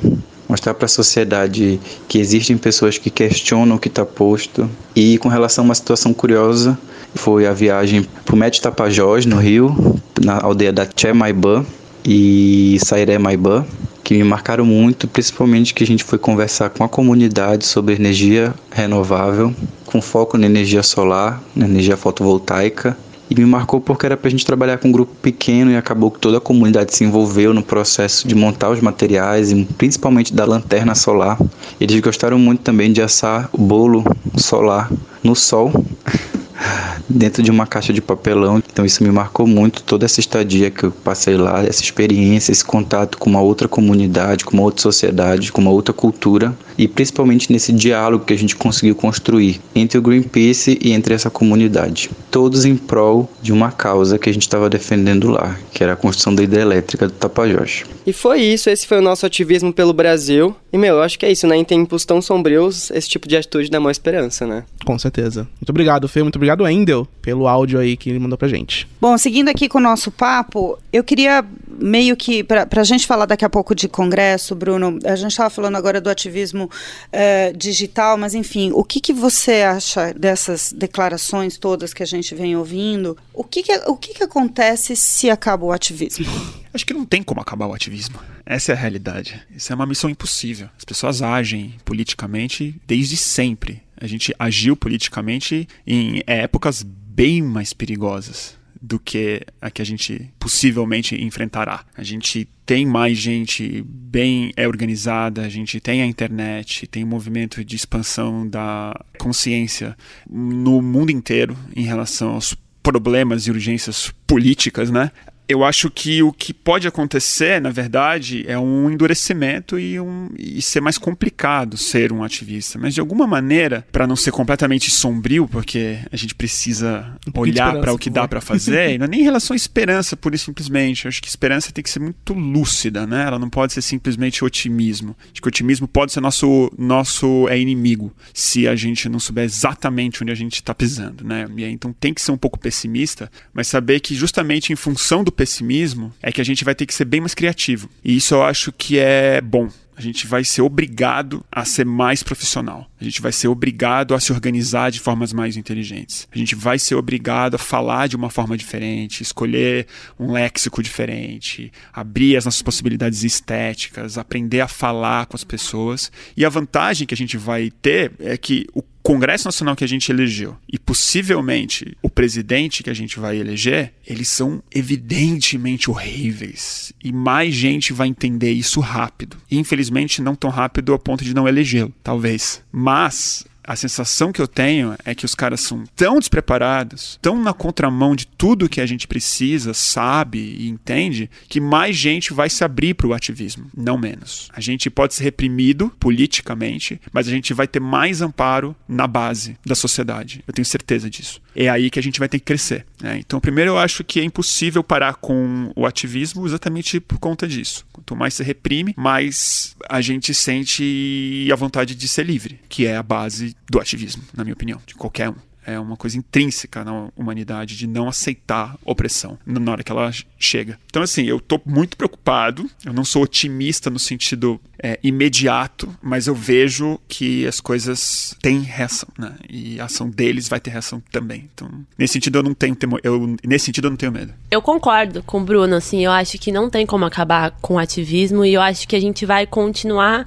mostrar 0.48 0.74
para 0.74 0.86
a 0.86 0.88
sociedade 0.88 1.80
que 2.08 2.18
existem 2.18 2.56
pessoas 2.56 2.98
que 2.98 3.10
questionam 3.10 3.76
o 3.76 3.78
que 3.78 3.88
está 3.88 4.04
posto. 4.06 4.68
E 4.94 5.18
com 5.18 5.28
relação 5.28 5.64
a 5.64 5.66
uma 5.66 5.74
situação 5.74 6.14
curiosa, 6.14 6.78
foi 7.14 7.46
a 7.46 7.52
viagem 7.52 8.06
para 8.24 8.34
o 8.34 8.38
Met 8.38 8.60
Tapajós, 8.60 9.26
no 9.26 9.36
Rio, 9.36 10.00
na 10.22 10.38
aldeia 10.40 10.72
da 10.72 10.86
Che 10.86 11.12
Maibã 11.12 11.64
e 12.04 12.78
Sairé 12.84 13.18
Maibã, 13.18 13.64
que 14.04 14.14
me 14.14 14.22
marcaram 14.22 14.64
muito, 14.64 15.08
principalmente 15.08 15.74
que 15.74 15.82
a 15.82 15.86
gente 15.86 16.04
foi 16.04 16.18
conversar 16.18 16.70
com 16.70 16.84
a 16.84 16.88
comunidade 16.88 17.66
sobre 17.66 17.94
energia 17.94 18.54
renovável, 18.70 19.52
com 19.96 20.02
foco 20.02 20.36
na 20.36 20.44
energia 20.44 20.82
solar, 20.82 21.42
na 21.54 21.64
energia 21.64 21.96
fotovoltaica, 21.96 22.94
e 23.30 23.34
me 23.34 23.46
marcou 23.46 23.80
porque 23.80 24.04
era 24.04 24.14
para 24.14 24.28
a 24.28 24.30
gente 24.30 24.44
trabalhar 24.44 24.76
com 24.76 24.88
um 24.88 24.92
grupo 24.92 25.14
pequeno 25.22 25.70
e 25.70 25.76
acabou 25.76 26.10
que 26.10 26.18
toda 26.18 26.36
a 26.36 26.40
comunidade 26.40 26.94
se 26.94 27.02
envolveu 27.02 27.54
no 27.54 27.62
processo 27.62 28.28
de 28.28 28.34
montar 28.34 28.68
os 28.68 28.80
materiais 28.82 29.50
e 29.50 29.64
principalmente 29.64 30.34
da 30.34 30.44
lanterna 30.44 30.94
solar. 30.94 31.38
Eles 31.80 31.98
gostaram 32.00 32.38
muito 32.38 32.60
também 32.60 32.92
de 32.92 33.00
assar 33.00 33.48
o 33.54 33.58
bolo 33.58 34.04
solar 34.36 34.92
no 35.24 35.34
sol 35.34 35.72
dentro 37.08 37.42
de 37.42 37.50
uma 37.50 37.66
caixa 37.66 37.92
de 37.92 38.00
papelão. 38.00 38.62
Então 38.70 38.84
isso 38.84 39.02
me 39.02 39.10
marcou 39.10 39.46
muito 39.46 39.82
toda 39.82 40.04
essa 40.04 40.20
estadia 40.20 40.70
que 40.70 40.84
eu 40.84 40.90
passei 40.90 41.36
lá, 41.36 41.64
essa 41.64 41.82
experiência, 41.82 42.52
esse 42.52 42.64
contato 42.64 43.18
com 43.18 43.30
uma 43.30 43.40
outra 43.40 43.68
comunidade, 43.68 44.44
com 44.44 44.54
uma 44.54 44.62
outra 44.62 44.82
sociedade, 44.82 45.52
com 45.52 45.60
uma 45.60 45.70
outra 45.70 45.92
cultura 45.92 46.56
e 46.78 46.86
principalmente 46.86 47.50
nesse 47.52 47.72
diálogo 47.72 48.24
que 48.24 48.32
a 48.32 48.38
gente 48.38 48.54
conseguiu 48.54 48.94
construir 48.94 49.60
entre 49.74 49.98
o 49.98 50.02
Greenpeace 50.02 50.78
e 50.80 50.92
entre 50.92 51.14
essa 51.14 51.30
comunidade, 51.30 52.10
todos 52.30 52.64
em 52.64 52.76
prol 52.76 53.30
de 53.40 53.52
uma 53.52 53.72
causa 53.72 54.18
que 54.18 54.28
a 54.28 54.32
gente 54.32 54.42
estava 54.42 54.68
defendendo 54.68 55.30
lá, 55.30 55.56
que 55.72 55.82
era 55.82 55.94
a 55.94 55.96
construção 55.96 56.34
da 56.34 56.42
hidrelétrica 56.42 57.06
do 57.06 57.12
Tapajós. 57.12 57.84
E 58.06 58.12
foi 58.12 58.40
isso, 58.40 58.70
esse 58.70 58.86
foi 58.86 58.98
o 58.98 59.02
nosso 59.02 59.26
ativismo 59.26 59.72
pelo 59.72 59.92
Brasil. 59.92 60.54
E 60.76 60.78
meu, 60.78 60.96
eu 60.96 61.02
acho 61.02 61.18
que 61.18 61.24
é 61.24 61.32
isso, 61.32 61.46
né? 61.46 61.56
Em 61.56 61.64
tempos 61.64 62.04
tão 62.04 62.20
sombrios, 62.20 62.90
esse 62.90 63.08
tipo 63.08 63.26
de 63.26 63.34
atitude 63.34 63.70
dá 63.70 63.80
mais 63.80 63.94
esperança, 63.94 64.46
né? 64.46 64.62
Com 64.84 64.98
certeza. 64.98 65.48
Muito 65.58 65.70
obrigado, 65.70 66.06
Fê. 66.06 66.22
Muito 66.22 66.36
obrigado, 66.36 66.68
Endel, 66.68 67.08
pelo 67.22 67.48
áudio 67.48 67.78
aí 67.78 67.96
que 67.96 68.10
ele 68.10 68.18
mandou 68.18 68.36
pra 68.36 68.46
gente. 68.46 68.86
Bom, 69.00 69.16
seguindo 69.16 69.48
aqui 69.48 69.70
com 69.70 69.78
o 69.78 69.80
nosso 69.80 70.10
papo, 70.10 70.78
eu 70.92 71.02
queria 71.02 71.42
meio 71.66 72.14
que, 72.14 72.44
para 72.44 72.68
a 72.70 72.84
gente 72.84 73.06
falar 73.06 73.24
daqui 73.24 73.42
a 73.42 73.48
pouco 73.48 73.74
de 73.74 73.88
congresso, 73.88 74.54
Bruno, 74.54 74.98
a 75.02 75.16
gente 75.16 75.30
estava 75.30 75.48
falando 75.48 75.76
agora 75.76 75.98
do 75.98 76.10
ativismo 76.10 76.64
uh, 76.64 77.56
digital, 77.56 78.18
mas 78.18 78.34
enfim, 78.34 78.70
o 78.74 78.84
que, 78.84 79.00
que 79.00 79.14
você 79.14 79.62
acha 79.62 80.12
dessas 80.12 80.74
declarações 80.76 81.56
todas 81.56 81.94
que 81.94 82.02
a 82.02 82.06
gente 82.06 82.34
vem 82.34 82.54
ouvindo? 82.54 83.16
O 83.32 83.42
que, 83.42 83.62
que, 83.62 83.72
o 83.86 83.96
que, 83.96 84.12
que 84.12 84.22
acontece 84.22 84.94
se 84.94 85.30
acaba 85.30 85.64
o 85.64 85.72
ativismo? 85.72 86.26
Acho 86.76 86.84
que 86.84 86.92
não 86.92 87.06
tem 87.06 87.22
como 87.22 87.40
acabar 87.40 87.66
o 87.66 87.72
ativismo. 87.72 88.20
Essa 88.44 88.72
é 88.72 88.74
a 88.74 88.78
realidade. 88.78 89.40
Isso 89.50 89.72
é 89.72 89.74
uma 89.74 89.86
missão 89.86 90.10
impossível. 90.10 90.68
As 90.76 90.84
pessoas 90.84 91.22
agem 91.22 91.74
politicamente 91.86 92.78
desde 92.86 93.16
sempre. 93.16 93.82
A 93.96 94.06
gente 94.06 94.34
agiu 94.38 94.76
politicamente 94.76 95.66
em 95.86 96.22
épocas 96.26 96.82
bem 96.82 97.40
mais 97.40 97.72
perigosas 97.72 98.58
do 98.80 99.00
que 99.00 99.40
a 99.58 99.70
que 99.70 99.80
a 99.80 99.86
gente 99.86 100.30
possivelmente 100.38 101.18
enfrentará. 101.18 101.82
A 101.96 102.02
gente 102.02 102.46
tem 102.66 102.84
mais 102.84 103.16
gente 103.16 103.82
bem 103.82 104.52
é 104.54 104.68
organizada, 104.68 105.46
a 105.46 105.48
gente 105.48 105.80
tem 105.80 106.02
a 106.02 106.06
internet, 106.06 106.86
tem 106.86 107.04
um 107.04 107.08
movimento 107.08 107.64
de 107.64 107.74
expansão 107.74 108.46
da 108.46 108.94
consciência 109.18 109.96
no 110.28 110.82
mundo 110.82 111.10
inteiro 111.10 111.56
em 111.74 111.84
relação 111.84 112.34
aos 112.34 112.54
problemas 112.82 113.46
e 113.46 113.50
urgências 113.50 114.12
políticas, 114.26 114.90
né? 114.90 115.10
Eu 115.48 115.64
acho 115.64 115.90
que 115.90 116.22
o 116.22 116.32
que 116.32 116.52
pode 116.52 116.88
acontecer, 116.88 117.60
na 117.60 117.70
verdade, 117.70 118.44
é 118.48 118.58
um 118.58 118.90
endurecimento 118.90 119.78
e, 119.78 119.98
um, 120.00 120.28
e 120.36 120.60
ser 120.60 120.80
mais 120.80 120.98
complicado 120.98 121.76
ser 121.76 122.12
um 122.12 122.24
ativista. 122.24 122.78
Mas 122.78 122.94
de 122.94 123.00
alguma 123.00 123.26
maneira, 123.26 123.86
para 123.92 124.06
não 124.06 124.16
ser 124.16 124.32
completamente 124.32 124.90
sombrio, 124.90 125.46
porque 125.46 125.98
a 126.10 126.16
gente 126.16 126.34
precisa 126.34 127.16
um 127.26 127.40
olhar 127.40 127.78
para 127.80 127.92
o 127.92 127.98
que 127.98 128.10
dá 128.10 128.26
para 128.26 128.40
fazer, 128.40 128.94
e 128.94 128.98
não 128.98 129.06
é 129.06 129.08
nem 129.08 129.20
em 129.20 129.24
relação 129.24 129.54
à 129.54 129.56
esperança, 129.56 130.16
pura 130.16 130.34
e 130.34 130.38
simplesmente. 130.38 131.04
Eu 131.04 131.10
acho 131.10 131.22
que 131.22 131.28
esperança 131.28 131.70
tem 131.70 131.82
que 131.82 131.90
ser 131.90 132.00
muito 132.00 132.32
lúcida, 132.32 133.06
né? 133.06 133.24
Ela 133.26 133.38
não 133.38 133.48
pode 133.48 133.72
ser 133.72 133.82
simplesmente 133.82 134.44
otimismo. 134.44 135.16
Acho 135.32 135.40
que 135.40 135.48
otimismo 135.48 135.86
pode 135.86 136.12
ser 136.12 136.20
nosso, 136.20 136.72
nosso 136.76 137.48
é 137.48 137.58
inimigo 137.58 138.12
se 138.34 138.66
a 138.66 138.74
gente 138.74 139.08
não 139.08 139.20
souber 139.20 139.44
exatamente 139.44 140.22
onde 140.22 140.32
a 140.32 140.36
gente 140.36 140.54
está 140.54 140.74
pisando, 140.74 141.24
né? 141.24 141.46
E 141.56 141.64
aí, 141.64 141.70
então 141.70 141.92
tem 141.92 142.12
que 142.12 142.20
ser 142.20 142.32
um 142.32 142.36
pouco 142.36 142.58
pessimista, 142.58 143.30
mas 143.54 143.68
saber 143.68 144.00
que 144.00 144.14
justamente 144.14 144.72
em 144.72 144.76
função 144.76 145.22
do 145.22 145.35
pessimismo 145.36 146.12
é 146.22 146.32
que 146.32 146.40
a 146.40 146.44
gente 146.44 146.64
vai 146.64 146.74
ter 146.74 146.86
que 146.86 146.94
ser 146.94 147.04
bem 147.04 147.20
mais 147.20 147.34
criativo. 147.34 147.88
E 148.04 148.16
isso 148.16 148.34
eu 148.34 148.42
acho 148.42 148.72
que 148.72 148.98
é 148.98 149.40
bom 149.40 149.68
a 149.96 150.00
gente 150.02 150.26
vai 150.26 150.44
ser 150.44 150.60
obrigado 150.60 151.42
a 151.50 151.64
ser 151.64 151.86
mais 151.86 152.22
profissional. 152.22 152.86
A 153.00 153.04
gente 153.04 153.22
vai 153.22 153.32
ser 153.32 153.48
obrigado 153.48 154.14
a 154.14 154.20
se 154.20 154.30
organizar 154.30 154.90
de 154.90 155.00
formas 155.00 155.32
mais 155.32 155.56
inteligentes. 155.56 156.28
A 156.30 156.36
gente 156.36 156.54
vai 156.54 156.78
ser 156.78 156.96
obrigado 156.96 157.54
a 157.54 157.58
falar 157.58 158.06
de 158.06 158.14
uma 158.14 158.28
forma 158.28 158.58
diferente, 158.58 159.22
escolher 159.22 159.86
um 160.20 160.32
léxico 160.32 160.82
diferente, 160.82 161.72
abrir 161.94 162.36
as 162.36 162.44
nossas 162.44 162.60
possibilidades 162.60 163.24
estéticas, 163.24 164.18
aprender 164.18 164.60
a 164.60 164.68
falar 164.68 165.24
com 165.26 165.36
as 165.36 165.44
pessoas. 165.44 166.12
E 166.36 166.44
a 166.44 166.50
vantagem 166.50 167.06
que 167.06 167.14
a 167.14 167.16
gente 167.16 167.38
vai 167.38 167.70
ter 167.70 168.12
é 168.20 168.36
que 168.36 168.66
o 168.74 168.82
Congresso 169.06 169.46
Nacional 169.46 169.76
que 169.76 169.84
a 169.84 169.86
gente 169.86 170.10
elegeu 170.10 170.56
e 170.68 170.80
possivelmente 170.80 171.96
o 172.02 172.10
presidente 172.10 172.82
que 172.82 172.90
a 172.90 172.94
gente 172.94 173.20
vai 173.20 173.36
eleger, 173.36 173.94
eles 174.04 174.26
são 174.28 174.60
evidentemente 174.74 175.88
horríveis. 175.88 176.92
E 177.04 177.12
mais 177.12 177.54
gente 177.54 177.92
vai 177.92 178.08
entender 178.08 178.50
isso 178.50 178.80
rápido. 178.80 179.36
Infelizmente, 179.48 180.20
não 180.20 180.34
tão 180.34 180.50
rápido 180.50 180.92
a 180.92 180.98
ponto 180.98 181.22
de 181.22 181.32
não 181.32 181.46
elegê-lo, 181.46 181.94
talvez. 182.02 182.64
Mas 182.72 183.46
a 183.66 183.74
sensação 183.74 184.32
que 184.32 184.40
eu 184.40 184.46
tenho 184.46 184.96
é 185.04 185.14
que 185.14 185.24
os 185.24 185.34
caras 185.34 185.60
são 185.60 185.84
tão 185.94 186.18
despreparados, 186.18 187.18
tão 187.20 187.42
na 187.42 187.52
contramão 187.52 188.14
de 188.14 188.26
tudo 188.26 188.68
que 188.68 188.80
a 188.80 188.86
gente 188.86 189.08
precisa, 189.08 189.74
sabe 189.74 190.38
e 190.38 190.68
entende, 190.68 191.28
que 191.48 191.60
mais 191.60 191.96
gente 191.96 192.32
vai 192.32 192.48
se 192.48 192.62
abrir 192.62 192.94
para 192.94 193.06
o 193.06 193.12
ativismo, 193.12 193.70
não 193.76 193.98
menos. 193.98 194.48
A 194.52 194.60
gente 194.60 194.88
pode 194.88 195.14
ser 195.14 195.24
reprimido 195.24 195.92
politicamente, 195.98 197.00
mas 197.12 197.26
a 197.26 197.30
gente 197.30 197.52
vai 197.52 197.66
ter 197.66 197.80
mais 197.80 198.22
amparo 198.22 198.76
na 198.88 199.06
base 199.06 199.56
da 199.64 199.74
sociedade. 199.74 200.44
Eu 200.46 200.54
tenho 200.54 200.64
certeza 200.64 201.10
disso. 201.10 201.40
É 201.54 201.68
aí 201.68 201.90
que 201.90 201.98
a 201.98 202.02
gente 202.02 202.18
vai 202.18 202.28
ter 202.28 202.38
que 202.38 202.44
crescer. 202.44 202.84
Né? 203.00 203.18
Então, 203.18 203.40
primeiro, 203.40 203.72
eu 203.72 203.78
acho 203.78 204.04
que 204.04 204.20
é 204.20 204.24
impossível 204.24 204.84
parar 204.84 205.14
com 205.14 205.72
o 205.74 205.86
ativismo 205.86 206.46
exatamente 206.46 207.00
por 207.00 207.18
conta 207.18 207.48
disso. 207.48 207.86
Quanto 207.92 208.14
mais 208.14 208.34
se 208.34 208.42
reprime, 208.42 208.94
mais 208.96 209.74
a 209.88 210.00
gente 210.00 210.34
sente 210.34 211.48
a 211.50 211.56
vontade 211.56 211.94
de 211.94 212.06
ser 212.06 212.26
livre, 212.26 212.60
que 212.68 212.86
é 212.86 212.96
a 212.96 213.02
base 213.02 213.55
do 213.68 213.80
ativismo, 213.80 214.22
na 214.34 214.44
minha 214.44 214.54
opinião, 214.54 214.80
de 214.86 214.94
qualquer 214.94 215.30
um 215.30 215.36
é 215.66 215.78
uma 215.80 215.96
coisa 215.96 216.16
intrínseca 216.16 216.84
na 216.84 217.08
humanidade 217.16 217.76
de 217.76 217.86
não 217.86 218.08
aceitar 218.08 218.76
opressão 218.84 219.36
na 219.44 219.72
hora 219.72 219.82
que 219.82 219.90
ela 219.90 220.10
chega. 220.38 220.78
Então, 220.86 221.02
assim, 221.02 221.24
eu 221.24 221.40
tô 221.40 221.60
muito 221.66 221.96
preocupado. 221.96 222.70
Eu 222.84 222.92
não 222.92 223.04
sou 223.04 223.22
otimista 223.24 223.90
no 223.90 223.98
sentido 223.98 224.60
é, 224.82 224.98
imediato, 225.02 225.92
mas 226.00 226.26
eu 226.26 226.34
vejo 226.34 227.00
que 227.08 227.46
as 227.46 227.60
coisas 227.60 228.36
têm 228.40 228.60
reação, 228.60 229.08
né? 229.18 229.34
E 229.48 229.80
a 229.80 229.86
ação 229.86 230.08
deles 230.08 230.48
vai 230.48 230.60
ter 230.60 230.70
reação 230.70 231.02
também. 231.10 231.48
Então, 231.52 231.68
nesse 231.98 232.14
sentido, 232.14 232.38
eu 232.38 232.42
não 232.42 232.54
tenho 232.54 232.76
temor. 232.76 233.00
Eu, 233.02 233.36
nesse 233.44 233.66
sentido, 233.66 233.86
eu 233.86 233.90
não 233.90 233.96
tenho 233.96 234.12
medo. 234.12 234.32
Eu 234.50 234.62
concordo 234.62 235.22
com 235.22 235.40
o 235.40 235.44
Bruno, 235.44 235.74
assim. 235.74 236.04
Eu 236.04 236.12
acho 236.12 236.38
que 236.38 236.52
não 236.52 236.70
tem 236.70 236.86
como 236.86 237.04
acabar 237.04 237.50
com 237.60 237.74
o 237.74 237.78
ativismo 237.78 238.44
e 238.44 238.54
eu 238.54 238.60
acho 238.60 238.86
que 238.86 238.94
a 238.94 239.00
gente 239.00 239.26
vai 239.26 239.46
continuar 239.46 240.26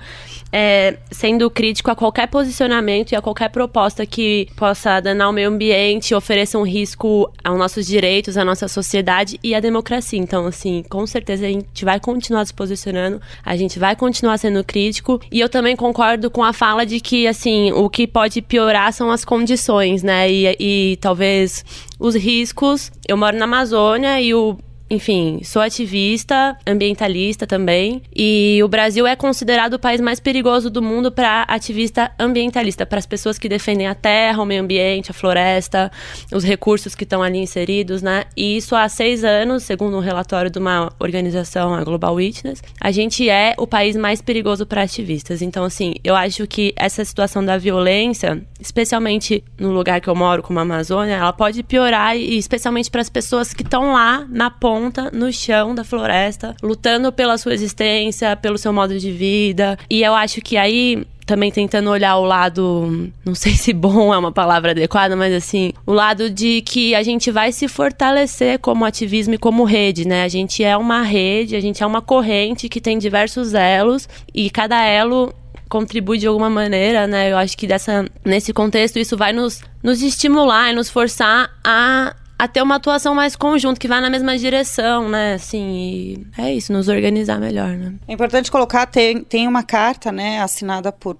é, 0.51 0.97
sendo 1.11 1.49
crítico 1.49 1.91
a 1.91 1.95
qualquer 1.95 2.27
posicionamento 2.27 3.11
e 3.11 3.15
a 3.15 3.21
qualquer 3.21 3.49
proposta 3.49 4.05
que 4.05 4.47
possa 4.55 4.99
danar 4.99 5.28
o 5.29 5.33
meio 5.33 5.49
ambiente, 5.49 6.15
ofereça 6.15 6.57
um 6.57 6.63
risco 6.63 7.31
aos 7.43 7.57
nossos 7.57 7.85
direitos, 7.85 8.37
à 8.37 8.45
nossa 8.45 8.67
sociedade 8.67 9.39
e 9.43 9.55
à 9.55 9.59
democracia. 9.59 10.19
Então, 10.19 10.45
assim, 10.45 10.83
com 10.89 11.05
certeza 11.05 11.45
a 11.45 11.49
gente 11.49 11.85
vai 11.85 11.99
continuar 11.99 12.45
se 12.45 12.53
posicionando, 12.53 13.21
a 13.45 13.55
gente 13.55 13.79
vai 13.79 13.95
continuar 13.95 14.37
sendo 14.37 14.63
crítico. 14.63 15.19
E 15.31 15.39
eu 15.39 15.49
também 15.49 15.75
concordo 15.75 16.29
com 16.29 16.43
a 16.43 16.53
fala 16.53 16.85
de 16.85 16.99
que, 16.99 17.27
assim, 17.27 17.71
o 17.71 17.89
que 17.89 18.07
pode 18.07 18.41
piorar 18.41 18.91
são 18.93 19.11
as 19.11 19.23
condições, 19.23 20.03
né? 20.03 20.31
E, 20.31 20.55
e 20.59 20.97
talvez 20.97 21.63
os 21.99 22.15
riscos. 22.15 22.91
Eu 23.07 23.17
moro 23.17 23.37
na 23.37 23.45
Amazônia 23.45 24.21
e 24.21 24.33
o 24.33 24.57
enfim, 24.89 25.41
sou 25.43 25.61
ativista, 25.61 26.57
ambientalista 26.65 27.45
também, 27.45 28.01
e 28.15 28.59
o 28.63 28.67
Brasil 28.67 29.05
é 29.05 29.15
considerado 29.15 29.75
o 29.75 29.79
país 29.79 30.01
mais 30.01 30.19
perigoso 30.19 30.69
do 30.69 30.81
mundo 30.81 31.11
para 31.11 31.43
ativista 31.43 32.11
ambientalista, 32.19 32.85
para 32.85 32.99
as 32.99 33.05
pessoas 33.05 33.37
que 33.37 33.47
defendem 33.47 33.87
a 33.87 33.95
terra, 33.95 34.41
o 34.41 34.45
meio 34.45 34.63
ambiente, 34.63 35.11
a 35.11 35.13
floresta, 35.13 35.91
os 36.33 36.43
recursos 36.43 36.95
que 36.95 37.03
estão 37.03 37.21
ali 37.21 37.37
inseridos, 37.37 38.01
né? 38.01 38.23
E 38.35 38.57
isso 38.57 38.75
há 38.75 38.87
seis 38.89 39.23
anos, 39.23 39.63
segundo 39.63 39.95
um 39.97 40.01
relatório 40.01 40.49
de 40.49 40.57
uma 40.59 40.91
organização, 40.99 41.73
a 41.73 41.83
Global 41.83 42.15
Witness, 42.15 42.61
a 42.79 42.91
gente 42.91 43.29
é 43.29 43.55
o 43.57 43.67
país 43.67 43.95
mais 43.95 44.21
perigoso 44.21 44.65
para 44.65 44.83
ativistas. 44.83 45.41
Então, 45.41 45.63
assim, 45.63 45.95
eu 46.03 46.15
acho 46.15 46.47
que 46.47 46.73
essa 46.75 47.03
situação 47.05 47.43
da 47.43 47.57
violência, 47.57 48.41
especialmente 48.59 49.43
no 49.59 49.71
lugar 49.71 50.01
que 50.01 50.09
eu 50.09 50.15
moro, 50.15 50.41
como 50.41 50.59
a 50.59 50.63
Amazônia, 50.63 51.15
ela 51.15 51.33
pode 51.33 51.61
piorar, 51.63 52.17
e 52.17 52.37
especialmente 52.37 52.89
para 52.89 53.01
as 53.01 53.09
pessoas 53.09 53.53
que 53.53 53.63
estão 53.63 53.93
lá 53.93 54.25
na 54.29 54.49
ponta, 54.49 54.78
no 55.13 55.31
chão 55.31 55.75
da 55.75 55.83
floresta, 55.83 56.55
lutando 56.61 57.11
pela 57.11 57.37
sua 57.37 57.53
existência, 57.53 58.35
pelo 58.35 58.57
seu 58.57 58.71
modo 58.73 58.97
de 58.97 59.11
vida. 59.11 59.77
E 59.89 60.03
eu 60.03 60.13
acho 60.13 60.41
que 60.41 60.57
aí 60.57 61.05
também 61.29 61.51
tentando 61.51 61.91
olhar 61.91 62.17
o 62.17 62.25
lado, 62.25 63.11
não 63.23 63.35
sei 63.35 63.53
se 63.53 63.71
bom 63.71 64.11
é 64.11 64.17
uma 64.17 64.31
palavra 64.31 64.71
adequada, 64.71 65.15
mas 65.15 65.31
assim, 65.31 65.71
o 65.85 65.93
lado 65.93 66.27
de 66.27 66.61
que 66.61 66.95
a 66.95 67.03
gente 67.03 67.29
vai 67.29 67.51
se 67.51 67.67
fortalecer 67.67 68.57
como 68.57 68.83
ativismo 68.83 69.35
e 69.35 69.37
como 69.37 69.63
rede, 69.63 70.07
né? 70.07 70.23
A 70.23 70.27
gente 70.27 70.63
é 70.63 70.75
uma 70.75 71.03
rede, 71.03 71.55
a 71.55 71.61
gente 71.61 71.83
é 71.83 71.85
uma 71.85 72.01
corrente 72.01 72.67
que 72.67 72.81
tem 72.81 72.97
diversos 72.97 73.53
elos 73.53 74.09
e 74.33 74.49
cada 74.49 74.83
elo 74.83 75.31
contribui 75.69 76.17
de 76.17 76.25
alguma 76.25 76.49
maneira, 76.49 77.05
né? 77.05 77.31
Eu 77.31 77.37
acho 77.37 77.55
que 77.55 77.67
dessa, 77.67 78.05
nesse 78.25 78.51
contexto 78.51 78.97
isso 78.97 79.15
vai 79.15 79.31
nos, 79.31 79.61
nos 79.83 80.01
estimular 80.01 80.71
e 80.71 80.73
nos 80.73 80.89
forçar 80.89 81.51
a 81.63 82.15
a 82.39 82.47
ter 82.47 82.61
uma 82.61 82.75
atuação 82.75 83.13
mais 83.13 83.35
conjunta, 83.35 83.77
que 83.77 83.87
vai 83.87 83.99
na 83.99 84.09
mesma 84.09 84.37
direção, 84.37 85.09
né? 85.09 85.33
Assim, 85.33 86.25
é 86.37 86.53
isso, 86.53 86.71
nos 86.71 86.87
organizar 86.87 87.37
melhor, 87.37 87.71
né? 87.71 87.95
É 88.07 88.13
importante 88.13 88.49
colocar, 88.49 88.85
tem, 88.85 89.21
tem 89.21 89.45
uma 89.45 89.61
carta, 89.61 90.09
né, 90.09 90.41
assinada 90.41 90.89
por 90.89 91.17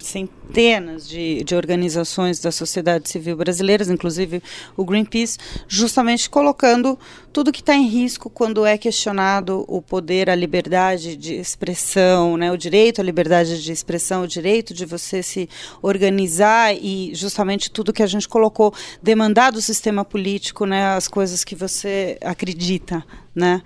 centenas 0.49 1.07
de, 1.07 1.43
de 1.43 1.55
organizações 1.55 2.39
da 2.39 2.51
sociedade 2.51 3.07
civil 3.07 3.37
brasileiras, 3.37 3.89
inclusive 3.89 4.41
o 4.75 4.83
Greenpeace, 4.83 5.37
justamente 5.67 6.29
colocando 6.29 6.97
tudo 7.31 7.51
que 7.51 7.59
está 7.59 7.75
em 7.75 7.87
risco 7.87 8.29
quando 8.29 8.65
é 8.65 8.77
questionado 8.77 9.63
o 9.67 9.81
poder, 9.81 10.29
a 10.29 10.35
liberdade 10.35 11.15
de 11.15 11.35
expressão, 11.35 12.35
né, 12.35 12.51
o 12.51 12.57
direito 12.57 12.99
à 12.99 13.03
liberdade 13.03 13.61
de 13.61 13.71
expressão, 13.71 14.23
o 14.23 14.27
direito 14.27 14.73
de 14.73 14.85
você 14.85 15.21
se 15.21 15.47
organizar 15.81 16.75
e 16.75 17.11
justamente 17.13 17.69
tudo 17.69 17.93
que 17.93 18.03
a 18.03 18.07
gente 18.07 18.27
colocou, 18.27 18.73
demandar 19.01 19.51
do 19.51 19.61
sistema 19.61 20.03
político, 20.03 20.65
né, 20.65 20.87
as 20.87 21.07
coisas 21.07 21.43
que 21.43 21.55
você 21.55 22.17
acredita. 22.21 23.05
Né? 23.35 23.61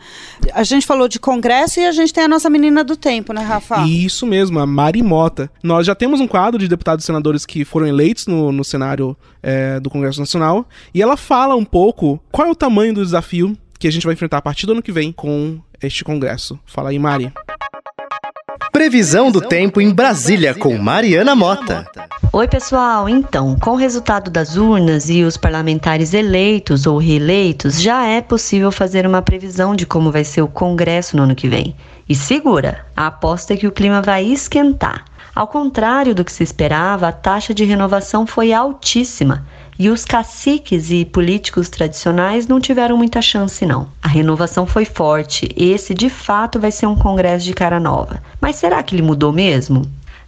A 0.54 0.64
gente 0.64 0.86
falou 0.86 1.08
de 1.08 1.20
congresso 1.20 1.80
e 1.80 1.86
a 1.86 1.92
gente 1.92 2.14
tem 2.14 2.24
a 2.24 2.28
nossa 2.28 2.50
menina 2.50 2.84
do 2.84 2.96
tempo, 2.96 3.34
né, 3.34 3.42
Rafa? 3.42 3.86
Isso 3.88 4.28
mesmo, 4.28 4.60
a 4.60 4.66
Mari 4.66 5.02
Mota. 5.02 5.50
Nós 5.64 5.88
já 5.88 5.96
temos 5.96 6.20
um 6.20 6.28
quadro 6.28 6.60
de 6.60 6.68
deputados 6.68 7.04
e 7.04 7.08
senadores 7.08 7.46
que 7.46 7.66
foram 7.66 7.88
eleitos 7.88 8.28
no, 8.28 8.52
no 8.52 8.64
cenário 8.64 9.18
é, 9.42 9.80
do 9.80 9.90
Congresso 9.90 10.20
Nacional 10.20 10.68
e 10.94 11.02
ela 11.02 11.18
fala 11.18 11.56
um 11.56 11.66
pouco 11.66 12.22
qual 12.32 12.48
é 12.48 12.52
o 12.52 12.56
tamanho 12.56 12.94
do 12.94 13.04
desafio 13.04 13.58
que 13.80 13.88
a 13.88 13.92
gente 13.92 14.06
vai 14.06 14.14
enfrentar 14.14 14.38
a 14.38 14.42
partir 14.42 14.66
do 14.66 14.74
ano 14.74 14.82
que 14.82 14.92
vem 14.92 15.12
com 15.12 15.60
este 15.82 16.04
Congresso. 16.04 16.60
Fala 16.66 16.90
aí, 16.90 17.00
Mari. 17.00 17.34
Previsão 18.72 19.32
do 19.32 19.42
tempo 19.42 19.82
em 19.82 19.94
Brasília 19.94 20.54
com 20.54 20.78
Mariana 20.78 21.36
Mota. 21.36 21.86
Oi, 22.36 22.48
pessoal. 22.48 23.08
Então, 23.08 23.56
com 23.60 23.74
o 23.74 23.76
resultado 23.76 24.32
das 24.32 24.58
urnas 24.58 25.08
e 25.08 25.24
os 25.24 25.38
parlamentares 25.38 26.16
eleitos 26.16 26.88
ou 26.88 26.98
reeleitos, 26.98 27.80
já 27.80 28.08
é 28.08 28.22
possível 28.22 28.72
fazer 28.72 29.06
uma 29.06 29.22
previsão 29.22 29.76
de 29.76 29.86
como 29.86 30.12
vai 30.12 30.24
ser 30.24 30.42
o 30.42 30.48
Congresso 30.48 31.16
no 31.16 31.22
ano 31.22 31.36
que 31.36 31.48
vem. 31.48 31.76
E 32.10 32.16
segura, 32.16 32.88
a 32.98 33.06
aposta 33.06 33.54
é 33.54 33.58
que 33.58 33.68
o 33.68 33.72
clima 33.72 34.02
vai 34.02 34.26
esquentar. 34.26 35.06
Ao 35.36 35.46
contrário 35.46 36.16
do 36.16 36.26
que 36.26 36.32
se 36.32 36.42
esperava, 36.42 37.08
a 37.08 37.12
taxa 37.12 37.54
de 37.54 37.66
renovação 37.66 38.26
foi 38.26 38.52
altíssima 38.52 39.46
e 39.78 39.88
os 39.90 40.04
caciques 40.04 40.90
e 40.90 41.06
políticos 41.06 41.70
tradicionais 41.70 42.48
não 42.48 42.60
tiveram 42.60 42.98
muita 42.98 43.22
chance, 43.22 43.64
não. 43.64 43.90
A 44.02 44.08
renovação 44.08 44.66
foi 44.66 44.86
forte. 44.86 45.50
Esse, 45.56 45.94
de 45.94 46.10
fato, 46.10 46.60
vai 46.60 46.72
ser 46.72 46.88
um 46.88 46.96
congresso 46.96 47.46
de 47.46 47.54
cara 47.54 47.80
nova. 47.80 48.24
Mas 48.42 48.56
será 48.56 48.82
que 48.82 48.96
ele 48.96 49.04
mudou 49.04 49.32
mesmo? 49.32 49.84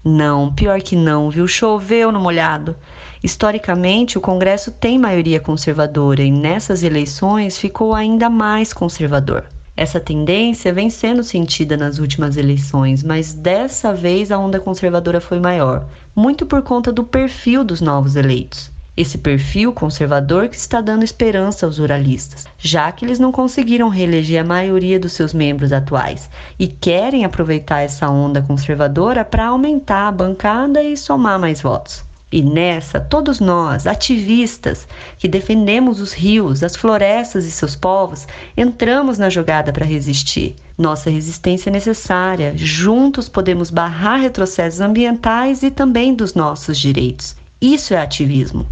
Não, 0.08 0.54
pior 0.54 0.80
que 0.84 0.96
não, 0.96 1.32
viu? 1.32 1.48
Choveu 1.48 2.12
no 2.12 2.20
molhado. 2.20 2.76
Historicamente, 3.24 4.20
o 4.20 4.22
Congresso 4.22 4.72
tem 4.72 5.00
maioria 5.00 5.40
conservadora 5.40 6.22
e 6.22 6.30
nessas 6.30 6.84
eleições 6.84 7.58
ficou 7.58 7.92
ainda 7.92 8.30
mais 8.30 8.72
conservador. 8.72 9.46
Essa 9.76 10.00
tendência 10.00 10.72
vem 10.72 10.92
sendo 10.92 11.24
sentida 11.24 11.76
nas 11.76 11.98
últimas 11.98 12.38
eleições, 12.38 13.04
mas 13.04 13.34
dessa 13.34 13.96
vez 13.96 14.32
a 14.32 14.38
onda 14.38 14.60
conservadora 14.60 15.20
foi 15.20 15.40
maior, 15.40 15.88
muito 16.16 16.46
por 16.46 16.62
conta 16.62 16.94
do 16.94 17.04
perfil 17.04 17.64
dos 17.64 17.82
novos 17.82 18.16
eleitos. 18.16 18.75
Esse 18.98 19.18
perfil 19.18 19.74
conservador 19.74 20.48
que 20.48 20.56
está 20.56 20.80
dando 20.80 21.04
esperança 21.04 21.66
aos 21.66 21.80
ruralistas, 21.80 22.46
já 22.58 22.90
que 22.94 23.04
eles 23.04 23.20
não 23.20 23.30
conseguiram 23.30 23.90
reeleger 23.90 24.42
a 24.42 24.48
maioria 24.48 24.98
dos 24.98 25.12
seus 25.12 25.34
membros 25.34 25.74
atuais 25.74 26.30
e 26.58 26.66
querem 26.66 27.26
aproveitar 27.26 27.82
essa 27.82 28.10
onda 28.10 28.42
conservadora 28.42 29.26
para 29.26 29.48
aumentar 29.48 30.08
a 30.08 30.12
bancada 30.14 30.82
e 30.82 30.96
somar 30.96 31.38
mais 31.38 31.62
votos. 31.62 32.06
E 32.32 32.42
nessa, 32.42 33.00
todos 33.00 33.42
nós, 33.42 33.86
ativistas, 33.86 34.88
que 35.18 35.28
defendemos 35.28 36.00
os 36.00 36.14
rios, 36.14 36.64
as 36.64 36.76
florestas 36.76 37.46
e 37.46 37.52
seus 37.52 37.76
povos, 37.76 38.26
entramos 38.56 39.18
na 39.18 39.30
jogada 39.30 39.74
para 39.74 39.86
resistir. 39.86 40.56
Nossa 40.78 41.10
resistência 41.10 41.70
é 41.70 41.74
necessária. 41.74 42.54
Juntos 42.56 43.28
podemos 43.28 43.70
barrar 43.70 44.22
retrocessos 44.22 44.80
ambientais 44.80 45.64
e 45.64 45.72
também 45.72 46.14
dos 46.14 46.34
nossos 46.34 46.78
direitos. 46.78 47.36
Isso 47.62 47.94
é 47.94 48.02
ativismo. 48.02 48.66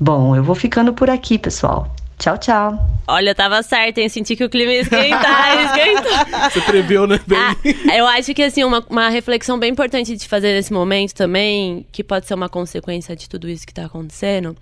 Bom, 0.00 0.34
eu 0.36 0.42
vou 0.44 0.54
ficando 0.54 0.92
por 0.94 1.10
aqui, 1.10 1.38
pessoal. 1.38 1.94
Tchau, 2.18 2.36
tchau. 2.36 2.78
Olha, 3.06 3.34
tava 3.34 3.62
certo, 3.62 3.98
hein? 3.98 4.08
Senti 4.08 4.36
que 4.36 4.44
o 4.44 4.50
clima 4.50 4.72
ia 4.72 4.80
esquentar, 4.80 5.64
esquentou. 5.64 6.12
Você 6.50 6.60
preveu, 6.60 7.06
né? 7.06 7.18
Bem... 7.26 7.38
Ah, 7.38 7.96
eu 7.96 8.06
acho 8.06 8.34
que, 8.34 8.42
assim, 8.42 8.64
uma, 8.64 8.84
uma 8.90 9.08
reflexão 9.08 9.58
bem 9.58 9.70
importante 9.70 10.14
de 10.16 10.28
fazer 10.28 10.52
nesse 10.52 10.72
momento 10.72 11.14
também, 11.14 11.86
que 11.92 12.04
pode 12.04 12.26
ser 12.26 12.34
uma 12.34 12.48
consequência 12.48 13.16
de 13.16 13.28
tudo 13.28 13.48
isso 13.48 13.66
que 13.66 13.72
tá 13.72 13.86
acontecendo, 13.86 14.54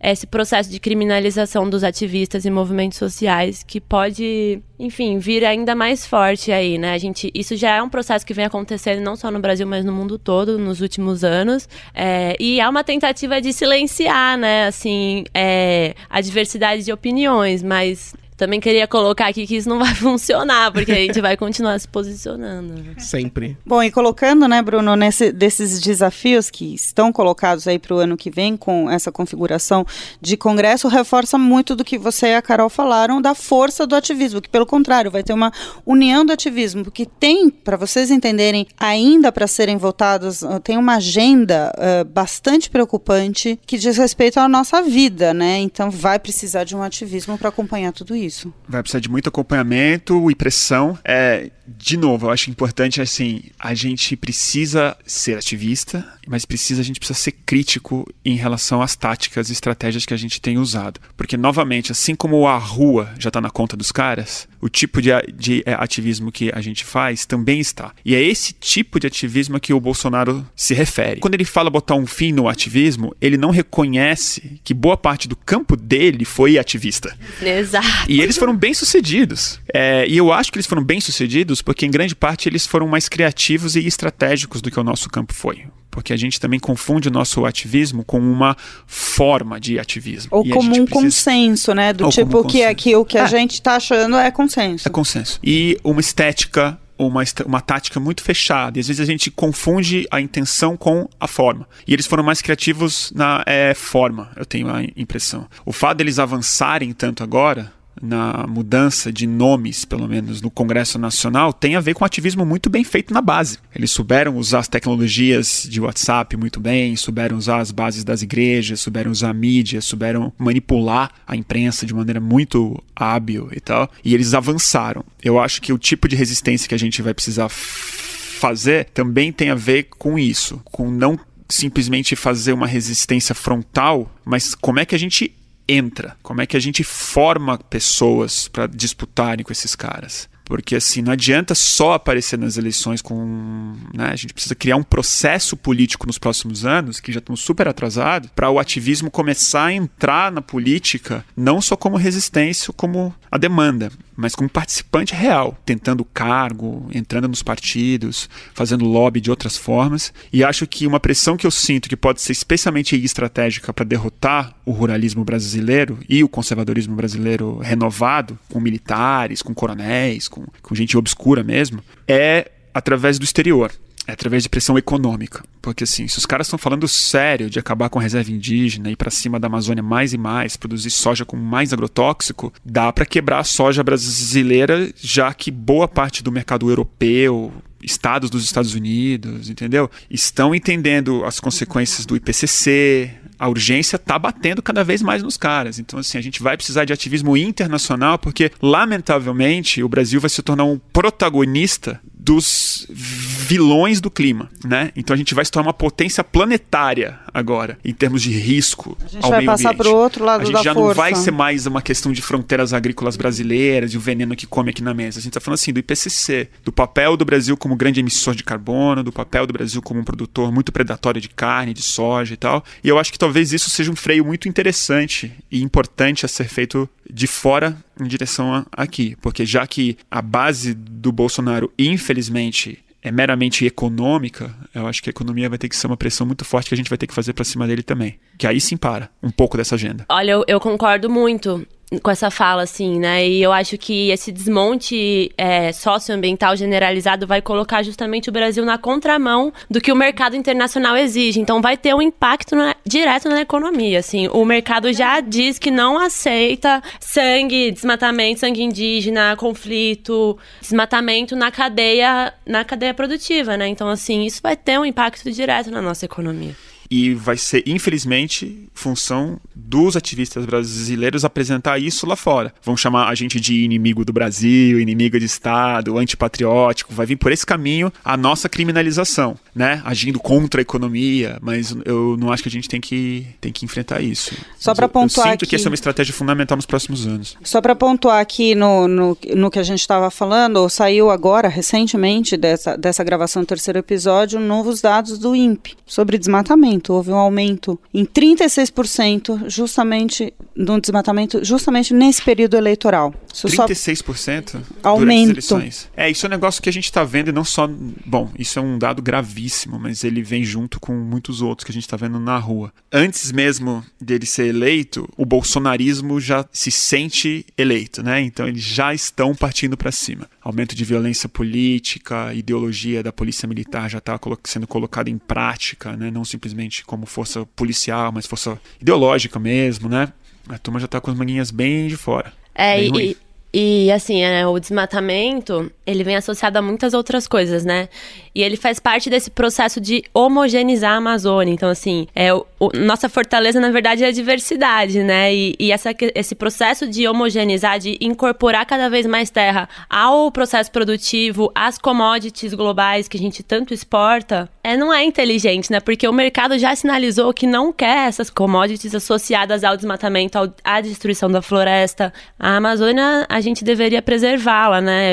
é 0.00 0.12
esse 0.12 0.26
processo 0.26 0.68
de 0.70 0.78
criminalização 0.78 1.70
dos 1.70 1.82
ativistas 1.82 2.44
e 2.44 2.50
movimentos 2.50 2.98
sociais, 2.98 3.62
que 3.62 3.80
pode, 3.80 4.60
enfim, 4.78 5.18
vir 5.18 5.46
ainda 5.46 5.74
mais 5.74 6.04
forte 6.06 6.52
aí, 6.52 6.76
né? 6.76 6.92
A 6.92 6.98
gente, 6.98 7.30
isso 7.34 7.56
já 7.56 7.76
é 7.76 7.82
um 7.82 7.88
processo 7.88 8.26
que 8.26 8.34
vem 8.34 8.44
acontecendo 8.44 9.00
não 9.00 9.16
só 9.16 9.30
no 9.30 9.40
Brasil, 9.40 9.66
mas 9.66 9.82
no 9.82 9.92
mundo 9.92 10.18
todo 10.18 10.58
nos 10.58 10.82
últimos 10.82 11.24
anos. 11.24 11.66
É, 11.94 12.36
e 12.38 12.60
é 12.60 12.68
uma 12.68 12.84
tentativa 12.84 13.40
de 13.40 13.50
silenciar, 13.50 14.36
né? 14.36 14.66
Assim, 14.66 15.24
é, 15.32 15.94
a 16.10 16.20
diversidade 16.20 16.84
de 16.84 16.92
opiniões 16.92 17.03
opiniões, 17.04 17.62
mas 17.62 18.14
também 18.36 18.60
queria 18.60 18.86
colocar 18.86 19.28
aqui 19.28 19.46
que 19.46 19.56
isso 19.56 19.68
não 19.68 19.78
vai 19.80 19.94
funcionar, 19.94 20.72
porque 20.72 20.92
a 20.92 20.96
gente 20.96 21.20
vai 21.20 21.36
continuar 21.36 21.78
se 21.78 21.86
posicionando. 21.86 22.74
Sempre. 22.98 23.56
Bom, 23.64 23.82
e 23.82 23.90
colocando, 23.90 24.48
né, 24.48 24.60
Bruno, 24.60 24.96
nesse, 24.96 25.32
desses 25.32 25.80
desafios 25.80 26.50
que 26.50 26.74
estão 26.74 27.12
colocados 27.12 27.68
aí 27.68 27.78
para 27.78 27.94
o 27.94 27.98
ano 27.98 28.16
que 28.16 28.30
vem 28.30 28.56
com 28.56 28.90
essa 28.90 29.12
configuração 29.12 29.86
de 30.20 30.36
Congresso, 30.36 30.88
reforça 30.88 31.38
muito 31.38 31.76
do 31.76 31.84
que 31.84 31.96
você 31.96 32.28
e 32.28 32.34
a 32.34 32.42
Carol 32.42 32.68
falaram 32.68 33.20
da 33.20 33.34
força 33.34 33.86
do 33.86 33.94
ativismo, 33.94 34.40
que 34.40 34.48
pelo 34.48 34.66
contrário, 34.66 35.10
vai 35.10 35.22
ter 35.22 35.32
uma 35.32 35.52
união 35.86 36.24
do 36.24 36.32
ativismo, 36.32 36.84
porque 36.84 37.06
tem, 37.06 37.50
para 37.50 37.76
vocês 37.76 38.10
entenderem, 38.10 38.66
ainda 38.78 39.30
para 39.30 39.46
serem 39.46 39.76
votados, 39.76 40.42
uh, 40.42 40.60
tem 40.60 40.76
uma 40.76 40.96
agenda 40.96 41.72
uh, 41.76 42.04
bastante 42.04 42.68
preocupante 42.68 43.58
que 43.66 43.78
diz 43.78 43.96
respeito 43.96 44.40
à 44.40 44.48
nossa 44.48 44.82
vida, 44.82 45.32
né? 45.32 45.58
Então 45.58 45.90
vai 45.90 46.18
precisar 46.18 46.64
de 46.64 46.74
um 46.74 46.82
ativismo 46.82 47.38
para 47.38 47.48
acompanhar 47.48 47.92
tudo 47.92 48.14
isso 48.14 48.23
isso. 48.24 48.52
Vai 48.68 48.82
precisar 48.82 49.00
de 49.00 49.10
muito 49.10 49.28
acompanhamento 49.28 50.30
e 50.30 50.34
pressão. 50.34 50.98
É, 51.04 51.50
de 51.66 51.96
novo, 51.96 52.26
eu 52.26 52.30
acho 52.30 52.50
importante 52.50 53.00
assim, 53.00 53.42
a 53.58 53.74
gente 53.74 54.16
precisa 54.16 54.96
ser 55.06 55.38
ativista, 55.38 56.06
mas 56.26 56.44
precisa 56.44 56.80
a 56.80 56.84
gente 56.84 56.98
precisa 56.98 57.18
ser 57.18 57.32
crítico 57.32 58.06
em 58.24 58.36
relação 58.36 58.82
às 58.82 58.94
táticas 58.96 59.48
e 59.48 59.52
estratégias 59.52 60.04
que 60.04 60.14
a 60.14 60.16
gente 60.16 60.40
tem 60.40 60.58
usado, 60.58 61.00
porque 61.16 61.36
novamente, 61.36 61.92
assim 61.92 62.14
como 62.14 62.46
a 62.46 62.58
rua 62.58 63.12
já 63.18 63.28
está 63.28 63.40
na 63.40 63.50
conta 63.50 63.76
dos 63.76 63.92
caras, 63.92 64.48
o 64.64 64.68
tipo 64.70 65.02
de, 65.02 65.10
de 65.36 65.62
é, 65.66 65.74
ativismo 65.74 66.32
que 66.32 66.50
a 66.54 66.62
gente 66.62 66.86
faz 66.86 67.26
também 67.26 67.60
está. 67.60 67.92
E 68.02 68.14
é 68.14 68.22
esse 68.22 68.54
tipo 68.54 68.98
de 68.98 69.06
ativismo 69.06 69.58
a 69.58 69.60
que 69.60 69.74
o 69.74 69.78
Bolsonaro 69.78 70.46
se 70.56 70.72
refere. 70.72 71.20
Quando 71.20 71.34
ele 71.34 71.44
fala 71.44 71.68
botar 71.68 71.96
um 71.96 72.06
fim 72.06 72.32
no 72.32 72.48
ativismo, 72.48 73.14
ele 73.20 73.36
não 73.36 73.50
reconhece 73.50 74.58
que 74.64 74.72
boa 74.72 74.96
parte 74.96 75.28
do 75.28 75.36
campo 75.36 75.76
dele 75.76 76.24
foi 76.24 76.58
ativista. 76.58 77.14
Exato. 77.42 78.10
E 78.10 78.22
eles 78.22 78.38
foram 78.38 78.56
bem 78.56 78.72
sucedidos. 78.72 79.60
É, 79.70 80.06
e 80.08 80.16
eu 80.16 80.32
acho 80.32 80.50
que 80.50 80.56
eles 80.56 80.66
foram 80.66 80.82
bem 80.82 80.98
sucedidos 80.98 81.60
porque, 81.60 81.84
em 81.84 81.90
grande 81.90 82.16
parte, 82.16 82.48
eles 82.48 82.66
foram 82.66 82.88
mais 82.88 83.06
criativos 83.06 83.76
e 83.76 83.86
estratégicos 83.86 84.62
do 84.62 84.70
que 84.70 84.80
o 84.80 84.84
nosso 84.84 85.10
campo 85.10 85.34
foi. 85.34 85.64
Porque 85.94 86.12
a 86.12 86.16
gente 86.16 86.40
também 86.40 86.58
confunde 86.58 87.06
o 87.06 87.10
nosso 87.12 87.46
ativismo 87.46 88.04
com 88.04 88.18
uma 88.18 88.56
forma 88.84 89.60
de 89.60 89.78
ativismo. 89.78 90.28
Ou 90.32 90.44
E 90.44 90.50
como 90.50 90.70
um 90.70 90.84
precisa- 90.84 90.90
consenso, 90.90 91.72
né? 91.72 91.92
Do 91.92 92.06
Ou 92.06 92.10
tipo 92.10 92.30
como 92.32 92.42
que 92.48 92.58
consenso. 92.58 92.68
aqui 92.70 92.96
o 92.96 93.04
que 93.04 93.16
a 93.16 93.22
É. 93.22 93.26
gente 93.28 93.62
tá 93.62 93.76
achando 93.76 94.16
é 94.16 94.28
consenso. 94.32 94.88
É 94.88 94.90
consenso. 94.90 95.38
E 95.42 95.78
uma 95.84 96.00
estética, 96.00 96.76
uma, 96.98 97.22
uma 97.46 97.60
tática 97.60 98.00
muito 98.00 98.22
fechada. 98.24 98.76
E 98.76 98.80
às 98.80 98.88
vezes 98.88 99.00
a 99.00 99.04
gente 99.04 99.30
confunde 99.30 100.04
a 100.10 100.20
intenção 100.20 100.76
com 100.76 101.08
a 101.20 101.28
forma. 101.28 101.66
E 101.86 101.92
eles 101.92 102.06
foram 102.06 102.24
mais 102.24 102.42
criativos 102.42 103.12
na 103.14 103.44
é, 103.46 103.72
forma, 103.72 104.30
eu 104.36 104.44
tenho 104.44 104.68
a 104.68 104.82
impressão. 104.96 105.46
O 105.64 105.72
fato 105.72 105.98
deles 105.98 106.18
avançarem 106.18 106.92
tanto 106.92 107.22
agora. 107.22 107.72
Na 108.04 108.46
mudança 108.46 109.10
de 109.10 109.26
nomes, 109.26 109.86
pelo 109.86 110.06
menos 110.06 110.42
no 110.42 110.50
Congresso 110.50 110.98
Nacional, 110.98 111.54
tem 111.54 111.74
a 111.74 111.80
ver 111.80 111.94
com 111.94 112.04
ativismo 112.04 112.44
muito 112.44 112.68
bem 112.68 112.84
feito 112.84 113.14
na 113.14 113.22
base. 113.22 113.58
Eles 113.74 113.90
souberam 113.90 114.36
usar 114.36 114.58
as 114.58 114.68
tecnologias 114.68 115.66
de 115.68 115.80
WhatsApp 115.80 116.36
muito 116.36 116.60
bem, 116.60 116.94
souberam 116.96 117.38
usar 117.38 117.60
as 117.60 117.70
bases 117.70 118.04
das 118.04 118.20
igrejas, 118.20 118.80
souberam 118.80 119.10
usar 119.10 119.30
a 119.30 119.34
mídia, 119.34 119.80
souberam 119.80 120.30
manipular 120.36 121.12
a 121.26 121.34
imprensa 121.34 121.86
de 121.86 121.94
maneira 121.94 122.20
muito 122.20 122.78
hábil 122.94 123.48
e 123.52 123.60
tal. 123.60 123.90
E 124.04 124.12
eles 124.12 124.34
avançaram. 124.34 125.02
Eu 125.22 125.40
acho 125.40 125.62
que 125.62 125.72
o 125.72 125.78
tipo 125.78 126.06
de 126.06 126.14
resistência 126.14 126.68
que 126.68 126.74
a 126.74 126.78
gente 126.78 127.00
vai 127.00 127.14
precisar 127.14 127.48
fazer 127.48 128.84
também 128.92 129.32
tem 129.32 129.48
a 129.48 129.54
ver 129.54 129.84
com 129.84 130.18
isso, 130.18 130.60
com 130.64 130.90
não 130.90 131.18
simplesmente 131.48 132.14
fazer 132.14 132.52
uma 132.52 132.66
resistência 132.66 133.34
frontal, 133.34 134.12
mas 134.24 134.54
como 134.54 134.78
é 134.78 134.84
que 134.84 134.94
a 134.94 134.98
gente 134.98 135.34
entra, 135.68 136.16
como 136.22 136.40
é 136.40 136.46
que 136.46 136.56
a 136.56 136.60
gente 136.60 136.84
forma 136.84 137.58
pessoas 137.58 138.48
para 138.48 138.66
disputarem 138.66 139.44
com 139.44 139.52
esses 139.52 139.74
caras. 139.74 140.28
Porque 140.44 140.76
assim, 140.76 141.00
não 141.00 141.12
adianta 141.12 141.54
só 141.54 141.94
aparecer 141.94 142.38
nas 142.38 142.58
eleições 142.58 143.00
com. 143.00 143.74
Né, 143.94 144.10
a 144.10 144.16
gente 144.16 144.34
precisa 144.34 144.54
criar 144.54 144.76
um 144.76 144.82
processo 144.82 145.56
político 145.56 146.06
nos 146.06 146.18
próximos 146.18 146.66
anos, 146.66 147.00
que 147.00 147.10
já 147.10 147.18
estamos 147.18 147.40
super 147.40 147.66
atrasados, 147.66 148.30
para 148.34 148.50
o 148.50 148.58
ativismo 148.58 149.10
começar 149.10 149.66
a 149.66 149.72
entrar 149.72 150.30
na 150.30 150.42
política, 150.42 151.24
não 151.34 151.62
só 151.62 151.76
como 151.76 151.96
resistência, 151.96 152.74
como 152.74 153.14
a 153.30 153.38
demanda, 153.38 153.90
mas 154.16 154.34
como 154.34 154.48
participante 154.48 155.14
real, 155.14 155.56
tentando 155.64 156.04
cargo, 156.04 156.88
entrando 156.92 157.28
nos 157.28 157.42
partidos, 157.42 158.28
fazendo 158.54 158.84
lobby 158.84 159.20
de 159.20 159.30
outras 159.30 159.56
formas. 159.56 160.12
E 160.32 160.44
acho 160.44 160.66
que 160.66 160.86
uma 160.86 161.00
pressão 161.00 161.36
que 161.36 161.46
eu 161.46 161.50
sinto 161.50 161.88
que 161.88 161.96
pode 161.96 162.20
ser 162.20 162.32
especialmente 162.32 162.96
estratégica 162.96 163.72
para 163.72 163.84
derrotar 163.84 164.54
o 164.64 164.72
ruralismo 164.72 165.24
brasileiro 165.24 165.98
e 166.08 166.22
o 166.22 166.28
conservadorismo 166.28 166.94
brasileiro 166.94 167.58
renovado, 167.58 168.38
com 168.50 168.60
militares, 168.60 169.42
com 169.42 169.54
coronéis, 169.54 170.28
com, 170.28 170.46
com 170.62 170.74
gente 170.74 170.96
obscura 170.96 171.42
mesmo, 171.42 171.82
é 172.06 172.50
através 172.72 173.18
do 173.18 173.24
exterior. 173.24 173.72
É 174.06 174.12
através 174.12 174.42
de 174.42 174.48
pressão 174.48 174.76
econômica. 174.76 175.42
Porque, 175.62 175.84
assim, 175.84 176.06
se 176.08 176.18
os 176.18 176.26
caras 176.26 176.46
estão 176.46 176.58
falando 176.58 176.86
sério 176.86 177.48
de 177.48 177.58
acabar 177.58 177.88
com 177.88 177.98
a 177.98 178.02
reserva 178.02 178.30
indígena, 178.30 178.90
ir 178.90 178.96
para 178.96 179.10
cima 179.10 179.40
da 179.40 179.46
Amazônia 179.46 179.82
mais 179.82 180.12
e 180.12 180.18
mais, 180.18 180.56
produzir 180.56 180.90
soja 180.90 181.24
com 181.24 181.36
mais 181.36 181.72
agrotóxico, 181.72 182.52
dá 182.64 182.92
para 182.92 183.06
quebrar 183.06 183.38
a 183.38 183.44
soja 183.44 183.82
brasileira, 183.82 184.92
já 184.96 185.32
que 185.32 185.50
boa 185.50 185.88
parte 185.88 186.22
do 186.22 186.30
mercado 186.30 186.68
europeu, 186.68 187.52
estados 187.82 188.30
dos 188.30 188.44
Estados 188.44 188.74
Unidos, 188.74 189.48
entendeu? 189.48 189.90
Estão 190.10 190.54
entendendo 190.54 191.24
as 191.24 191.40
consequências 191.40 192.06
do 192.06 192.16
IPCC, 192.16 193.10
a 193.38 193.48
urgência 193.48 193.98
tá 193.98 194.18
batendo 194.18 194.62
cada 194.62 194.82
vez 194.82 195.02
mais 195.02 195.22
nos 195.22 195.36
caras. 195.36 195.78
Então, 195.78 195.98
assim, 195.98 196.16
a 196.18 196.20
gente 196.20 196.42
vai 196.42 196.56
precisar 196.56 196.84
de 196.84 196.92
ativismo 196.92 197.36
internacional, 197.36 198.18
porque, 198.18 198.50
lamentavelmente, 198.60 199.82
o 199.82 199.88
Brasil 199.88 200.20
vai 200.20 200.30
se 200.30 200.42
tornar 200.42 200.64
um 200.64 200.78
protagonista 200.78 202.00
dos 202.24 202.86
vilões 202.88 204.00
do 204.00 204.10
clima, 204.10 204.50
né? 204.64 204.90
Então 204.96 205.12
a 205.12 205.16
gente 205.16 205.34
vai 205.34 205.44
se 205.44 205.50
tornar 205.50 205.68
uma 205.68 205.74
potência 205.74 206.24
planetária 206.24 207.18
agora, 207.34 207.76
em 207.84 207.92
termos 207.92 208.22
de 208.22 208.30
risco 208.30 208.96
A 209.04 209.08
gente 209.08 209.24
ao 209.24 209.30
vai 209.30 209.38
meio 209.40 209.50
passar 209.50 209.70
ambiente. 209.70 209.82
pro 209.82 209.96
outro 209.96 210.24
lado 210.24 210.42
A 210.42 210.44
gente 210.44 210.54
da 210.54 210.62
já 210.62 210.72
força. 210.72 210.88
não 210.88 210.94
vai 210.94 211.14
ser 211.16 211.30
mais 211.32 211.66
uma 211.66 211.82
questão 211.82 212.12
de 212.12 212.22
fronteiras 212.22 212.72
agrícolas 212.72 213.16
brasileiras 213.16 213.92
e 213.92 213.96
o 213.96 214.00
veneno 214.00 214.36
que 214.36 214.46
come 214.46 214.70
aqui 214.70 214.82
na 214.82 214.94
mesa. 214.94 215.18
A 215.18 215.22
gente 215.22 215.30
está 215.30 215.40
falando 215.40 215.56
assim 215.56 215.72
do 215.72 215.80
IPCC, 215.80 216.48
do 216.64 216.70
papel 216.72 217.16
do 217.16 217.24
Brasil 217.24 217.56
como 217.56 217.74
grande 217.74 217.98
emissor 218.00 218.34
de 218.34 218.44
carbono, 218.44 219.02
do 219.02 219.10
papel 219.12 219.46
do 219.46 219.52
Brasil 219.52 219.82
como 219.82 220.00
um 220.00 220.04
produtor 220.04 220.52
muito 220.52 220.70
predatório 220.70 221.20
de 221.20 221.28
carne, 221.28 221.74
de 221.74 221.82
soja 221.82 222.34
e 222.34 222.36
tal. 222.36 222.64
E 222.84 222.88
eu 222.88 222.98
acho 222.98 223.10
que 223.12 223.18
talvez 223.18 223.52
isso 223.52 223.68
seja 223.68 223.90
um 223.90 223.96
freio 223.96 224.24
muito 224.24 224.48
interessante 224.48 225.32
e 225.50 225.62
importante 225.62 226.24
a 226.24 226.28
ser 226.28 226.44
feito 226.48 226.88
de 227.12 227.26
fora 227.26 227.76
em 228.00 228.04
direção 228.06 228.54
a- 228.54 228.66
aqui, 228.72 229.16
porque 229.20 229.44
já 229.44 229.66
que 229.66 229.96
a 230.10 230.22
base 230.22 230.72
do 230.74 231.10
Bolsonaro, 231.12 231.70
infelizmente, 231.78 232.78
é 233.04 233.12
meramente 233.12 233.66
econômica, 233.66 234.52
eu 234.74 234.86
acho 234.86 235.02
que 235.02 235.10
a 235.10 235.12
economia 235.12 235.46
vai 235.46 235.58
ter 235.58 235.68
que 235.68 235.76
ser 235.76 235.86
uma 235.86 235.96
pressão 235.96 236.26
muito 236.26 236.42
forte 236.42 236.68
que 236.68 236.74
a 236.74 236.76
gente 236.76 236.88
vai 236.88 236.96
ter 236.96 237.06
que 237.06 237.12
fazer 237.12 237.34
para 237.34 237.44
cima 237.44 237.66
dele 237.66 237.82
também. 237.82 238.18
Que 238.38 238.46
aí 238.46 238.58
sim 238.58 238.78
para 238.78 239.10
um 239.22 239.30
pouco 239.30 239.58
dessa 239.58 239.74
agenda. 239.74 240.06
Olha, 240.08 240.30
eu, 240.32 240.44
eu 240.48 240.58
concordo 240.58 241.10
muito 241.10 241.66
com 242.02 242.10
essa 242.10 242.30
fala, 242.30 242.62
assim, 242.62 242.98
né? 242.98 243.26
E 243.26 243.42
eu 243.42 243.52
acho 243.52 243.78
que 243.78 244.10
esse 244.10 244.32
desmonte 244.32 245.30
é, 245.36 245.72
socioambiental 245.72 246.56
generalizado 246.56 247.26
vai 247.26 247.40
colocar 247.40 247.82
justamente 247.82 248.28
o 248.28 248.32
Brasil 248.32 248.64
na 248.64 248.78
contramão 248.78 249.52
do 249.70 249.80
que 249.80 249.92
o 249.92 249.96
mercado 249.96 250.34
internacional 250.34 250.96
exige. 250.96 251.40
Então 251.40 251.60
vai 251.62 251.76
ter 251.76 251.94
um 251.94 252.02
impacto 252.02 252.56
na- 252.56 252.74
direto 252.84 253.28
na 253.28 253.40
economia, 253.40 253.98
assim. 253.98 254.28
O 254.28 254.44
mercado 254.44 254.92
já 254.92 255.20
diz 255.20 255.58
que 255.58 255.70
não 255.70 255.98
aceita 255.98 256.82
sangue, 256.98 257.70
desmatamento, 257.70 258.40
sangue 258.40 258.62
indígena, 258.62 259.36
conflito, 259.36 260.36
desmatamento 260.60 261.36
na 261.36 261.50
cadeia, 261.50 262.32
na 262.46 262.64
cadeia 262.64 262.94
produtiva, 262.94 263.56
né? 263.56 263.68
Então, 263.68 263.88
assim, 263.88 264.24
isso 264.24 264.40
vai 264.42 264.56
ter 264.56 264.78
um 264.78 264.84
impacto 264.84 265.30
direto 265.30 265.70
na 265.70 265.80
nossa 265.82 266.04
economia. 266.04 266.56
E 266.96 267.12
vai 267.14 267.36
ser, 267.36 267.62
infelizmente, 267.66 268.68
função 268.72 269.40
dos 269.54 269.96
ativistas 269.96 270.44
brasileiros 270.44 271.24
apresentar 271.24 271.78
isso 271.80 272.06
lá 272.06 272.14
fora. 272.14 272.52
Vão 272.62 272.76
chamar 272.76 273.08
a 273.08 273.14
gente 273.16 273.40
de 273.40 273.64
inimigo 273.64 274.04
do 274.04 274.12
Brasil, 274.12 274.78
inimigo 274.78 275.18
de 275.18 275.24
Estado, 275.24 275.98
antipatriótico. 275.98 276.92
Vai 276.94 277.06
vir 277.06 277.16
por 277.16 277.32
esse 277.32 277.44
caminho 277.44 277.92
a 278.04 278.16
nossa 278.16 278.48
criminalização, 278.48 279.36
né? 279.54 279.82
Agindo 279.84 280.20
contra 280.20 280.60
a 280.60 280.62
economia, 280.62 281.38
mas 281.42 281.74
eu 281.84 282.16
não 282.18 282.30
acho 282.32 282.42
que 282.44 282.48
a 282.48 282.52
gente 282.52 282.68
tem 282.68 282.80
que, 282.80 283.26
tem 283.40 283.50
que 283.52 283.64
enfrentar 283.64 284.00
isso. 284.00 284.32
Só 284.58 284.72
eu- 284.72 284.88
pontuar 284.88 285.26
Eu 285.26 285.30
sinto 285.32 285.40
que 285.40 285.46
aqui- 285.46 285.56
essa 285.56 285.68
é 285.68 285.70
uma 285.70 285.74
estratégia 285.74 286.14
fundamental 286.14 286.56
nos 286.56 286.66
próximos 286.66 287.06
anos. 287.06 287.36
Só 287.42 287.60
para 287.60 287.74
pontuar 287.74 288.20
aqui 288.20 288.54
no, 288.54 288.86
no, 288.86 289.18
no 289.34 289.50
que 289.50 289.58
a 289.58 289.62
gente 289.64 289.80
estava 289.80 290.10
falando, 290.10 290.68
saiu 290.68 291.10
agora, 291.10 291.48
recentemente, 291.48 292.36
dessa, 292.36 292.76
dessa 292.76 293.02
gravação 293.02 293.42
do 293.42 293.46
terceiro 293.46 293.78
episódio, 293.78 294.38
novos 294.38 294.80
dados 294.80 295.18
do 295.18 295.34
INPE 295.34 295.74
sobre 295.86 296.18
desmatamento. 296.18 296.83
Houve 296.92 297.10
um 297.10 297.16
aumento 297.16 297.78
em 297.92 298.04
36% 298.04 299.48
justamente 299.48 300.32
no 300.54 300.80
desmatamento, 300.80 301.44
justamente 301.44 301.92
nesse 301.92 302.22
período 302.22 302.56
eleitoral. 302.56 303.14
Isso 303.32 303.48
só- 303.48 303.66
36% 303.66 304.52
durante 304.52 304.64
Aumento. 304.82 305.22
as 305.24 305.30
eleições. 305.50 305.90
É, 305.96 306.10
isso 306.10 306.26
é 306.26 306.28
um 306.28 306.30
negócio 306.30 306.62
que 306.62 306.68
a 306.68 306.72
gente 306.72 306.84
está 306.84 307.02
vendo 307.04 307.28
e 307.28 307.32
não 307.32 307.44
só. 307.44 307.68
Bom, 308.06 308.30
isso 308.38 308.58
é 308.58 308.62
um 308.62 308.78
dado 308.78 309.02
gravíssimo, 309.02 309.78
mas 309.78 310.04
ele 310.04 310.22
vem 310.22 310.44
junto 310.44 310.78
com 310.78 310.94
muitos 310.94 311.42
outros 311.42 311.64
que 311.64 311.72
a 311.72 311.74
gente 311.74 311.84
está 311.84 311.96
vendo 311.96 312.18
na 312.20 312.38
rua. 312.38 312.72
Antes 312.92 313.32
mesmo 313.32 313.84
dele 314.00 314.26
ser 314.26 314.46
eleito, 314.46 315.08
o 315.16 315.24
bolsonarismo 315.24 316.20
já 316.20 316.44
se 316.52 316.70
sente 316.70 317.44
eleito, 317.56 318.02
né? 318.02 318.20
Então 318.20 318.46
eles 318.46 318.62
já 318.62 318.94
estão 318.94 319.34
partindo 319.34 319.76
para 319.76 319.90
cima. 319.90 320.28
Aumento 320.44 320.76
de 320.76 320.84
violência 320.84 321.26
política, 321.26 322.34
ideologia 322.34 323.02
da 323.02 323.10
polícia 323.10 323.48
militar 323.48 323.88
já 323.88 323.96
está 323.96 324.20
sendo 324.44 324.66
colocada 324.66 325.08
em 325.08 325.16
prática, 325.16 325.96
né? 325.96 326.10
Não 326.10 326.22
simplesmente 326.22 326.84
como 326.84 327.06
força 327.06 327.46
policial, 327.56 328.12
mas 328.12 328.26
força 328.26 328.60
ideológica 328.78 329.38
mesmo, 329.38 329.88
né? 329.88 330.12
A 330.46 330.58
turma 330.58 330.78
já 330.78 330.84
está 330.84 331.00
com 331.00 331.10
as 331.10 331.16
manguinhas 331.16 331.50
bem 331.50 331.88
de 331.88 331.96
fora. 331.96 332.30
É, 332.54 332.84
e, 332.84 333.16
e, 333.52 333.90
assim, 333.90 334.22
é, 334.22 334.46
o 334.46 334.58
desmatamento, 334.58 335.72
ele 335.86 336.02
vem 336.04 336.16
associado 336.16 336.58
a 336.58 336.62
muitas 336.62 336.94
outras 336.94 337.26
coisas, 337.28 337.64
né? 337.64 337.88
E 338.34 338.42
ele 338.42 338.56
faz 338.56 338.78
parte 338.80 339.08
desse 339.10 339.30
processo 339.30 339.80
de 339.80 340.02
homogeneizar 340.12 340.92
a 340.92 340.96
Amazônia. 340.96 341.52
Então, 341.52 341.68
assim, 341.68 342.06
é, 342.14 342.32
o, 342.34 342.44
o- 342.58 342.70
nossa 342.74 343.08
fortaleza, 343.08 343.60
na 343.60 343.70
verdade, 343.70 344.02
é 344.02 344.08
a 344.08 344.12
diversidade, 344.12 345.02
né? 345.02 345.32
E, 345.34 345.54
e 345.58 345.70
essa, 345.72 345.90
esse 346.14 346.34
processo 346.34 346.86
de 346.88 347.06
homogeneizar, 347.06 347.78
de 347.78 347.96
incorporar 348.00 348.66
cada 348.66 348.88
vez 348.88 349.06
mais 349.06 349.30
terra 349.30 349.68
ao 349.88 350.30
processo 350.32 350.70
produtivo, 350.70 351.50
às 351.54 351.78
commodities 351.78 352.54
globais 352.54 353.06
que 353.06 353.16
a 353.16 353.20
gente 353.20 353.42
tanto 353.42 353.72
exporta, 353.74 354.48
é, 354.62 354.76
não 354.76 354.92
é 354.92 355.04
inteligente, 355.04 355.70
né? 355.70 355.80
Porque 355.80 356.08
o 356.08 356.12
mercado 356.12 356.58
já 356.58 356.74
sinalizou 356.74 357.32
que 357.32 357.46
não 357.46 357.72
quer 357.72 358.08
essas 358.08 358.30
commodities 358.30 358.94
associadas 358.94 359.62
ao 359.62 359.76
desmatamento, 359.76 360.38
ao- 360.38 360.52
à 360.64 360.80
destruição 360.80 361.30
da 361.30 361.42
floresta. 361.42 362.12
A 362.38 362.56
Amazônia, 362.56 363.26
a 363.28 363.40
gente 363.40 363.62
deveria 363.62 364.00
preservá-la, 364.02 364.80
né? 364.80 365.04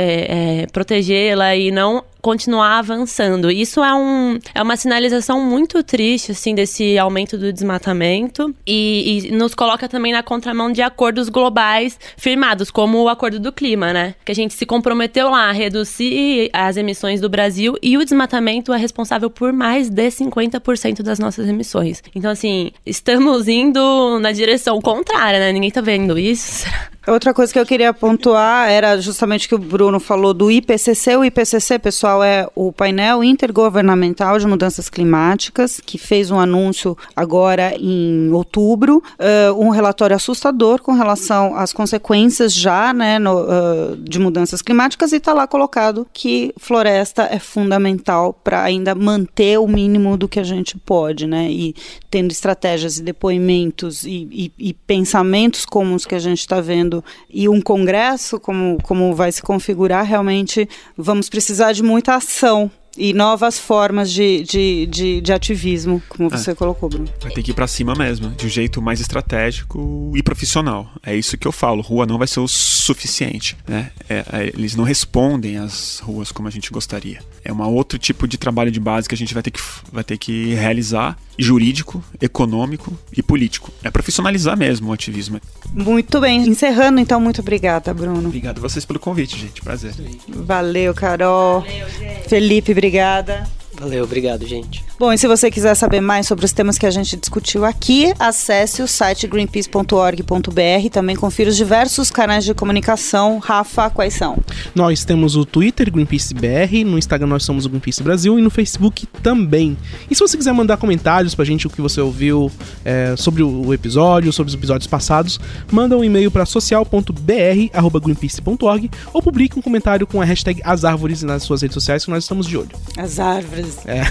É, 0.60 0.60
protegê-la 0.67 1.55
e 1.55 1.71
não 1.71 2.03
continuar 2.21 2.77
avançando. 2.77 3.51
Isso 3.51 3.83
é, 3.83 3.93
um, 3.93 4.39
é 4.53 4.61
uma 4.61 4.77
sinalização 4.77 5.41
muito 5.41 5.83
triste, 5.83 6.31
assim, 6.31 6.53
desse 6.53 6.97
aumento 6.97 7.37
do 7.37 7.51
desmatamento 7.51 8.53
e, 8.65 9.27
e 9.27 9.31
nos 9.31 9.55
coloca 9.55 9.89
também 9.89 10.13
na 10.13 10.21
contramão 10.21 10.71
de 10.71 10.81
acordos 10.81 11.29
globais 11.29 11.99
firmados, 12.15 12.69
como 12.69 13.01
o 13.01 13.09
Acordo 13.09 13.39
do 13.39 13.51
Clima, 13.51 13.91
né? 13.91 14.15
Que 14.23 14.31
a 14.31 14.35
gente 14.35 14.53
se 14.53 14.65
comprometeu 14.65 15.29
lá 15.29 15.49
a 15.49 15.51
reduzir 15.51 16.49
as 16.53 16.77
emissões 16.77 17.19
do 17.19 17.29
Brasil 17.29 17.75
e 17.81 17.97
o 17.97 18.03
desmatamento 18.03 18.71
é 18.71 18.77
responsável 18.77 19.29
por 19.29 19.51
mais 19.51 19.89
de 19.89 20.07
50% 20.07 21.01
das 21.01 21.17
nossas 21.17 21.47
emissões. 21.49 22.03
Então, 22.15 22.29
assim, 22.29 22.71
estamos 22.85 23.47
indo 23.47 24.19
na 24.19 24.31
direção 24.31 24.79
contrária, 24.79 25.39
né? 25.39 25.51
Ninguém 25.51 25.71
tá 25.71 25.81
vendo 25.81 26.17
isso. 26.19 26.61
Será? 26.61 26.90
Outra 27.07 27.33
coisa 27.33 27.51
que 27.51 27.57
eu 27.57 27.65
queria 27.65 27.91
pontuar 27.91 28.69
era 28.69 29.01
justamente 29.01 29.49
que 29.49 29.55
o 29.55 29.57
Bruno 29.57 29.99
falou 29.99 30.35
do 30.35 30.51
IPCC. 30.51 31.15
O 31.15 31.25
IPCC, 31.25 31.79
pessoal, 31.79 32.23
é 32.23 32.47
o 32.53 32.71
painel 32.71 33.23
intergovernamental 33.23 34.37
de 34.37 34.45
mudanças 34.45 34.87
climáticas, 34.87 35.81
que 35.83 35.97
fez 35.97 36.29
um 36.29 36.39
anúncio 36.39 36.95
agora 37.15 37.73
em 37.75 38.31
outubro, 38.31 38.97
uh, 38.97 39.59
um 39.59 39.69
relatório 39.69 40.15
assustador 40.15 40.79
com 40.83 40.91
relação 40.91 41.55
às 41.55 41.73
consequências 41.73 42.53
já 42.53 42.93
né, 42.93 43.17
no, 43.17 43.45
uh, 43.45 43.97
de 43.97 44.19
mudanças 44.19 44.61
climáticas, 44.61 45.11
e 45.11 45.15
está 45.15 45.33
lá 45.33 45.47
colocado 45.47 46.05
que 46.13 46.53
floresta 46.57 47.23
é 47.23 47.39
fundamental 47.39 48.31
para 48.31 48.61
ainda 48.61 48.93
manter 48.93 49.57
o 49.57 49.67
mínimo 49.67 50.15
do 50.17 50.27
que 50.27 50.39
a 50.39 50.43
gente 50.43 50.77
pode, 50.77 51.25
né? 51.25 51.49
E 51.49 51.75
tendo 52.11 52.29
estratégias 52.29 52.97
e 52.97 53.03
depoimentos 53.03 54.03
e, 54.03 54.27
e, 54.31 54.69
e 54.69 54.73
pensamentos 54.73 55.65
como 55.65 55.95
os 55.95 56.05
que 56.05 56.13
a 56.13 56.19
gente 56.19 56.39
está 56.39 56.61
vendo 56.61 56.90
e 57.29 57.47
um 57.47 57.61
congresso, 57.61 58.39
como, 58.39 58.77
como 58.83 59.13
vai 59.13 59.31
se 59.31 59.41
configurar, 59.41 60.03
realmente 60.03 60.67
vamos 60.97 61.29
precisar 61.29 61.71
de 61.71 61.83
muita 61.83 62.15
ação 62.15 62.69
e 62.97 63.13
novas 63.13 63.57
formas 63.57 64.11
de, 64.11 64.43
de, 64.43 64.85
de, 64.87 65.21
de 65.21 65.33
ativismo, 65.33 66.01
como 66.09 66.27
é. 66.33 66.37
você 66.37 66.53
colocou, 66.53 66.89
Bruno. 66.89 67.07
Vai 67.21 67.31
ter 67.31 67.43
que 67.43 67.51
ir 67.51 67.53
para 67.53 67.67
cima 67.67 67.93
mesmo, 67.95 68.29
de 68.31 68.45
um 68.45 68.49
jeito 68.49 68.81
mais 68.81 68.99
estratégico 68.99 70.11
e 70.15 70.21
profissional. 70.21 70.89
É 71.03 71.15
isso 71.15 71.37
que 71.37 71.47
eu 71.47 71.51
falo. 71.51 71.81
Rua 71.81 72.05
não 72.05 72.17
vai 72.17 72.27
ser 72.27 72.39
o 72.39 72.47
suficiente. 72.47 73.57
Né? 73.67 73.91
É, 74.09 74.15
é, 74.31 74.51
eles 74.53 74.75
não 74.75 74.83
respondem 74.83 75.57
às 75.57 75.99
ruas 75.99 76.31
como 76.31 76.47
a 76.47 76.51
gente 76.51 76.69
gostaria. 76.71 77.19
É 77.43 77.51
um 77.51 77.61
outro 77.61 77.97
tipo 77.97 78.27
de 78.27 78.37
trabalho 78.37 78.71
de 78.71 78.79
base 78.79 79.07
que 79.07 79.15
a 79.15 79.17
gente 79.17 79.33
vai 79.33 79.41
ter 79.41 79.51
que, 79.51 79.61
vai 79.91 80.03
ter 80.03 80.17
que 80.17 80.53
realizar 80.53 81.17
jurídico, 81.37 82.03
econômico 82.21 82.95
e 83.15 83.23
político. 83.23 83.71
É 83.83 83.89
profissionalizar 83.89 84.57
mesmo 84.57 84.89
o 84.89 84.93
ativismo. 84.93 85.39
Muito 85.73 86.19
bem. 86.19 86.47
Encerrando, 86.47 86.99
então, 86.99 87.19
muito 87.19 87.41
obrigada, 87.41 87.93
Bruno. 87.93 88.27
Obrigado 88.27 88.59
a 88.59 88.61
vocês 88.61 88.85
pelo 88.85 88.99
convite, 88.99 89.39
gente. 89.39 89.61
Prazer. 89.61 89.93
Valeu, 90.27 90.93
Carol. 90.93 91.61
Valeu, 91.61 91.87
Felipe, 92.27 92.73
obrigada. 92.81 93.47
Valeu, 93.81 94.03
obrigado, 94.03 94.45
gente. 94.45 94.85
Bom, 94.99 95.11
e 95.11 95.17
se 95.17 95.27
você 95.27 95.49
quiser 95.49 95.73
saber 95.73 96.01
mais 96.01 96.27
sobre 96.27 96.45
os 96.45 96.51
temas 96.51 96.77
que 96.77 96.85
a 96.85 96.91
gente 96.91 97.17
discutiu 97.17 97.65
aqui, 97.65 98.13
acesse 98.19 98.83
o 98.83 98.87
site 98.87 99.25
greenpeace.org.br. 99.25 100.89
Também 100.91 101.15
confira 101.15 101.49
os 101.49 101.57
diversos 101.57 102.11
canais 102.11 102.45
de 102.45 102.53
comunicação. 102.53 103.39
Rafa, 103.39 103.89
quais 103.89 104.13
são? 104.13 104.37
Nós 104.75 105.03
temos 105.03 105.35
o 105.35 105.43
Twitter, 105.43 105.91
Greenpeace 105.91 106.31
BR, 106.31 106.85
no 106.85 106.99
Instagram 106.99 107.25
nós 107.25 107.43
somos 107.43 107.65
o 107.65 107.69
Greenpeace 107.69 108.03
Brasil 108.03 108.37
e 108.37 108.41
no 108.43 108.51
Facebook 108.51 109.07
também. 109.23 109.75
E 110.11 110.13
se 110.13 110.21
você 110.21 110.37
quiser 110.37 110.53
mandar 110.53 110.77
comentários 110.77 111.33
pra 111.33 111.43
gente 111.43 111.65
o 111.65 111.69
que 111.71 111.81
você 111.81 111.99
ouviu 111.99 112.51
é, 112.85 113.15
sobre 113.17 113.41
o 113.41 113.73
episódio, 113.73 114.31
sobre 114.31 114.49
os 114.49 114.53
episódios 114.53 114.85
passados, 114.85 115.39
manda 115.71 115.97
um 115.97 116.03
e-mail 116.03 116.29
para 116.29 116.45
social.br.greenpeace.org 116.45 118.91
ou 119.11 119.23
publique 119.23 119.57
um 119.57 119.61
comentário 119.63 120.05
com 120.05 120.21
a 120.21 120.23
hashtag 120.23 120.61
As 120.63 120.85
Árvores 120.85 121.23
nas 121.23 121.41
suas 121.41 121.63
redes 121.63 121.73
sociais 121.73 122.05
que 122.05 122.11
nós 122.11 122.25
estamos 122.25 122.45
de 122.45 122.55
olho. 122.55 122.69
As 122.95 123.17
Árvores. 123.17 123.70
É. 123.85 124.01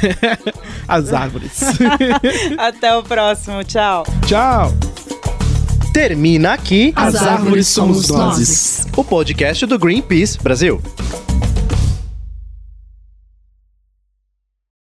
As 0.86 1.12
árvores. 1.12 1.60
Até 2.58 2.96
o 2.96 3.02
próximo. 3.02 3.62
Tchau. 3.64 4.04
Tchau. 4.26 4.72
Termina 5.92 6.52
aqui 6.52 6.92
As, 6.94 7.16
Árvores 7.16 7.66
Somos 7.66 8.08
Nós, 8.08 8.86
o 8.96 9.02
podcast 9.02 9.66
do 9.66 9.76
Greenpeace 9.76 10.38
Brasil. 10.38 10.80